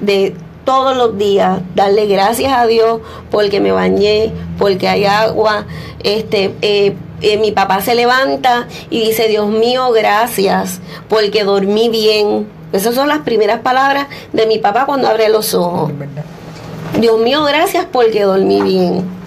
de 0.01 0.35
todos 0.65 0.97
los 0.97 1.19
días 1.19 1.61
darle 1.75 2.07
gracias 2.07 2.53
a 2.53 2.67
Dios 2.67 3.01
porque 3.31 3.61
me 3.61 3.73
bañé, 3.73 4.33
porque 4.59 4.89
hay 4.89 5.05
agua, 5.05 5.67
este 6.03 6.55
eh, 6.63 6.95
eh, 7.23 7.37
mi 7.39 7.53
papá 7.53 7.81
se 7.81 7.95
levanta 7.95 8.67
y 8.91 9.01
dice, 9.01 9.29
Dios 9.29 9.49
mío, 9.49 9.93
gracias, 9.93 10.81
porque 11.09 11.45
dormí 11.45 11.89
bien. 11.89 12.49
Esas 12.73 12.95
son 12.95 13.09
las 13.09 13.21
primeras 13.21 13.61
palabras 13.61 14.09
de 14.33 14.47
mi 14.47 14.59
papá 14.59 14.87
cuando 14.87 15.09
abre 15.09 15.29
los 15.29 15.55
ojos. 15.55 15.93
Dios 16.99 17.21
mío, 17.21 17.45
gracias 17.45 17.87
porque 17.91 18.23
dormí 18.23 18.61
bien. 18.63 19.22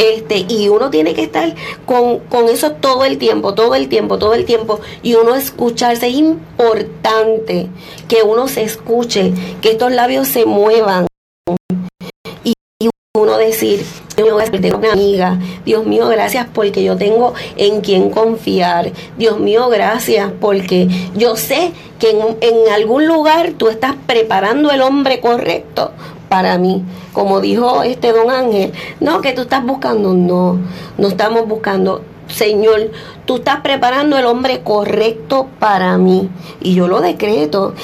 Este, 0.00 0.46
y 0.48 0.68
uno 0.68 0.88
tiene 0.88 1.12
que 1.12 1.22
estar 1.22 1.54
con, 1.84 2.20
con 2.20 2.48
eso 2.48 2.72
todo 2.72 3.04
el 3.04 3.18
tiempo, 3.18 3.52
todo 3.52 3.74
el 3.74 3.90
tiempo, 3.90 4.18
todo 4.18 4.32
el 4.32 4.46
tiempo. 4.46 4.80
Y 5.02 5.14
uno 5.14 5.34
escucharse. 5.34 6.08
Es 6.08 6.14
importante 6.14 7.68
que 8.08 8.22
uno 8.22 8.48
se 8.48 8.62
escuche, 8.62 9.34
que 9.60 9.72
estos 9.72 9.92
labios 9.92 10.26
se 10.26 10.46
muevan. 10.46 11.06
Y, 12.44 12.54
uno 13.14 13.36
decir, 13.36 13.84
mío, 14.16 14.36
gracias 14.36 14.50
porque 14.50 14.68
tengo 14.68 14.78
una 14.78 14.92
amiga. 14.92 15.38
Dios 15.66 15.84
mío, 15.84 16.08
gracias 16.08 16.46
porque 16.50 16.82
yo 16.82 16.96
tengo 16.96 17.34
en 17.56 17.82
quien 17.82 18.08
confiar. 18.08 18.92
Dios 19.18 19.38
mío, 19.38 19.68
gracias 19.68 20.32
porque 20.40 20.88
yo 21.14 21.36
sé 21.36 21.72
que 21.98 22.12
en, 22.12 22.38
en 22.40 22.72
algún 22.72 23.06
lugar 23.06 23.52
tú 23.58 23.68
estás 23.68 23.96
preparando 24.06 24.70
el 24.70 24.80
hombre 24.80 25.20
correcto 25.20 25.92
para 26.30 26.58
mí. 26.58 26.84
Como 27.12 27.40
dijo 27.40 27.82
este 27.82 28.12
don 28.12 28.30
Ángel, 28.30 28.72
no, 29.00 29.20
que 29.20 29.32
tú 29.32 29.42
estás 29.42 29.66
buscando, 29.66 30.14
no, 30.14 30.58
no 30.96 31.08
estamos 31.08 31.46
buscando. 31.46 32.02
Señor, 32.28 32.92
tú 33.26 33.36
estás 33.36 33.60
preparando 33.60 34.16
el 34.16 34.24
hombre 34.24 34.62
correcto 34.62 35.48
para 35.58 35.98
mí. 35.98 36.30
Y 36.60 36.76
yo 36.76 36.86
lo 36.86 37.00
decreto. 37.00 37.74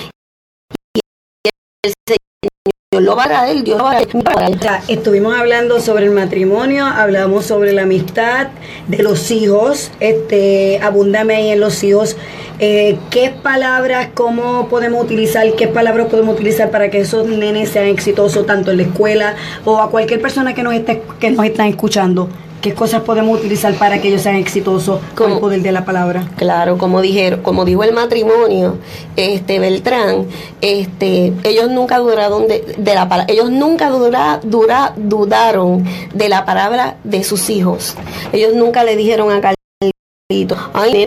Señor 2.96 3.02
lo 3.02 3.16
va 3.16 3.24
a 3.24 3.28
dar, 3.28 3.62
Dios 3.62 3.78
lo 3.78 3.84
va 3.84 3.92
a 3.92 3.94
dar. 3.94 4.50
O 4.50 4.58
sea, 4.58 4.82
estuvimos 4.88 5.36
hablando 5.36 5.80
sobre 5.80 6.06
el 6.06 6.12
matrimonio, 6.12 6.86
hablamos 6.86 7.46
sobre 7.46 7.72
la 7.72 7.82
amistad 7.82 8.48
de 8.88 9.02
los 9.02 9.30
hijos, 9.30 9.90
este, 10.00 10.80
abúndame 10.82 11.34
ahí 11.36 11.50
en 11.50 11.60
los 11.60 11.82
hijos. 11.84 12.16
Eh, 12.58 12.96
¿Qué 13.10 13.34
palabras, 13.42 14.08
cómo 14.14 14.68
podemos 14.68 15.04
utilizar, 15.04 15.46
qué 15.56 15.68
palabras 15.68 16.06
podemos 16.06 16.34
utilizar 16.34 16.70
para 16.70 16.90
que 16.90 17.00
esos 17.00 17.26
nenes 17.26 17.68
sean 17.68 17.86
exitosos 17.86 18.46
tanto 18.46 18.70
en 18.70 18.78
la 18.78 18.82
escuela 18.84 19.34
o 19.64 19.78
a 19.78 19.90
cualquier 19.90 20.22
persona 20.22 20.54
que 20.54 20.62
nos 20.62 20.74
esté, 20.74 21.02
que 21.20 21.30
nos 21.30 21.44
están 21.44 21.66
escuchando? 21.66 22.28
¿Qué 22.60 22.74
cosas 22.74 23.02
podemos 23.02 23.38
utilizar 23.38 23.74
para 23.74 24.00
que 24.00 24.08
ellos 24.08 24.22
sean 24.22 24.36
exitosos 24.36 25.00
con 25.14 25.30
el 25.30 25.38
poder 25.38 25.62
de 25.62 25.72
la 25.72 25.84
palabra? 25.84 26.28
Claro, 26.36 26.78
como 26.78 27.00
dijeron, 27.00 27.42
como 27.42 27.64
dijo 27.64 27.84
el 27.84 27.92
matrimonio, 27.92 28.78
este 29.14 29.58
Beltrán, 29.58 30.26
este, 30.60 31.32
ellos 31.44 31.70
nunca 31.70 31.98
dudaron 31.98 32.48
de, 32.48 32.74
de 32.76 32.94
la 32.94 33.08
palabra, 33.08 33.32
ellos 33.32 33.50
nunca 33.50 33.90
dura, 33.90 34.40
dura, 34.42 34.94
dudaron 34.96 35.84
de 36.12 36.28
la 36.28 36.44
palabra 36.44 36.96
de 37.04 37.22
sus 37.22 37.50
hijos. 37.50 37.94
Ellos 38.32 38.54
nunca 38.54 38.82
le 38.84 38.96
dijeron 38.96 39.30
a 39.30 39.40
Carlito, 39.40 40.56
ay, 40.74 41.06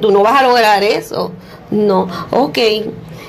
tú 0.00 0.10
no 0.10 0.22
vas 0.22 0.40
a 0.40 0.46
lograr 0.46 0.82
eso. 0.82 1.32
No, 1.70 2.08
ok. 2.30 2.58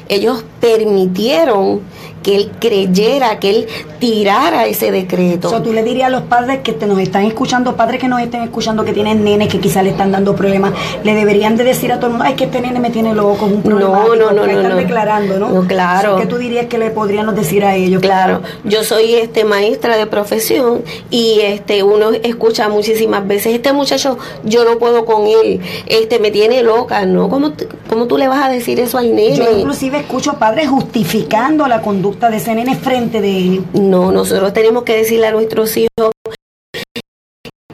Ellos 0.10 0.44
permitieron 0.60 1.82
que 2.24 2.36
él 2.36 2.52
creyera, 2.60 3.40
que 3.40 3.50
él 3.50 3.68
tirara 4.00 4.66
ese 4.66 4.92
decreto. 4.92 5.48
O 5.48 5.52
sea, 5.52 5.64
tú 5.64 5.74
le 5.74 5.84
dirías 5.84 6.08
a 6.08 6.10
los 6.10 6.24
padres 6.24 6.60
que 6.60 6.74
te 6.74 6.86
nos 6.86 7.00
están 7.00 7.24
escuchando, 7.26 7.76
padres 7.76 8.00
que 8.00 8.08
nos 8.08 8.22
estén 8.22 8.42
escuchando 8.44 8.84
que 8.86 8.94
tienen 8.94 9.24
nenes 9.24 9.48
que 9.50 9.60
quizás 9.60 9.84
le 9.84 9.90
están 9.92 10.12
dando 10.12 10.36
problemas, 10.36 10.74
le 11.04 11.14
deberían 11.16 11.56
de 11.58 11.64
decir 11.64 11.92
a 11.92 11.98
todo 11.98 12.08
el 12.08 12.12
mundo, 12.14 12.26
ay, 12.26 12.36
que 12.36 12.46
este 12.46 12.62
nene 12.62 12.80
me 12.80 12.90
tiene 12.90 13.14
loco, 13.14 13.46
es 13.46 13.52
un 13.52 13.58
No, 13.58 13.62
problema. 13.64 14.00
no, 14.00 14.16
no, 14.16 14.36
porque 14.42 14.54
no, 14.54 14.60
están 14.60 14.72
no. 14.72 14.76
declarando, 14.78 15.40
¿no? 15.40 15.50
No, 15.50 15.68
claro. 15.68 16.16
¿Qué 16.18 16.26
tú 16.26 16.38
dirías 16.38 16.66
que 16.68 16.78
le 16.78 16.90
podríamos 16.90 17.36
decir 17.36 17.64
a 17.66 17.76
ellos? 17.76 18.02
Claro, 18.02 18.42
yo 18.64 18.84
soy 18.84 19.16
este 19.16 19.44
maestra 19.44 19.98
de 19.98 20.06
profesión 20.08 20.82
y 21.10 21.40
este 21.42 21.84
uno 21.84 22.12
escucha 22.24 22.70
muchísimas 22.70 23.28
veces 23.28 23.54
este 23.56 23.74
muchacho 23.74 24.18
yo 24.44 24.64
no 24.66 24.78
puedo 24.80 25.06
con 25.06 25.26
él, 25.28 25.60
este 25.88 26.20
me 26.20 26.32
tiene 26.32 26.64
loca, 26.64 27.06
¿no? 27.06 27.30
¿Cómo, 27.30 27.52
cómo 27.90 28.06
tú 28.08 28.18
le 28.18 28.28
vas 28.28 28.44
a 28.46 28.50
decir 28.50 28.80
eso 28.80 28.98
al 28.98 29.16
nene? 29.16 29.36
Yo 29.38 29.58
inclusive 29.58 30.00
escucho 30.00 30.34
padres 30.34 30.68
justificando 30.70 31.68
la 31.68 31.82
conducta 31.82 32.09
de 32.18 32.38
ese 32.38 32.56
nene 32.56 32.76
frente 32.76 33.22
de 33.22 33.38
él. 33.38 33.64
No, 33.74 34.12
nosotros 34.12 34.54
tenemos 34.54 34.84
que 34.84 34.96
decirle 34.98 35.28
a 35.28 35.32
nuestros 35.32 35.76
hijos 35.78 36.12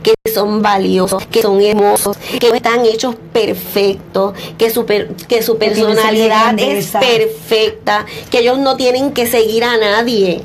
que 0.04 0.14
son 0.32 0.62
valiosos, 0.62 1.26
que 1.28 1.42
son 1.42 1.62
hermosos, 1.62 2.16
que 2.40 2.50
están 2.50 2.86
hechos 2.86 3.16
perfectos, 3.34 4.36
que 4.58 4.70
su, 4.70 4.86
per- 4.86 5.16
que 5.28 5.42
su 5.42 5.58
personalidad 5.58 6.54
es 6.60 6.92
perfecta, 6.92 8.06
que 8.30 8.40
ellos 8.40 8.60
no 8.60 8.76
tienen 8.78 9.12
que 9.14 9.26
seguir 9.26 9.64
a 9.64 9.78
nadie. 9.78 10.42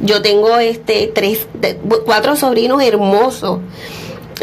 Yo 0.00 0.22
tengo 0.22 0.56
este 0.56 1.08
tres, 1.14 1.46
de- 1.54 1.76
cuatro 2.06 2.36
sobrinos 2.36 2.82
hermosos. 2.82 3.58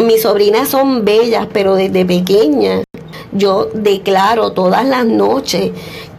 Mis 0.03 0.21
sobrinas 0.21 0.69
son 0.69 1.03
bellas, 1.05 1.47
pero 1.51 1.75
desde 1.75 2.05
pequeñas 2.05 2.83
yo 3.31 3.69
declaro 3.73 4.51
todas 4.51 4.85
las 4.85 5.05
noches 5.05 5.71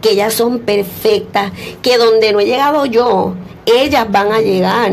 que 0.05 0.11
ellas 0.11 0.35
son 0.35 0.59
perfectas, 0.59 1.51
que 1.81 1.97
donde 1.97 2.31
no 2.31 2.39
he 2.39 2.45
llegado 2.45 2.85
yo, 2.85 3.33
ellas 3.65 4.05
van 4.11 4.31
a 4.31 4.39
llegar. 4.39 4.91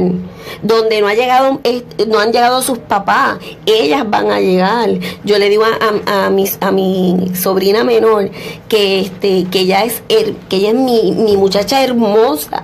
Donde 0.62 1.00
no 1.02 1.06
ha 1.08 1.14
llegado, 1.14 1.60
eh, 1.64 1.82
no 2.08 2.18
han 2.18 2.32
llegado 2.32 2.62
sus 2.62 2.78
papás, 2.78 3.36
ellas 3.66 4.08
van 4.08 4.30
a 4.30 4.40
llegar. 4.40 4.88
Yo 5.22 5.38
le 5.38 5.48
digo 5.50 5.64
a, 5.64 6.26
a, 6.26 6.70
mi 6.70 7.30
sobrina 7.34 7.84
menor 7.84 8.30
que 8.68 9.00
este, 9.00 9.44
que 9.50 9.60
ella 9.60 9.84
es 9.84 10.02
que 10.08 10.56
ella 10.56 10.70
es 10.70 10.74
mi, 10.74 11.12
mi 11.12 11.36
muchacha 11.36 11.84
hermosa. 11.84 12.62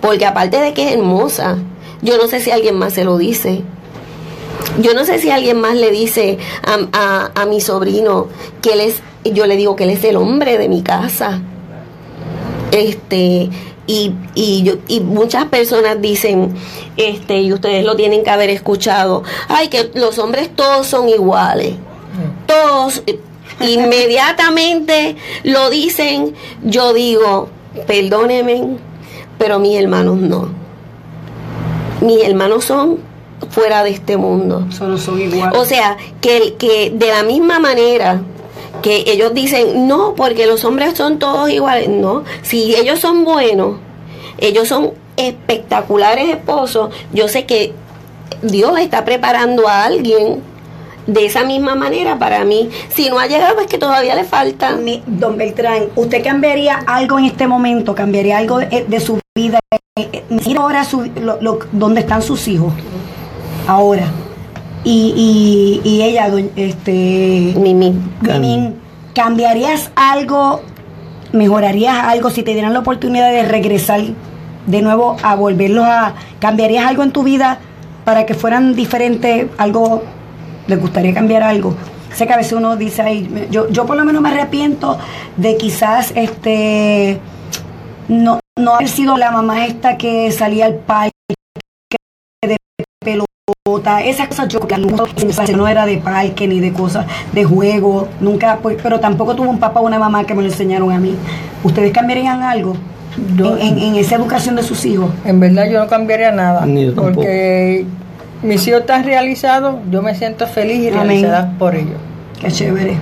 Porque 0.00 0.24
aparte 0.26 0.58
de 0.60 0.72
que 0.72 0.88
es 0.88 0.92
hermosa, 0.94 1.58
yo 2.02 2.16
no 2.16 2.26
sé 2.26 2.40
si 2.40 2.50
alguien 2.50 2.76
más 2.78 2.94
se 2.94 3.04
lo 3.04 3.18
dice. 3.18 3.62
Yo 4.80 4.94
no 4.94 5.04
sé 5.04 5.18
si 5.18 5.30
alguien 5.30 5.60
más 5.60 5.74
le 5.76 5.90
dice 5.90 6.38
a, 6.64 6.78
a- 6.92 7.30
a 7.42 7.46
mi 7.46 7.60
sobrino 7.60 8.28
que 8.62 8.72
él 8.72 8.80
es, 8.80 8.96
yo 9.24 9.46
le 9.46 9.56
digo 9.56 9.76
que 9.76 9.84
él 9.84 9.90
es 9.90 10.04
el 10.04 10.16
hombre 10.16 10.58
de 10.58 10.68
mi 10.68 10.82
casa. 10.82 11.40
Este, 12.72 13.50
y, 13.86 14.12
y, 14.34 14.62
yo, 14.62 14.74
y 14.86 15.00
muchas 15.00 15.46
personas 15.46 16.00
dicen, 16.00 16.54
este, 16.96 17.40
y 17.40 17.52
ustedes 17.52 17.84
lo 17.84 17.96
tienen 17.96 18.22
que 18.22 18.30
haber 18.30 18.50
escuchado, 18.50 19.24
ay, 19.48 19.68
que 19.68 19.90
los 19.94 20.18
hombres 20.18 20.50
todos 20.54 20.86
son 20.86 21.08
iguales. 21.08 21.74
Todos 22.46 23.02
eh, 23.06 23.18
inmediatamente 23.60 25.16
lo 25.44 25.70
dicen, 25.70 26.34
yo 26.62 26.92
digo, 26.92 27.48
perdónenme, 27.86 28.76
pero 29.38 29.58
mis 29.58 29.76
hermanos 29.76 30.18
no. 30.18 30.48
Mis 32.00 32.22
hermanos 32.22 32.64
son 32.64 32.98
fuera 33.50 33.82
de 33.82 33.90
este 33.90 34.16
mundo. 34.16 34.66
Solo 34.70 34.98
son 34.98 35.20
iguales. 35.20 35.58
O 35.58 35.64
sea, 35.64 35.96
que, 36.20 36.54
que 36.54 36.90
de 36.94 37.08
la 37.08 37.22
misma 37.22 37.58
manera 37.58 38.22
que 38.82 39.04
ellos 39.06 39.34
dicen, 39.34 39.86
no, 39.86 40.14
porque 40.14 40.46
los 40.46 40.64
hombres 40.64 40.96
son 40.96 41.18
todos 41.18 41.50
iguales. 41.50 41.88
No, 41.88 42.24
si 42.42 42.74
ellos 42.76 42.98
son 43.00 43.24
buenos, 43.24 43.76
ellos 44.38 44.68
son 44.68 44.92
espectaculares 45.16 46.28
esposos, 46.30 46.94
yo 47.12 47.28
sé 47.28 47.44
que 47.46 47.72
Dios 48.42 48.78
está 48.78 49.04
preparando 49.04 49.68
a 49.68 49.84
alguien 49.84 50.42
de 51.06 51.26
esa 51.26 51.44
misma 51.44 51.74
manera 51.74 52.18
para 52.18 52.44
mí. 52.44 52.70
Si 52.90 53.08
no 53.10 53.18
ha 53.18 53.26
llegado, 53.26 53.60
es 53.60 53.66
que 53.66 53.78
todavía 53.78 54.14
le 54.14 54.24
falta. 54.24 54.76
Mi- 54.76 55.02
Don 55.06 55.36
Beltrán, 55.36 55.86
¿usted 55.96 56.22
cambiaría 56.22 56.76
algo 56.86 57.18
en 57.18 57.24
este 57.26 57.46
momento? 57.46 57.94
¿Cambiaría 57.94 58.38
algo 58.38 58.58
de, 58.58 59.00
su 59.00 59.18
vida? 59.34 59.58
Eh, 59.98 60.08
eh, 60.12 60.24
Mira 60.46 60.60
ahora 60.62 60.84
su, 60.84 61.08
dónde 61.72 62.00
están 62.00 62.22
sus 62.22 62.46
hijos. 62.48 62.72
Ahora. 63.66 64.10
Y, 64.84 65.80
y, 65.84 65.88
y 65.88 66.02
ella, 66.02 66.30
este, 66.56 67.54
Mimi. 67.56 67.94
Mimín, 68.22 68.76
¿cambiarías 69.14 69.90
algo? 69.94 70.62
¿Mejorarías 71.32 71.96
algo 72.04 72.30
si 72.30 72.42
te 72.42 72.52
dieran 72.52 72.72
la 72.72 72.80
oportunidad 72.80 73.30
de 73.30 73.42
regresar 73.44 74.00
de 74.66 74.82
nuevo 74.82 75.16
a 75.22 75.34
volverlos 75.36 75.84
a... 75.84 76.14
¿Cambiarías 76.40 76.86
algo 76.86 77.02
en 77.02 77.12
tu 77.12 77.22
vida 77.22 77.58
para 78.04 78.26
que 78.26 78.34
fueran 78.34 78.74
diferentes? 78.74 79.46
¿Algo? 79.58 80.02
¿Les 80.66 80.80
gustaría 80.80 81.12
cambiar 81.14 81.42
algo? 81.42 81.74
Sé 82.12 82.26
que 82.26 82.32
a 82.32 82.36
veces 82.36 82.54
uno 82.54 82.76
dice, 82.76 83.02
"Ay, 83.02 83.48
yo, 83.50 83.68
yo 83.68 83.86
por 83.86 83.96
lo 83.96 84.04
menos 84.04 84.20
me 84.22 84.30
arrepiento 84.30 84.98
de 85.36 85.56
quizás 85.56 86.12
este 86.16 87.20
no, 88.08 88.40
no 88.58 88.74
haber 88.74 88.88
sido 88.88 89.16
la 89.16 89.30
mamá 89.30 89.64
esta 89.66 89.96
que 89.96 90.32
salía 90.32 90.66
al 90.66 90.74
parque 90.74 91.12
de 92.42 92.56
pelota, 92.98 93.29
esas 94.04 94.28
cosas 94.28 94.48
yo 94.48 94.60
que 94.66 94.76
no 95.56 95.68
era 95.68 95.86
de 95.86 95.98
parque 95.98 96.46
ni 96.48 96.60
de 96.60 96.72
cosas 96.72 97.06
de 97.32 97.44
juego, 97.44 98.08
nunca, 98.20 98.58
pues, 98.62 98.76
pero 98.82 99.00
tampoco 99.00 99.34
tuvo 99.34 99.50
un 99.50 99.58
papá 99.58 99.80
o 99.80 99.86
una 99.86 99.98
mamá 99.98 100.24
que 100.24 100.34
me 100.34 100.42
lo 100.42 100.48
enseñaron 100.48 100.90
a 100.92 100.98
mí. 100.98 101.14
¿Ustedes 101.62 101.92
cambiarían 101.92 102.42
algo 102.42 102.74
Yo- 103.36 103.56
en, 103.58 103.78
en- 103.78 103.78
en 103.78 103.94
esa 103.96 104.16
educación 104.16 104.56
de 104.56 104.62
sus 104.62 104.84
hijos? 104.84 105.10
En 105.24 105.40
verdad 105.40 105.68
yo 105.70 105.78
no 105.80 105.86
cambiaría 105.88 106.32
nada. 106.32 106.64
Ni 106.66 106.86
yo 106.86 106.94
tampoco. 106.94 107.14
porque 107.16 107.84
mis 108.42 108.66
hijos 108.66 108.80
están 108.80 109.04
realizados, 109.04 109.76
yo 109.90 110.02
me 110.02 110.14
siento 110.14 110.46
feliz 110.46 110.78
y 110.84 110.88
Amén. 110.88 111.02
realizada 111.08 111.52
por 111.58 111.74
ellos. 111.74 111.98
Qué 112.40 112.50
chévere, 112.50 112.96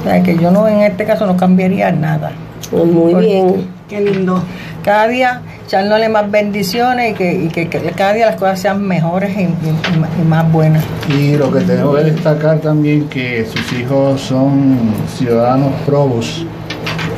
O 0.00 0.04
sea 0.04 0.22
que 0.22 0.36
yo 0.36 0.50
no 0.50 0.68
en 0.68 0.80
este 0.82 1.04
caso 1.04 1.26
no 1.26 1.36
cambiaría 1.36 1.90
nada. 1.92 2.32
Oh, 2.72 2.84
Muy 2.84 3.12
Porque- 3.12 3.26
bien. 3.26 3.73
Qué 3.94 4.00
lindo. 4.00 4.42
Cada 4.82 5.08
día 5.08 5.42
echándole 5.66 6.08
más 6.08 6.30
bendiciones 6.30 7.12
y 7.12 7.14
que, 7.14 7.32
y 7.32 7.48
que, 7.48 7.68
cada 7.68 8.12
día 8.12 8.26
las 8.26 8.36
cosas 8.36 8.60
sean 8.60 8.82
mejores 8.82 9.36
y 9.36 10.24
más 10.24 10.50
buenas. 10.50 10.84
Y 11.08 11.36
lo 11.36 11.50
que 11.52 11.60
tengo 11.60 11.94
que 11.94 12.04
destacar 12.04 12.58
también 12.58 13.08
que 13.08 13.46
sus 13.46 13.72
hijos 13.72 14.20
son 14.20 14.78
ciudadanos 15.16 15.72
probos, 15.86 16.44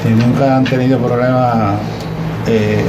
que 0.02 0.10
nunca 0.10 0.56
han 0.56 0.64
tenido 0.64 0.98
problemas, 0.98 1.74
eh, 2.46 2.84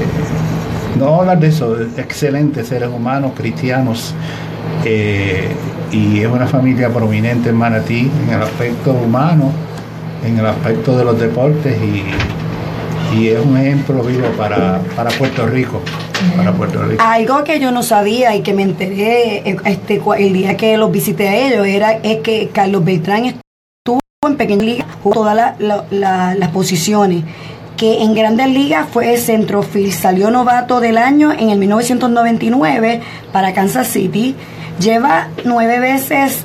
no 0.99 1.21
hablar 1.21 1.39
de 1.39 1.47
eso, 1.47 1.75
excelentes 1.97 2.67
seres 2.67 2.89
humanos, 2.89 3.31
cristianos, 3.35 4.13
eh, 4.83 5.47
y 5.91 6.19
es 6.19 6.27
una 6.27 6.45
familia 6.45 6.89
prominente 6.89 7.49
en 7.49 7.55
Manatí 7.55 8.11
en 8.27 8.33
el 8.33 8.41
aspecto 8.41 8.91
humano, 8.91 9.51
en 10.25 10.37
el 10.37 10.45
aspecto 10.45 10.97
de 10.97 11.05
los 11.05 11.19
deportes 11.19 11.77
y, 11.81 12.03
y 13.15 13.27
es 13.29 13.39
un 13.43 13.57
ejemplo 13.57 14.01
vivo 14.03 14.27
para, 14.37 14.79
para 14.95 15.09
Puerto 15.11 15.45
Rico. 15.45 15.81
para 16.35 16.51
Puerto 16.53 16.83
Rico. 16.83 17.03
Algo 17.05 17.43
que 17.43 17.59
yo 17.59 17.71
no 17.71 17.83
sabía 17.83 18.35
y 18.35 18.41
que 18.41 18.53
me 18.53 18.63
enteré 18.63 19.49
eh, 19.49 19.57
este, 19.65 20.01
el 20.17 20.33
día 20.33 20.57
que 20.57 20.77
los 20.77 20.91
visité 20.91 21.29
a 21.29 21.35
ellos 21.35 21.65
era 21.65 21.93
es 21.93 22.17
que 22.19 22.49
Carlos 22.53 22.83
Beltrán 22.83 23.25
estuvo 23.25 23.99
en 24.27 24.35
Pequeña 24.35 24.63
Liga, 24.63 24.85
jugó 25.03 25.13
todas 25.15 25.35
la- 25.35 25.55
la- 25.59 25.85
la- 25.91 26.35
las 26.35 26.49
posiciones. 26.49 27.23
Que 27.77 28.01
en 28.01 28.15
Grandes 28.15 28.47
Ligas 28.49 28.87
fue 28.91 29.15
centrofield, 29.17 29.93
salió 29.93 30.31
novato 30.31 30.79
del 30.79 30.97
año 30.97 31.31
en 31.31 31.51
el 31.51 31.59
1999 31.59 33.01
para 33.31 33.53
Kansas 33.53 33.87
City. 33.87 34.35
Lleva 34.79 35.27
nueve 35.45 35.79
veces 35.79 36.43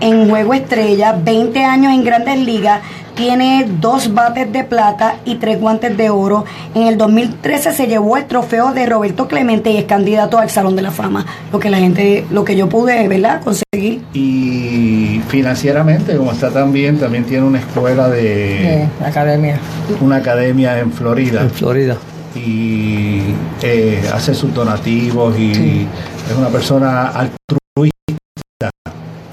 en 0.00 0.28
juego 0.28 0.52
estrella, 0.54 1.12
20 1.12 1.64
años 1.64 1.92
en 1.92 2.02
Grandes 2.04 2.38
Ligas, 2.40 2.80
tiene 3.14 3.66
dos 3.80 4.12
bates 4.14 4.50
de 4.52 4.64
plata 4.64 5.16
y 5.24 5.36
tres 5.36 5.60
guantes 5.60 5.96
de 5.96 6.10
oro. 6.10 6.44
En 6.74 6.82
el 6.88 6.98
2013 6.98 7.72
se 7.72 7.86
llevó 7.86 8.16
el 8.16 8.24
trofeo 8.26 8.72
de 8.72 8.86
Roberto 8.86 9.28
Clemente 9.28 9.70
y 9.70 9.76
es 9.76 9.84
candidato 9.84 10.38
al 10.38 10.50
Salón 10.50 10.74
de 10.76 10.82
la 10.82 10.90
Fama. 10.90 11.24
Lo 11.52 11.58
que 11.60 11.70
la 11.70 11.78
gente, 11.78 12.24
lo 12.30 12.44
que 12.44 12.56
yo 12.56 12.68
pude, 12.68 13.06
¿verdad? 13.08 13.40
Conseguir. 13.42 14.02
Y 14.12 15.20
financieramente, 15.28 16.16
como 16.16 16.32
está 16.32 16.50
tan 16.50 16.72
bien, 16.72 16.98
también 16.98 17.24
tiene 17.24 17.44
una 17.46 17.58
escuela 17.60 18.08
de 18.08 18.88
Sí, 19.00 19.04
academia. 19.04 19.58
una 20.00 20.16
academia 20.16 20.78
en 20.80 20.92
Florida 20.92 21.42
En 21.42 21.50
Florida. 21.50 21.96
y 22.34 23.20
eh, 23.62 24.02
hace 24.12 24.34
sus 24.34 24.52
donativos 24.52 25.38
y 25.38 25.54
Sí. 25.54 25.86
es 26.30 26.36
una 26.36 26.48
persona 26.48 27.06
altruista, 27.08 28.70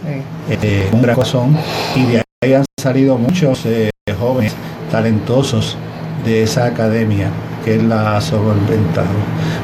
Sí. 0.06 0.22
eh, 0.62 0.90
un 0.92 1.02
gran 1.02 1.16
corazón 1.16 1.58
y 1.96 2.04
de 2.06 2.24
ahí 2.44 2.54
han 2.56 2.66
salido 2.82 3.20
muchos 3.20 3.68
eh, 3.68 3.92
jóvenes 4.20 4.56
talentosos 4.89 5.78
de 6.26 6.42
esa 6.42 6.66
academia 6.66 7.30
que 7.64 7.76
él 7.76 7.88
la 7.88 8.18
ha 8.18 8.22
solventado. 8.22 9.10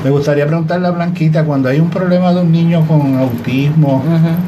Me 0.03 0.11
gustaría 0.11 0.45
preguntarle 0.45 0.85
a 0.85 0.91
Blanquita, 0.91 1.43
cuando 1.43 1.69
hay 1.69 1.79
un 1.79 1.89
problema 1.89 2.31
de 2.31 2.41
un 2.41 2.51
niño 2.51 2.85
con 2.87 3.17
autismo, 3.17 4.03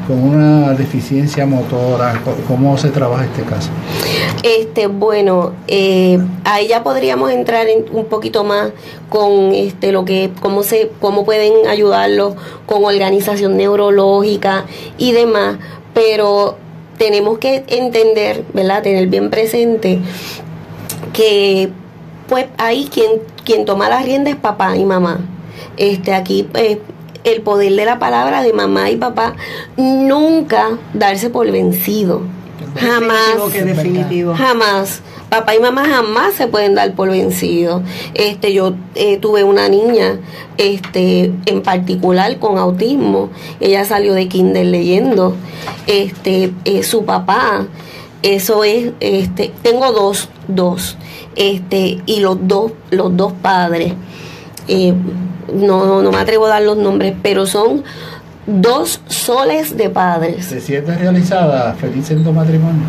con 0.08 0.22
una 0.22 0.74
deficiencia 0.76 1.48
motora, 1.48 2.22
¿cómo 2.48 2.78
se 2.78 2.90
trabaja 2.90 3.26
este 3.26 3.42
caso? 3.42 3.72
Este, 4.44 4.86
bueno, 4.86 5.54
eh, 5.68 6.20
ahí 6.44 6.68
ya 6.68 6.84
podríamos 6.84 7.32
entrar 7.32 7.66
en 7.68 7.86
un 7.92 8.06
poquito 8.06 8.44
más 8.44 8.70
con 9.10 9.56
este 9.56 9.92
lo 9.92 10.06
que 10.06 10.30
cómo 10.40 10.62
se 10.62 10.92
cómo 11.00 11.26
pueden 11.26 11.68
ayudarlos 11.68 12.36
con 12.68 12.86
organización 12.86 13.58
neurológica 13.58 14.66
y 15.00 15.14
demás, 15.14 15.58
pero 15.96 16.69
tenemos 17.00 17.40
que 17.40 17.64
entender, 17.68 18.44
¿verdad? 18.54 18.84
Tener 18.84 19.08
bien 19.08 19.32
presente 19.32 20.00
que 21.14 21.72
pues 22.28 22.46
ahí 22.58 22.88
quien 22.94 23.10
quien 23.44 23.66
toma 23.66 23.90
las 23.90 24.06
riendas 24.06 24.36
es 24.36 24.40
papá 24.40 24.78
y 24.78 24.86
mamá. 24.86 25.22
Este 25.78 26.14
aquí 26.14 26.44
pues, 26.44 26.78
el 27.24 27.42
poder 27.42 27.74
de 27.74 27.86
la 27.86 27.98
palabra 27.98 28.44
de 28.44 28.54
mamá 28.54 28.92
y 28.92 28.98
papá 28.98 29.36
nunca 29.76 30.78
darse 30.94 31.32
por 31.32 31.50
vencido. 31.52 32.22
Jamás. 32.76 33.36
Definitivo 33.36 33.50
que 33.50 33.64
definitivo. 33.64 34.36
Jamás. 34.36 35.02
Papá 35.30 35.56
y 35.56 35.60
mamá 35.60 35.86
jamás 35.86 36.34
se 36.34 36.48
pueden 36.48 36.76
dar 36.76 36.94
por 36.94 37.10
vencidos. 37.10 37.84
Este, 38.16 38.52
yo 38.54 38.74
eh, 38.96 39.18
tuve 39.18 39.44
una 39.44 39.70
niña, 39.70 40.20
este, 40.58 41.32
en 41.46 41.62
particular 41.62 42.40
con 42.40 42.58
autismo. 42.58 43.30
Ella 43.60 43.86
salió 43.86 44.14
de 44.14 44.28
kinder 44.28 44.66
leyendo. 44.66 45.36
Este, 45.86 46.52
eh, 46.66 46.84
su 46.84 47.06
papá, 47.06 47.68
eso 48.24 48.64
es, 48.64 48.92
este, 49.00 49.52
tengo 49.62 49.92
dos, 49.92 50.30
dos, 50.48 50.98
este, 51.36 52.00
y 52.06 52.20
los 52.22 52.48
dos, 52.48 52.72
los 52.90 53.16
dos 53.16 53.34
padres. 53.34 53.94
eh, 54.68 54.94
no, 55.54 56.02
no 56.02 56.12
me 56.12 56.18
atrevo 56.18 56.46
a 56.46 56.50
dar 56.50 56.62
los 56.62 56.78
nombres, 56.78 57.16
pero 57.22 57.46
son 57.46 57.84
dos 58.46 59.02
soles 59.08 59.78
de 59.78 59.90
padres. 59.90 60.46
¿Se 60.46 60.62
siente 60.62 60.96
realizada, 60.96 61.74
feliz 61.74 62.10
en 62.12 62.24
tu 62.24 62.32
matrimonio? 62.32 62.84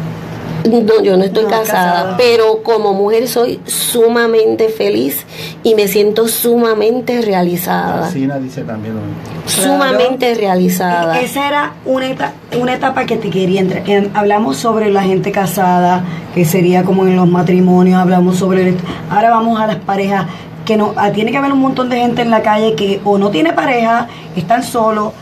No, 0.68 1.02
yo 1.02 1.16
no 1.16 1.24
estoy 1.24 1.44
No, 1.44 1.50
casada, 1.50 1.92
casada. 1.92 2.16
pero 2.16 2.62
como 2.62 2.92
mujer 2.92 3.28
soy 3.28 3.60
sumamente 3.64 4.68
feliz 4.68 5.24
y 5.62 5.74
me 5.74 5.88
siento 5.88 6.28
sumamente 6.28 7.20
realizada. 7.22 8.10
Dice 8.10 8.62
también 8.62 8.94
lo 8.94 9.00
mismo. 9.00 9.20
Sumamente 9.46 10.34
realizada. 10.34 11.20
E- 11.20 11.24
Esa 11.24 11.48
era 11.48 11.72
una 11.84 12.08
etapa, 12.10 12.32
una 12.60 12.74
etapa 12.74 13.06
que 13.06 13.16
te 13.16 13.30
quería 13.30 13.60
entrar. 13.60 13.88
En- 13.88 14.10
Hablamos 14.14 14.56
sobre 14.58 14.90
la 14.90 15.02
gente 15.02 15.32
casada, 15.32 16.04
que 16.34 16.44
sería 16.44 16.82
como 16.84 17.06
en 17.06 17.16
los 17.16 17.28
matrimonios, 17.28 17.98
hablamos 18.00 18.36
sobre... 18.36 18.68
el- 18.70 18.76
ahora 19.10 19.30
vamos 19.30 19.60
a 19.60 19.66
las 19.66 19.76
parejas, 19.76 20.26
que 20.64 20.76
no 20.76 20.92
ah, 20.96 21.10
tiene 21.10 21.30
que 21.32 21.38
haber 21.38 21.52
un 21.52 21.58
montón 21.60 21.88
de 21.88 21.96
gente 21.96 22.22
en 22.22 22.30
la 22.30 22.42
calle 22.42 22.74
que 22.74 23.00
o 23.04 23.18
no 23.18 23.30
tiene 23.30 23.52
pareja, 23.52 24.08
están 24.36 24.62
solos, 24.62 25.12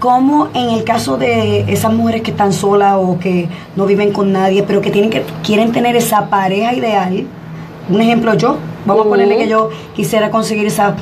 como 0.00 0.48
en 0.54 0.70
el 0.70 0.82
caso 0.82 1.16
de 1.16 1.72
esas 1.72 1.92
mujeres 1.92 2.22
que 2.22 2.32
están 2.32 2.52
solas 2.52 2.96
o 2.98 3.18
que 3.20 3.48
no 3.76 3.86
viven 3.86 4.12
con 4.12 4.32
nadie, 4.32 4.64
pero 4.64 4.80
que 4.80 4.90
tienen 4.90 5.10
que 5.10 5.22
quieren 5.44 5.70
tener 5.70 5.94
esa 5.94 6.28
pareja 6.28 6.74
ideal. 6.74 7.26
Un 7.88 8.00
ejemplo 8.00 8.34
yo, 8.34 8.56
vamos 8.86 9.06
a 9.06 9.08
ponerle 9.08 9.36
que 9.36 9.46
yo 9.46 9.70
quisiera 9.94 10.30
conseguir 10.30 10.66
esa 10.66 10.96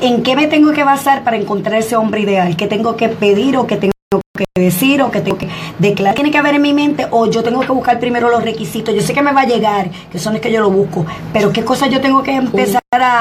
¿En 0.00 0.22
qué 0.22 0.36
me 0.36 0.48
tengo 0.48 0.72
que 0.72 0.84
basar 0.84 1.24
para 1.24 1.36
encontrar 1.36 1.78
ese 1.78 1.96
hombre 1.96 2.20
ideal? 2.20 2.56
¿Qué 2.56 2.66
tengo 2.66 2.96
que 2.96 3.08
pedir 3.08 3.56
o 3.56 3.66
qué 3.66 3.76
tengo 3.76 3.92
que 4.36 4.44
decir 4.60 5.00
o 5.00 5.10
qué 5.10 5.20
tengo 5.20 5.38
que 5.38 5.48
declarar? 5.78 6.14
¿Tiene 6.14 6.30
que 6.30 6.36
haber 6.38 6.56
en 6.56 6.62
mi 6.62 6.74
mente 6.74 7.06
o 7.10 7.26
yo 7.30 7.42
tengo 7.42 7.60
que 7.60 7.72
buscar 7.72 7.98
primero 8.00 8.28
los 8.28 8.44
requisitos? 8.44 8.94
Yo 8.94 9.00
sé 9.00 9.14
que 9.14 9.22
me 9.22 9.32
va 9.32 9.42
a 9.42 9.46
llegar, 9.46 9.90
que 10.10 10.18
son 10.18 10.34
es 10.34 10.42
que 10.42 10.52
yo 10.52 10.60
lo 10.60 10.70
busco, 10.70 11.06
pero 11.32 11.52
¿qué 11.52 11.64
cosas 11.64 11.90
yo 11.90 12.00
tengo 12.00 12.22
que 12.22 12.34
empezar 12.34 12.82
a... 12.92 13.20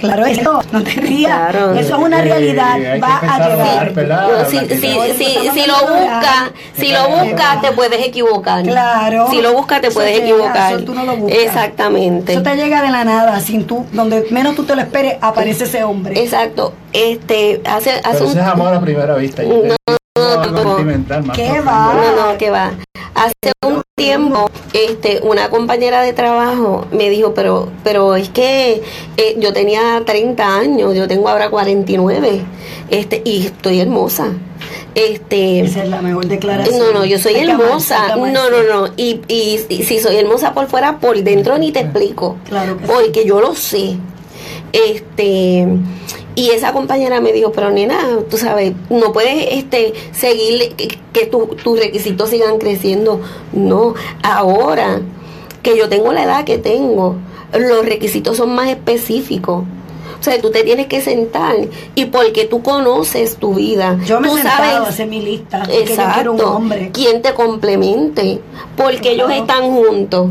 Claro, 0.00 0.24
eso, 0.26 0.62
no 0.72 0.82
te 0.82 0.90
rías. 0.92 1.36
Claro. 1.36 1.74
Eso 1.74 1.96
es 1.96 2.02
una 2.02 2.22
realidad, 2.22 2.72
hay 2.72 2.82
que 2.82 2.98
va 3.00 3.18
a 3.18 3.48
llegar. 3.48 3.92
¿verdad? 3.92 4.28
No, 4.28 4.44
si, 4.48 4.56
lo 4.56 5.74
buscas, 5.74 6.50
si 6.76 6.92
lo 6.92 7.08
buscas 7.08 7.60
te 7.60 7.72
puedes 7.72 8.06
equivocar. 8.06 8.62
Claro. 8.64 9.28
Si 9.30 9.42
lo 9.42 9.52
buscas 9.52 9.80
te 9.82 9.88
Eso 9.88 9.94
puedes 9.94 10.14
llega, 10.14 10.26
equivocar. 10.26 10.72
eso 10.72 10.84
tú 10.84 10.94
no 10.94 11.04
lo 11.04 11.16
buscas. 11.16 11.38
Exactamente. 11.38 12.32
Eso 12.32 12.42
te 12.42 12.56
llega 12.56 12.82
de 12.82 12.90
la 12.90 13.04
nada, 13.04 13.38
sin 13.40 13.66
tú, 13.66 13.84
donde 13.92 14.26
menos 14.30 14.56
tú 14.56 14.64
te 14.64 14.74
lo 14.74 14.80
esperes, 14.80 15.16
aparece 15.20 15.64
ese 15.64 15.84
hombre. 15.84 16.18
Exacto. 16.22 16.72
Este, 16.92 17.60
hace, 17.66 17.90
hace 17.90 18.04
Pero 18.12 18.24
un 18.24 18.30
ese 18.30 18.40
es 18.40 18.46
amor 18.46 18.74
a 18.74 18.80
primera 18.80 19.14
vista. 19.16 19.42
Yo 19.42 19.76
No, 20.20 20.46
no. 20.46 21.22
más 21.22 21.36
¿Qué 21.36 21.60
va? 21.60 21.94
No, 21.94 22.32
no, 22.32 22.38
que 22.38 22.50
va. 22.50 22.72
Hace 23.14 23.52
un 23.66 23.82
tiempo, 23.96 24.50
este, 24.72 25.20
una 25.22 25.50
compañera 25.50 26.02
de 26.02 26.12
trabajo 26.12 26.86
me 26.92 27.10
dijo, 27.10 27.34
pero, 27.34 27.68
pero 27.84 28.16
es 28.16 28.28
que 28.28 28.82
eh, 29.16 29.36
yo 29.38 29.52
tenía 29.52 30.02
30 30.06 30.56
años, 30.56 30.94
yo 30.94 31.06
tengo 31.08 31.28
ahora 31.28 31.50
49, 31.50 32.42
este, 32.90 33.22
y 33.24 33.46
estoy 33.46 33.80
hermosa. 33.80 34.28
Este, 34.94 35.60
Esa 35.60 35.84
es 35.84 35.88
la 35.90 36.02
mejor 36.02 36.26
declaración. 36.26 36.78
no, 36.78 36.92
no, 36.92 37.04
yo 37.04 37.18
soy 37.18 37.34
Hay 37.34 37.48
hermosa. 37.48 38.16
No, 38.16 38.26
no, 38.26 38.62
no. 38.62 38.92
Y, 38.96 39.20
y, 39.28 39.60
y 39.68 39.82
si 39.84 39.98
soy 39.98 40.16
hermosa 40.16 40.52
por 40.52 40.66
fuera, 40.68 40.98
por 40.98 41.20
dentro 41.22 41.58
ni 41.58 41.72
te 41.72 41.80
explico. 41.80 42.36
Claro 42.48 42.76
que 42.76 42.86
sí. 42.86 42.92
Porque 42.92 43.24
yo 43.24 43.40
lo 43.40 43.54
sé. 43.54 43.96
Este, 44.72 45.66
y 46.40 46.50
esa 46.50 46.72
compañera 46.72 47.20
me 47.20 47.32
dijo, 47.32 47.52
pero 47.52 47.70
nena, 47.70 47.98
tú 48.30 48.38
sabes, 48.38 48.72
no 48.88 49.12
puedes 49.12 49.46
este, 49.52 49.92
seguir 50.12 50.74
que, 50.74 50.88
que 51.12 51.26
tu- 51.26 51.56
tus 51.62 51.78
requisitos 51.78 52.30
sigan 52.30 52.58
creciendo. 52.58 53.20
No, 53.52 53.94
ahora 54.22 55.00
que 55.62 55.76
yo 55.76 55.88
tengo 55.88 56.12
la 56.12 56.24
edad 56.24 56.44
que 56.44 56.58
tengo, 56.58 57.16
los 57.52 57.84
requisitos 57.84 58.36
son 58.36 58.54
más 58.54 58.68
específicos. 58.68 59.64
O 60.18 60.22
sea, 60.22 60.38
tú 60.40 60.50
te 60.50 60.62
tienes 60.64 60.86
que 60.86 61.00
sentar 61.00 61.56
y 61.94 62.04
porque 62.06 62.44
tú 62.44 62.62
conoces 62.62 63.36
tu 63.36 63.54
vida, 63.54 63.98
Yo 64.04 64.20
me 64.20 64.28
he 64.28 64.30
tú 64.30 64.36
sentado 64.36 64.62
a 64.62 64.66
sabes 64.72 64.88
hacer 64.90 65.06
mi 65.08 65.20
lista. 65.22 65.62
yo 65.66 65.72
Exacto. 65.80 66.14
quiero 66.14 66.32
un 66.34 66.40
hombre. 66.42 66.90
Quien 66.92 67.22
te 67.22 67.32
complemente. 67.34 68.38
Porque 68.76 69.14
Claro. 69.14 69.30
ellos 69.30 69.40
están 69.42 69.62
juntos. 69.70 70.28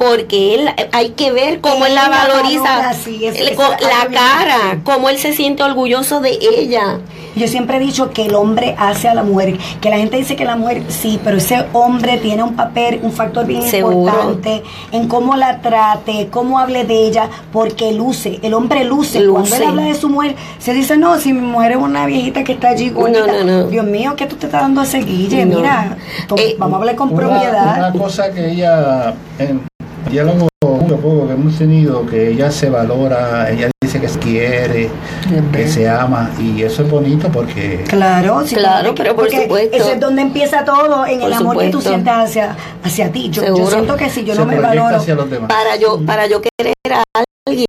Porque 0.00 0.54
él, 0.54 0.70
hay 0.92 1.10
que 1.10 1.30
ver 1.30 1.60
cómo 1.60 1.84
él 1.84 1.94
la 1.94 2.08
valoriza. 2.08 2.62
valora, 2.62 2.94
sí, 2.94 3.22
es- 3.26 3.54
con 3.54 3.66
la 3.70 3.76
bien 4.08 4.20
cara, 4.22 4.54
importante. 4.54 4.82
cómo 4.84 5.08
él 5.10 5.18
se 5.18 5.34
siente 5.34 5.62
orgulloso 5.62 6.20
de 6.20 6.38
ella. 6.40 7.00
Yo 7.36 7.46
siempre 7.46 7.76
he 7.76 7.80
dicho 7.80 8.10
que 8.10 8.24
el 8.26 8.34
hombre 8.34 8.74
hace 8.78 9.08
a 9.08 9.14
la 9.14 9.22
mujer, 9.22 9.58
que 9.80 9.90
la 9.90 9.98
gente 9.98 10.16
dice 10.16 10.36
que 10.36 10.44
la 10.46 10.56
mujer 10.56 10.82
sí, 10.88 11.20
pero 11.22 11.36
ese 11.36 11.64
hombre 11.74 12.16
tiene 12.16 12.42
un 12.42 12.56
papel, 12.56 12.98
un 13.02 13.12
factor 13.12 13.46
bien 13.46 13.62
Seguro. 13.62 13.92
importante 14.08 14.62
en 14.90 15.06
cómo 15.06 15.36
la 15.36 15.60
trate, 15.60 16.28
cómo 16.30 16.58
hable 16.58 16.84
de 16.84 17.06
ella, 17.06 17.28
porque 17.52 17.92
luce, 17.92 18.40
el 18.42 18.54
hombre 18.54 18.84
luce. 18.84 19.24
Cuando 19.26 19.54
él 19.54 19.62
habla 19.64 19.82
de 19.84 19.94
su 19.94 20.08
mujer, 20.08 20.34
se 20.58 20.72
dice, 20.72 20.96
no, 20.96 21.18
si 21.20 21.32
mi 21.34 21.42
mujer 21.42 21.72
es 21.72 21.78
una 21.78 22.06
viejita 22.06 22.42
que 22.42 22.52
está 22.52 22.70
allí, 22.70 22.88
gordita". 22.88 23.26
no, 23.26 23.44
no. 23.44 23.64
Dios 23.68 23.84
mío, 23.84 24.14
¿qué 24.16 24.24
tú 24.26 24.36
te 24.36 24.46
estás 24.46 24.62
dando 24.62 24.80
a 24.80 24.84
ese 24.84 24.98
guille? 25.00 25.44
No. 25.44 25.58
Mira, 25.58 25.96
to- 26.26 26.36
Eh, 26.38 26.56
vamos 26.58 26.74
a 26.74 26.78
hablar 26.78 26.96
con 26.96 27.10
Una, 27.12 27.16
propiedad. 27.28 27.78
una 27.90 27.92
cosa 28.02 28.32
que 28.32 28.50
ella, 28.50 29.14
en 29.38 29.69
diálogo 30.10 30.48
mucho 30.62 30.96
poco 30.96 31.26
que 31.26 31.32
hemos 31.34 31.56
tenido, 31.56 32.04
que 32.06 32.30
ella 32.32 32.50
se 32.50 32.68
valora, 32.68 33.50
ella 33.50 33.70
dice 33.82 34.00
que 34.00 34.08
se 34.08 34.18
quiere, 34.18 34.90
Bien, 35.28 35.50
que 35.52 35.66
se 35.68 35.88
ama, 35.88 36.30
y 36.38 36.62
eso 36.62 36.82
es 36.82 36.90
bonito 36.90 37.28
porque 37.32 37.84
Claro, 37.88 38.42
sí, 38.46 38.56
Claro, 38.56 38.94
pero 38.94 39.14
por 39.14 39.24
porque 39.24 39.42
supuesto. 39.42 39.76
Eso 39.76 39.92
es 39.92 40.00
donde 40.00 40.22
empieza 40.22 40.64
todo, 40.64 41.06
en 41.06 41.22
el 41.22 41.32
amor 41.32 41.56
que 41.58 41.70
tú 41.70 41.80
supuesto. 41.80 41.90
sientes 41.90 42.12
hacia, 42.12 42.56
hacia 42.82 43.10
ti. 43.10 43.30
Yo, 43.30 43.42
yo 43.42 43.70
siento 43.70 43.96
que 43.96 44.10
si 44.10 44.24
yo 44.24 44.34
se 44.34 44.40
no 44.40 44.46
me 44.46 44.58
valoro, 44.60 44.96
hacia 44.96 45.14
los 45.14 45.30
demás. 45.30 45.48
Para 45.48 45.76
yo, 45.76 46.00
para 46.04 46.26
yo 46.26 46.40
querer 46.42 46.74
a 46.92 47.02
alguien, 47.46 47.66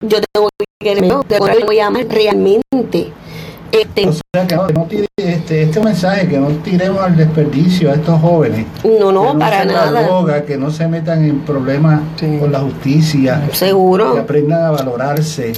yo 0.00 0.18
tengo 0.32 0.48
que 0.58 0.64
queremos, 0.82 1.28
de 1.28 1.38
voy 1.38 1.78
a 1.78 1.86
amar 1.86 2.06
realmente. 2.08 3.12
Este, 3.72 4.06
O 4.06 4.12
sea, 4.12 4.46
que 4.46 4.54
no, 4.54 4.68
no 4.68 4.86
tire- 4.86 5.06
este, 5.16 5.62
este 5.62 5.80
mensaje, 5.80 6.28
que 6.28 6.36
no 6.38 6.48
tiremos 6.62 7.02
al 7.02 7.16
desperdicio 7.16 7.90
a 7.90 7.94
estos 7.94 8.20
jóvenes. 8.20 8.66
no, 8.84 9.10
no, 9.10 9.32
que 9.32 9.38
para 9.38 9.64
nada. 9.64 10.02
Droga, 10.02 10.44
que 10.44 10.56
no 10.58 10.70
se 10.70 10.86
metan 10.88 11.24
en 11.24 11.40
problemas 11.40 12.00
Sí. 12.16 12.36
con 12.38 12.52
la 12.52 12.60
justicia. 12.60 13.42
Que 13.50 13.56
Seguro, 13.56 14.18
aprendan 14.18 14.64
a 14.64 14.70
valorarse. 14.70 15.52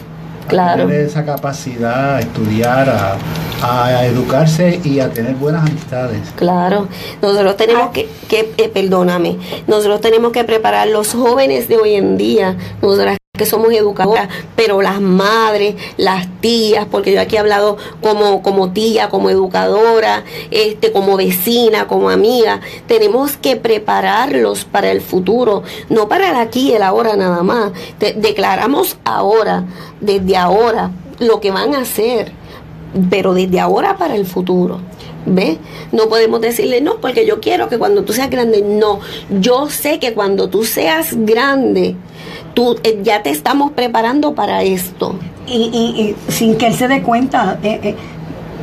a 0.44 0.46
Claro. 0.46 0.86
tener 0.86 1.00
esa 1.00 1.24
capacidad, 1.24 2.16
a 2.16 2.20
estudiar, 2.20 2.88
a, 2.90 3.16
a 3.62 4.04
educarse 4.04 4.78
y 4.84 5.00
a 5.00 5.08
tener 5.10 5.34
buenas 5.36 5.62
amistades. 5.68 6.20
claro. 6.36 6.86
Nosotros 7.22 7.56
tenemos 7.56 7.90
que, 7.92 8.06
que 8.28 8.52
eh, 8.58 8.68
perdóname, 8.68 9.38
nosotros 9.66 10.02
tenemos 10.02 10.32
que 10.32 10.44
preparar 10.44 10.88
los 10.88 11.14
jóvenes 11.14 11.66
de 11.68 11.78
hoy 11.78 11.94
en 11.94 12.18
día, 12.18 12.56
nosotras 12.82 13.16
que 13.36 13.46
somos 13.46 13.72
educadoras, 13.72 14.28
pero 14.54 14.80
las 14.80 15.00
madres, 15.00 15.74
las 15.96 16.28
tías, 16.40 16.86
porque 16.88 17.12
yo 17.12 17.20
aquí 17.20 17.34
he 17.34 17.40
hablado 17.40 17.76
como, 18.00 18.42
como 18.42 18.70
tía, 18.70 19.08
como 19.08 19.28
educadora, 19.28 20.22
este, 20.52 20.92
como 20.92 21.16
vecina, 21.16 21.88
como 21.88 22.10
amiga, 22.10 22.60
tenemos 22.86 23.36
que 23.36 23.56
prepararlos 23.56 24.64
para 24.64 24.92
el 24.92 25.00
futuro, 25.00 25.64
no 25.88 26.06
para 26.08 26.30
el 26.30 26.36
aquí 26.36 26.70
y 26.70 26.74
el 26.74 26.84
ahora 26.84 27.16
nada 27.16 27.42
más. 27.42 27.72
De- 27.98 28.12
declaramos 28.12 28.98
ahora, 29.04 29.64
desde 30.00 30.36
ahora, 30.36 30.92
lo 31.18 31.40
que 31.40 31.50
van 31.50 31.74
a 31.74 31.80
hacer, 31.80 32.30
pero 33.10 33.34
desde 33.34 33.58
ahora 33.58 33.96
para 33.96 34.14
el 34.14 34.26
futuro. 34.26 34.78
¿Ves? 35.26 35.56
No 35.90 36.08
podemos 36.10 36.40
decirle 36.42 36.82
no, 36.82 37.00
porque 37.00 37.26
yo 37.26 37.40
quiero 37.40 37.68
que 37.70 37.78
cuando 37.78 38.04
tú 38.04 38.12
seas 38.12 38.28
grande, 38.30 38.62
no. 38.62 39.00
Yo 39.40 39.70
sé 39.70 39.98
que 39.98 40.12
cuando 40.12 40.48
tú 40.50 40.64
seas 40.64 41.08
grande, 41.14 41.96
tú 42.54 42.76
eh, 42.82 43.00
ya 43.02 43.22
te 43.22 43.30
estamos 43.30 43.72
preparando 43.72 44.34
para 44.34 44.62
esto. 44.62 45.16
y, 45.46 45.52
y- 45.72 46.00
y 46.00 46.32
sin 46.32 46.56
que 46.56 46.66
él 46.68 46.74
se 46.74 46.88
dé 46.88 47.02
cuenta, 47.02 47.58
eh, 47.62 47.78
eh, 47.82 47.94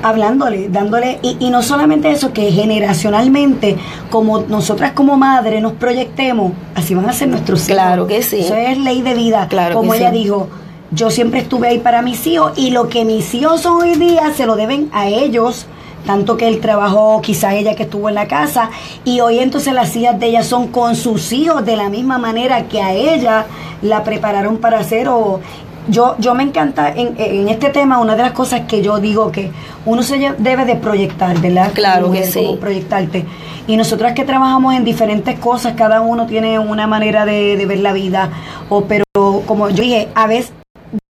hablándole, 0.03 0.67
dándole, 0.69 1.19
y, 1.21 1.37
y 1.39 1.49
no 1.51 1.61
solamente 1.61 2.09
eso, 2.09 2.33
que 2.33 2.51
generacionalmente, 2.51 3.77
como 4.09 4.39
nosotras 4.41 4.93
como 4.93 5.15
madres 5.17 5.61
nos 5.61 5.73
proyectemos, 5.73 6.53
así 6.75 6.95
van 6.95 7.07
a 7.07 7.13
ser 7.13 7.27
nuestros 7.27 7.59
hijos. 7.69 7.73
Claro 7.81 8.07
que 8.07 8.23
sí. 8.23 8.39
Eso 8.39 8.55
es 8.55 8.77
ley 8.79 9.01
de 9.03 9.13
vida. 9.13 9.47
Claro 9.47 9.75
como 9.75 9.91
que 9.91 9.99
ella 9.99 10.09
sí. 10.11 10.17
dijo, 10.17 10.47
yo 10.91 11.11
siempre 11.11 11.41
estuve 11.41 11.67
ahí 11.67 11.77
para 11.79 12.01
mis 12.01 12.25
hijos 12.25 12.53
y 12.57 12.71
lo 12.71 12.89
que 12.89 13.05
mis 13.05 13.33
hijos 13.35 13.61
son 13.61 13.81
hoy 13.81 13.93
día 13.95 14.33
se 14.35 14.45
lo 14.47 14.55
deben 14.55 14.89
a 14.91 15.07
ellos. 15.07 15.67
Tanto 16.05 16.37
que 16.37 16.47
él 16.47 16.59
trabajó, 16.59 17.21
quizá 17.21 17.55
ella 17.55 17.75
que 17.75 17.83
estuvo 17.83 18.09
en 18.09 18.15
la 18.15 18.27
casa, 18.27 18.69
y 19.05 19.21
hoy 19.21 19.39
entonces 19.39 19.73
las 19.73 19.95
hijas 19.95 20.19
de 20.19 20.27
ella 20.27 20.43
son 20.43 20.67
con 20.67 20.95
sus 20.95 21.31
hijos 21.31 21.65
de 21.65 21.75
la 21.75 21.89
misma 21.89 22.17
manera 22.17 22.67
que 22.67 22.81
a 22.81 22.93
ella 22.93 23.45
la 23.81 24.03
prepararon 24.03 24.57
para 24.57 24.79
hacer 24.79 25.07
o 25.09 25.39
yo, 25.87 26.15
yo 26.19 26.35
me 26.35 26.43
encanta 26.43 26.89
en, 26.89 27.15
en 27.17 27.49
este 27.49 27.69
tema, 27.69 27.99
una 27.99 28.15
de 28.15 28.21
las 28.23 28.31
cosas 28.33 28.61
que 28.67 28.81
yo 28.81 28.99
digo 28.99 29.31
que 29.31 29.51
uno 29.85 30.03
se 30.03 30.17
debe 30.37 30.65
de 30.65 30.75
proyectar, 30.75 31.37
¿verdad? 31.39 31.71
Claro 31.73 32.11
que 32.11 32.23
sí. 32.23 32.57
proyectarte. 32.59 33.25
Y 33.67 33.77
nosotras 33.77 34.13
que 34.13 34.23
trabajamos 34.23 34.75
en 34.75 34.83
diferentes 34.83 35.39
cosas, 35.39 35.73
cada 35.75 36.01
uno 36.01 36.27
tiene 36.27 36.59
una 36.59 36.87
manera 36.87 37.25
de, 37.25 37.57
de 37.57 37.65
ver 37.65 37.79
la 37.79 37.93
vida. 37.93 38.29
O, 38.69 38.85
pero 38.85 39.05
como 39.45 39.69
yo 39.69 39.83
dije, 39.83 40.09
a 40.13 40.27
veces 40.27 40.53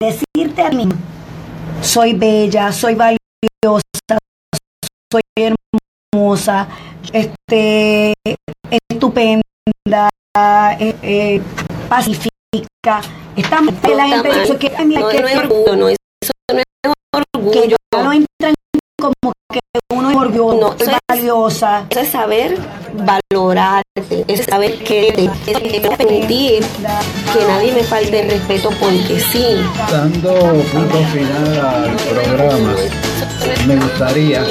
decirte 0.01 0.63
a 0.63 0.71
mí, 0.71 0.89
soy 1.81 2.15
bella, 2.15 2.73
soy 2.73 2.95
valiosa, 2.95 3.83
hermosa, 6.31 6.69
este, 7.13 8.15
estupenda, 8.89 10.09
eh, 10.79 10.95
eh, 11.03 11.41
pacífica. 11.89 12.31
Está 13.37 13.61
mal 13.61 13.75
que 13.81 13.95
la 13.95 14.07
gente 14.09 14.29
mal. 14.29 14.43
dice 14.43 14.57
que, 14.59 14.71
no, 14.71 15.09
que- 15.09 15.21
no 15.21 15.29
es 15.29 15.33
que- 15.33 15.39
orgullo, 15.39 15.77
no, 15.77 15.89
eso 15.89 16.33
no 16.53 16.59
es 16.59 16.65
que 16.83 16.91
orgullo. 17.37 17.77
ya 17.95 18.03
no 18.03 18.13
entran 18.13 18.55
como 19.01 19.33
que 19.53 19.61
uno 19.93 20.11
es 20.11 20.17
orgulloso, 20.17 20.61
No, 20.61 20.75
eso 20.75 20.91
es- 20.91 20.97
valiosa. 21.09 21.87
Eso 21.91 22.01
es 22.01 22.09
saber 22.09 22.57
valorarte, 22.93 24.25
es 24.29 24.45
saber 24.45 24.79
quererte, 24.85 25.31
es 25.47 25.59
permitir 25.97 26.63
que 27.33 27.45
nadie 27.49 27.73
me 27.73 27.83
falte 27.85 28.21
el 28.21 28.31
respeto 28.31 28.71
porque 28.79 29.19
sí. 29.21 29.57
Dando 29.91 30.33
punto 30.73 30.99
final 31.13 31.59
al 31.67 31.97
programa, 31.97 32.75
me 33.67 33.77
gustaría 33.77 34.45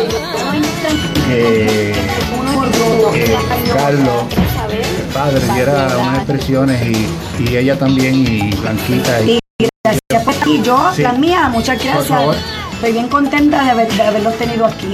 que 1.30 1.92
eh, 1.92 3.36
Carlos, 3.74 4.24
el 4.72 5.14
padre, 5.14 5.40
diera 5.54 5.98
unas 5.98 6.16
expresiones 6.18 6.82
y, 6.86 7.08
y 7.44 7.58
ella 7.58 7.78
también, 7.78 8.16
y 8.16 8.52
Blanquita. 8.56 9.22
Y, 9.22 9.40
Y 9.60 9.68
gracias 9.84 10.24
por 10.24 10.34
aquí. 10.34 10.62
Yo, 10.64 10.92
Sí. 10.96 11.02
las 11.04 11.18
mías, 11.18 11.50
muchas 11.52 11.78
Por 11.78 11.86
gracias. 11.88 12.08
favor. 12.08 12.36
Estoy 12.74 12.92
bien 12.94 13.08
contenta 13.10 13.64
de, 13.64 13.70
haber- 13.72 13.92
de 13.92 14.02
haberlos 14.04 14.36
tenido 14.38 14.66
aquí. 14.66 14.94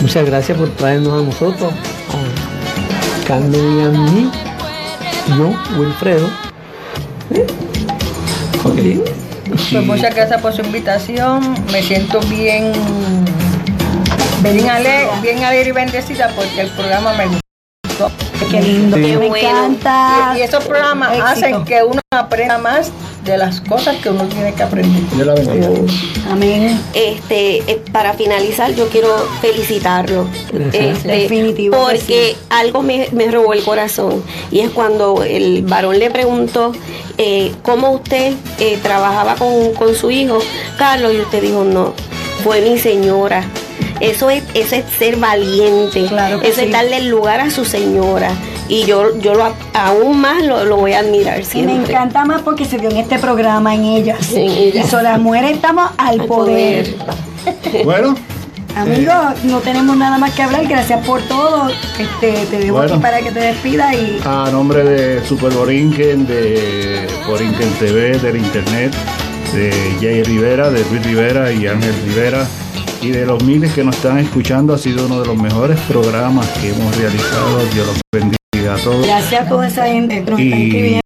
Muchas 0.00 0.26
gracias 0.26 0.58
por 0.58 0.68
traernos 0.70 1.22
a 1.22 1.24
nosotros, 1.26 1.72
a 1.72 3.26
Carmen 3.26 3.78
y 3.78 3.84
a 3.84 3.88
mí, 3.88 4.30
yo, 5.38 5.78
Wilfredo. 5.78 6.28
¿Eh? 7.30 7.46
Ok. 8.64 9.08
Pues 9.70 9.84
muchas 9.86 10.14
gracias 10.14 10.40
por 10.40 10.52
su 10.52 10.62
invitación. 10.62 11.54
Me 11.72 11.82
siento 11.82 12.20
bien, 12.20 12.72
bien, 14.42 14.68
ale- 14.68 15.08
bien 15.22 15.42
alegre 15.44 15.68
y 15.70 15.72
bendecida 15.72 16.30
porque 16.34 16.60
el 16.60 16.68
programa 16.70 17.12
me 17.14 17.26
gustó. 17.26 18.10
Qué 18.50 18.60
lindo. 18.60 18.96
Sí. 18.96 19.02
Me 19.16 19.26
encanta. 19.38 20.32
Y, 20.34 20.38
y 20.38 20.42
esos 20.42 20.64
programas 20.64 21.10
Éxito. 21.12 21.26
hacen 21.26 21.64
que 21.64 21.82
uno 21.82 22.00
aprenda 22.14 22.58
más 22.58 22.90
de 23.24 23.38
las 23.38 23.60
cosas 23.60 23.96
que 23.96 24.10
uno 24.10 24.24
tiene 24.24 24.52
que 24.52 24.62
aprender. 24.64 25.00
Dios 25.14 25.26
la 25.26 25.34
bendiga. 25.34 25.68
Amén. 26.30 26.80
Este, 26.92 27.58
eh, 27.70 27.80
para 27.92 28.14
finalizar, 28.14 28.74
yo 28.74 28.88
quiero 28.88 29.08
felicitarlo. 29.40 30.26
Este, 30.72 31.08
Definitivo 31.08 31.76
que 31.86 31.92
Porque 31.94 32.36
algo 32.50 32.82
me, 32.82 33.08
me 33.12 33.30
robó 33.30 33.52
el 33.52 33.62
corazón. 33.62 34.24
Y 34.50 34.60
es 34.60 34.70
cuando 34.70 35.22
el 35.22 35.62
varón 35.62 35.98
le 36.00 36.10
preguntó 36.10 36.72
eh, 37.18 37.52
cómo 37.62 37.92
usted 37.92 38.32
eh, 38.58 38.78
trabajaba 38.82 39.36
con, 39.36 39.72
con 39.74 39.94
su 39.94 40.10
hijo, 40.10 40.38
Carlos, 40.76 41.12
y 41.14 41.20
usted 41.20 41.42
dijo, 41.42 41.62
no, 41.62 41.94
fue 42.42 42.60
mi 42.60 42.76
señora. 42.78 43.44
Eso 44.02 44.28
es, 44.30 44.42
eso 44.54 44.74
es 44.76 44.84
ser 44.98 45.16
valiente. 45.16 46.04
Claro 46.06 46.40
que 46.40 46.48
eso 46.48 46.60
sí. 46.60 46.66
es 46.66 46.72
darle 46.72 46.96
el 46.98 47.08
lugar 47.08 47.40
a 47.40 47.50
su 47.50 47.64
señora. 47.64 48.30
Y 48.68 48.84
yo, 48.84 49.18
yo 49.20 49.34
lo, 49.34 49.52
aún 49.74 50.20
más 50.20 50.42
lo, 50.44 50.64
lo 50.64 50.76
voy 50.76 50.92
a 50.92 51.00
admirar 51.00 51.40
Y 51.40 51.44
siempre. 51.44 51.74
me 51.74 51.82
encanta 51.84 52.24
más 52.24 52.42
porque 52.42 52.64
se 52.64 52.78
dio 52.78 52.90
en 52.90 52.96
este 52.96 53.18
programa, 53.18 53.74
en 53.74 53.84
ellas. 53.84 54.32
En 54.32 54.38
ellas. 54.50 54.86
Y 54.86 54.88
son 54.90 55.04
las 55.04 55.18
mujeres 55.20 55.52
estamos 55.52 55.90
al, 55.98 56.20
Al 56.20 56.26
poder. 56.26 56.94
poder. 56.94 57.84
Bueno, 57.84 58.16
Amigos, 58.76 59.44
no 59.44 59.58
tenemos 59.58 59.94
nada 59.98 60.16
más 60.16 60.32
que 60.32 60.42
hablar. 60.42 60.66
Gracias 60.66 61.04
por 61.06 61.20
todo. 61.22 61.68
Este, 61.98 62.32
te 62.46 62.58
dejo 62.58 62.76
Bueno. 62.78 62.94
aquí 62.94 63.02
para 63.02 63.20
que 63.20 63.30
te 63.30 63.40
despidas 63.40 63.94
y 63.94 64.18
a 64.24 64.48
nombre 64.50 64.82
de 64.82 65.24
Super 65.26 65.50
Borinquen, 65.52 66.26
de 66.26 67.06
Borinquen 67.28 67.70
TV, 67.78 68.18
del 68.18 68.38
Internet, 68.38 68.92
de 69.52 69.70
Jay 70.00 70.22
Rivera, 70.22 70.70
de 70.70 70.82
Luis 70.90 71.04
Rivera 71.04 71.52
y 71.52 71.66
Ángel 71.66 71.94
Rivera, 72.06 72.46
y 73.02 73.10
de 73.10 73.26
los 73.26 73.42
miles 73.44 73.72
que 73.72 73.82
nos 73.84 73.96
están 73.96 74.18
escuchando, 74.18 74.74
ha 74.74 74.78
sido 74.78 75.06
uno 75.06 75.20
de 75.20 75.26
los 75.26 75.36
mejores 75.36 75.78
programas 75.88 76.46
que 76.60 76.70
hemos 76.70 76.96
realizado. 76.96 77.58
Dios 77.72 77.86
los 77.86 78.00
bendiga 78.12 78.74
a 78.74 78.78
todos. 78.78 79.06
gracias 79.06 79.46
a 79.46 79.48
toda 79.48 79.66
esa 79.66 79.86
gente 79.86 80.24
que 80.24 80.30
nos 80.30 80.40
está 80.40 80.56
Y, 80.56 80.62
escribiendo. 80.66 81.00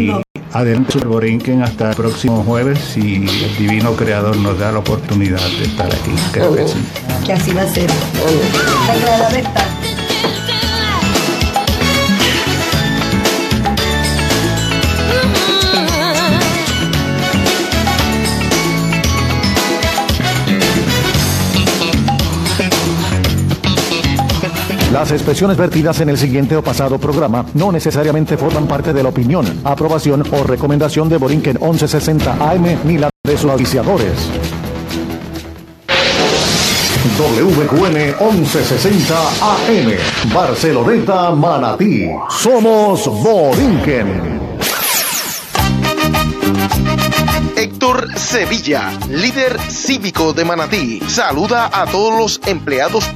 y 0.00 0.12
adelante 0.52 0.98
Borinquen 1.00 1.62
hasta 1.62 1.90
el 1.90 1.96
próximo 1.96 2.42
jueves 2.44 2.78
si 2.78 3.16
el 3.16 3.56
divino 3.56 3.92
creador 3.92 4.36
nos 4.36 4.58
da 4.58 4.72
la 4.72 4.78
oportunidad 4.80 5.40
de 5.58 5.64
estar 5.64 5.86
aquí. 5.86 6.10
Creo 6.32 6.54
que 6.54 6.68
sí. 6.68 6.78
Que 7.24 7.32
así 7.32 7.52
va 7.52 7.62
a 7.62 7.66
ser. 7.68 7.88
Está 9.36 9.66
Las 24.98 25.12
expresiones 25.12 25.56
vertidas 25.56 26.00
en 26.00 26.08
el 26.08 26.18
siguiente 26.18 26.56
o 26.56 26.60
pasado 26.60 26.98
programa 26.98 27.46
no 27.54 27.70
necesariamente 27.70 28.36
forman 28.36 28.66
parte 28.66 28.92
de 28.92 29.00
la 29.00 29.10
opinión, 29.10 29.46
aprobación 29.62 30.24
o 30.32 30.42
recomendación 30.42 31.08
de 31.08 31.18
Borinquen 31.18 31.56
1160 31.60 32.32
AM 32.32 32.80
ni 32.82 32.98
la 32.98 33.08
de 33.24 33.38
sus 33.38 33.48
auspiciadores. 33.48 34.10
WQN 37.16 38.16
1160 38.18 39.14
AM, 39.40 40.32
Barceloneta, 40.34 41.30
Manatí. 41.30 42.10
Somos 42.28 43.06
Borinquen. 43.06 44.40
Héctor 47.56 48.18
Sevilla, 48.18 48.90
líder 49.08 49.60
cívico 49.60 50.32
de 50.32 50.44
Manatí, 50.44 51.00
saluda 51.06 51.70
a 51.72 51.86
todos 51.86 52.18
los 52.18 52.40
empleados 52.48 53.08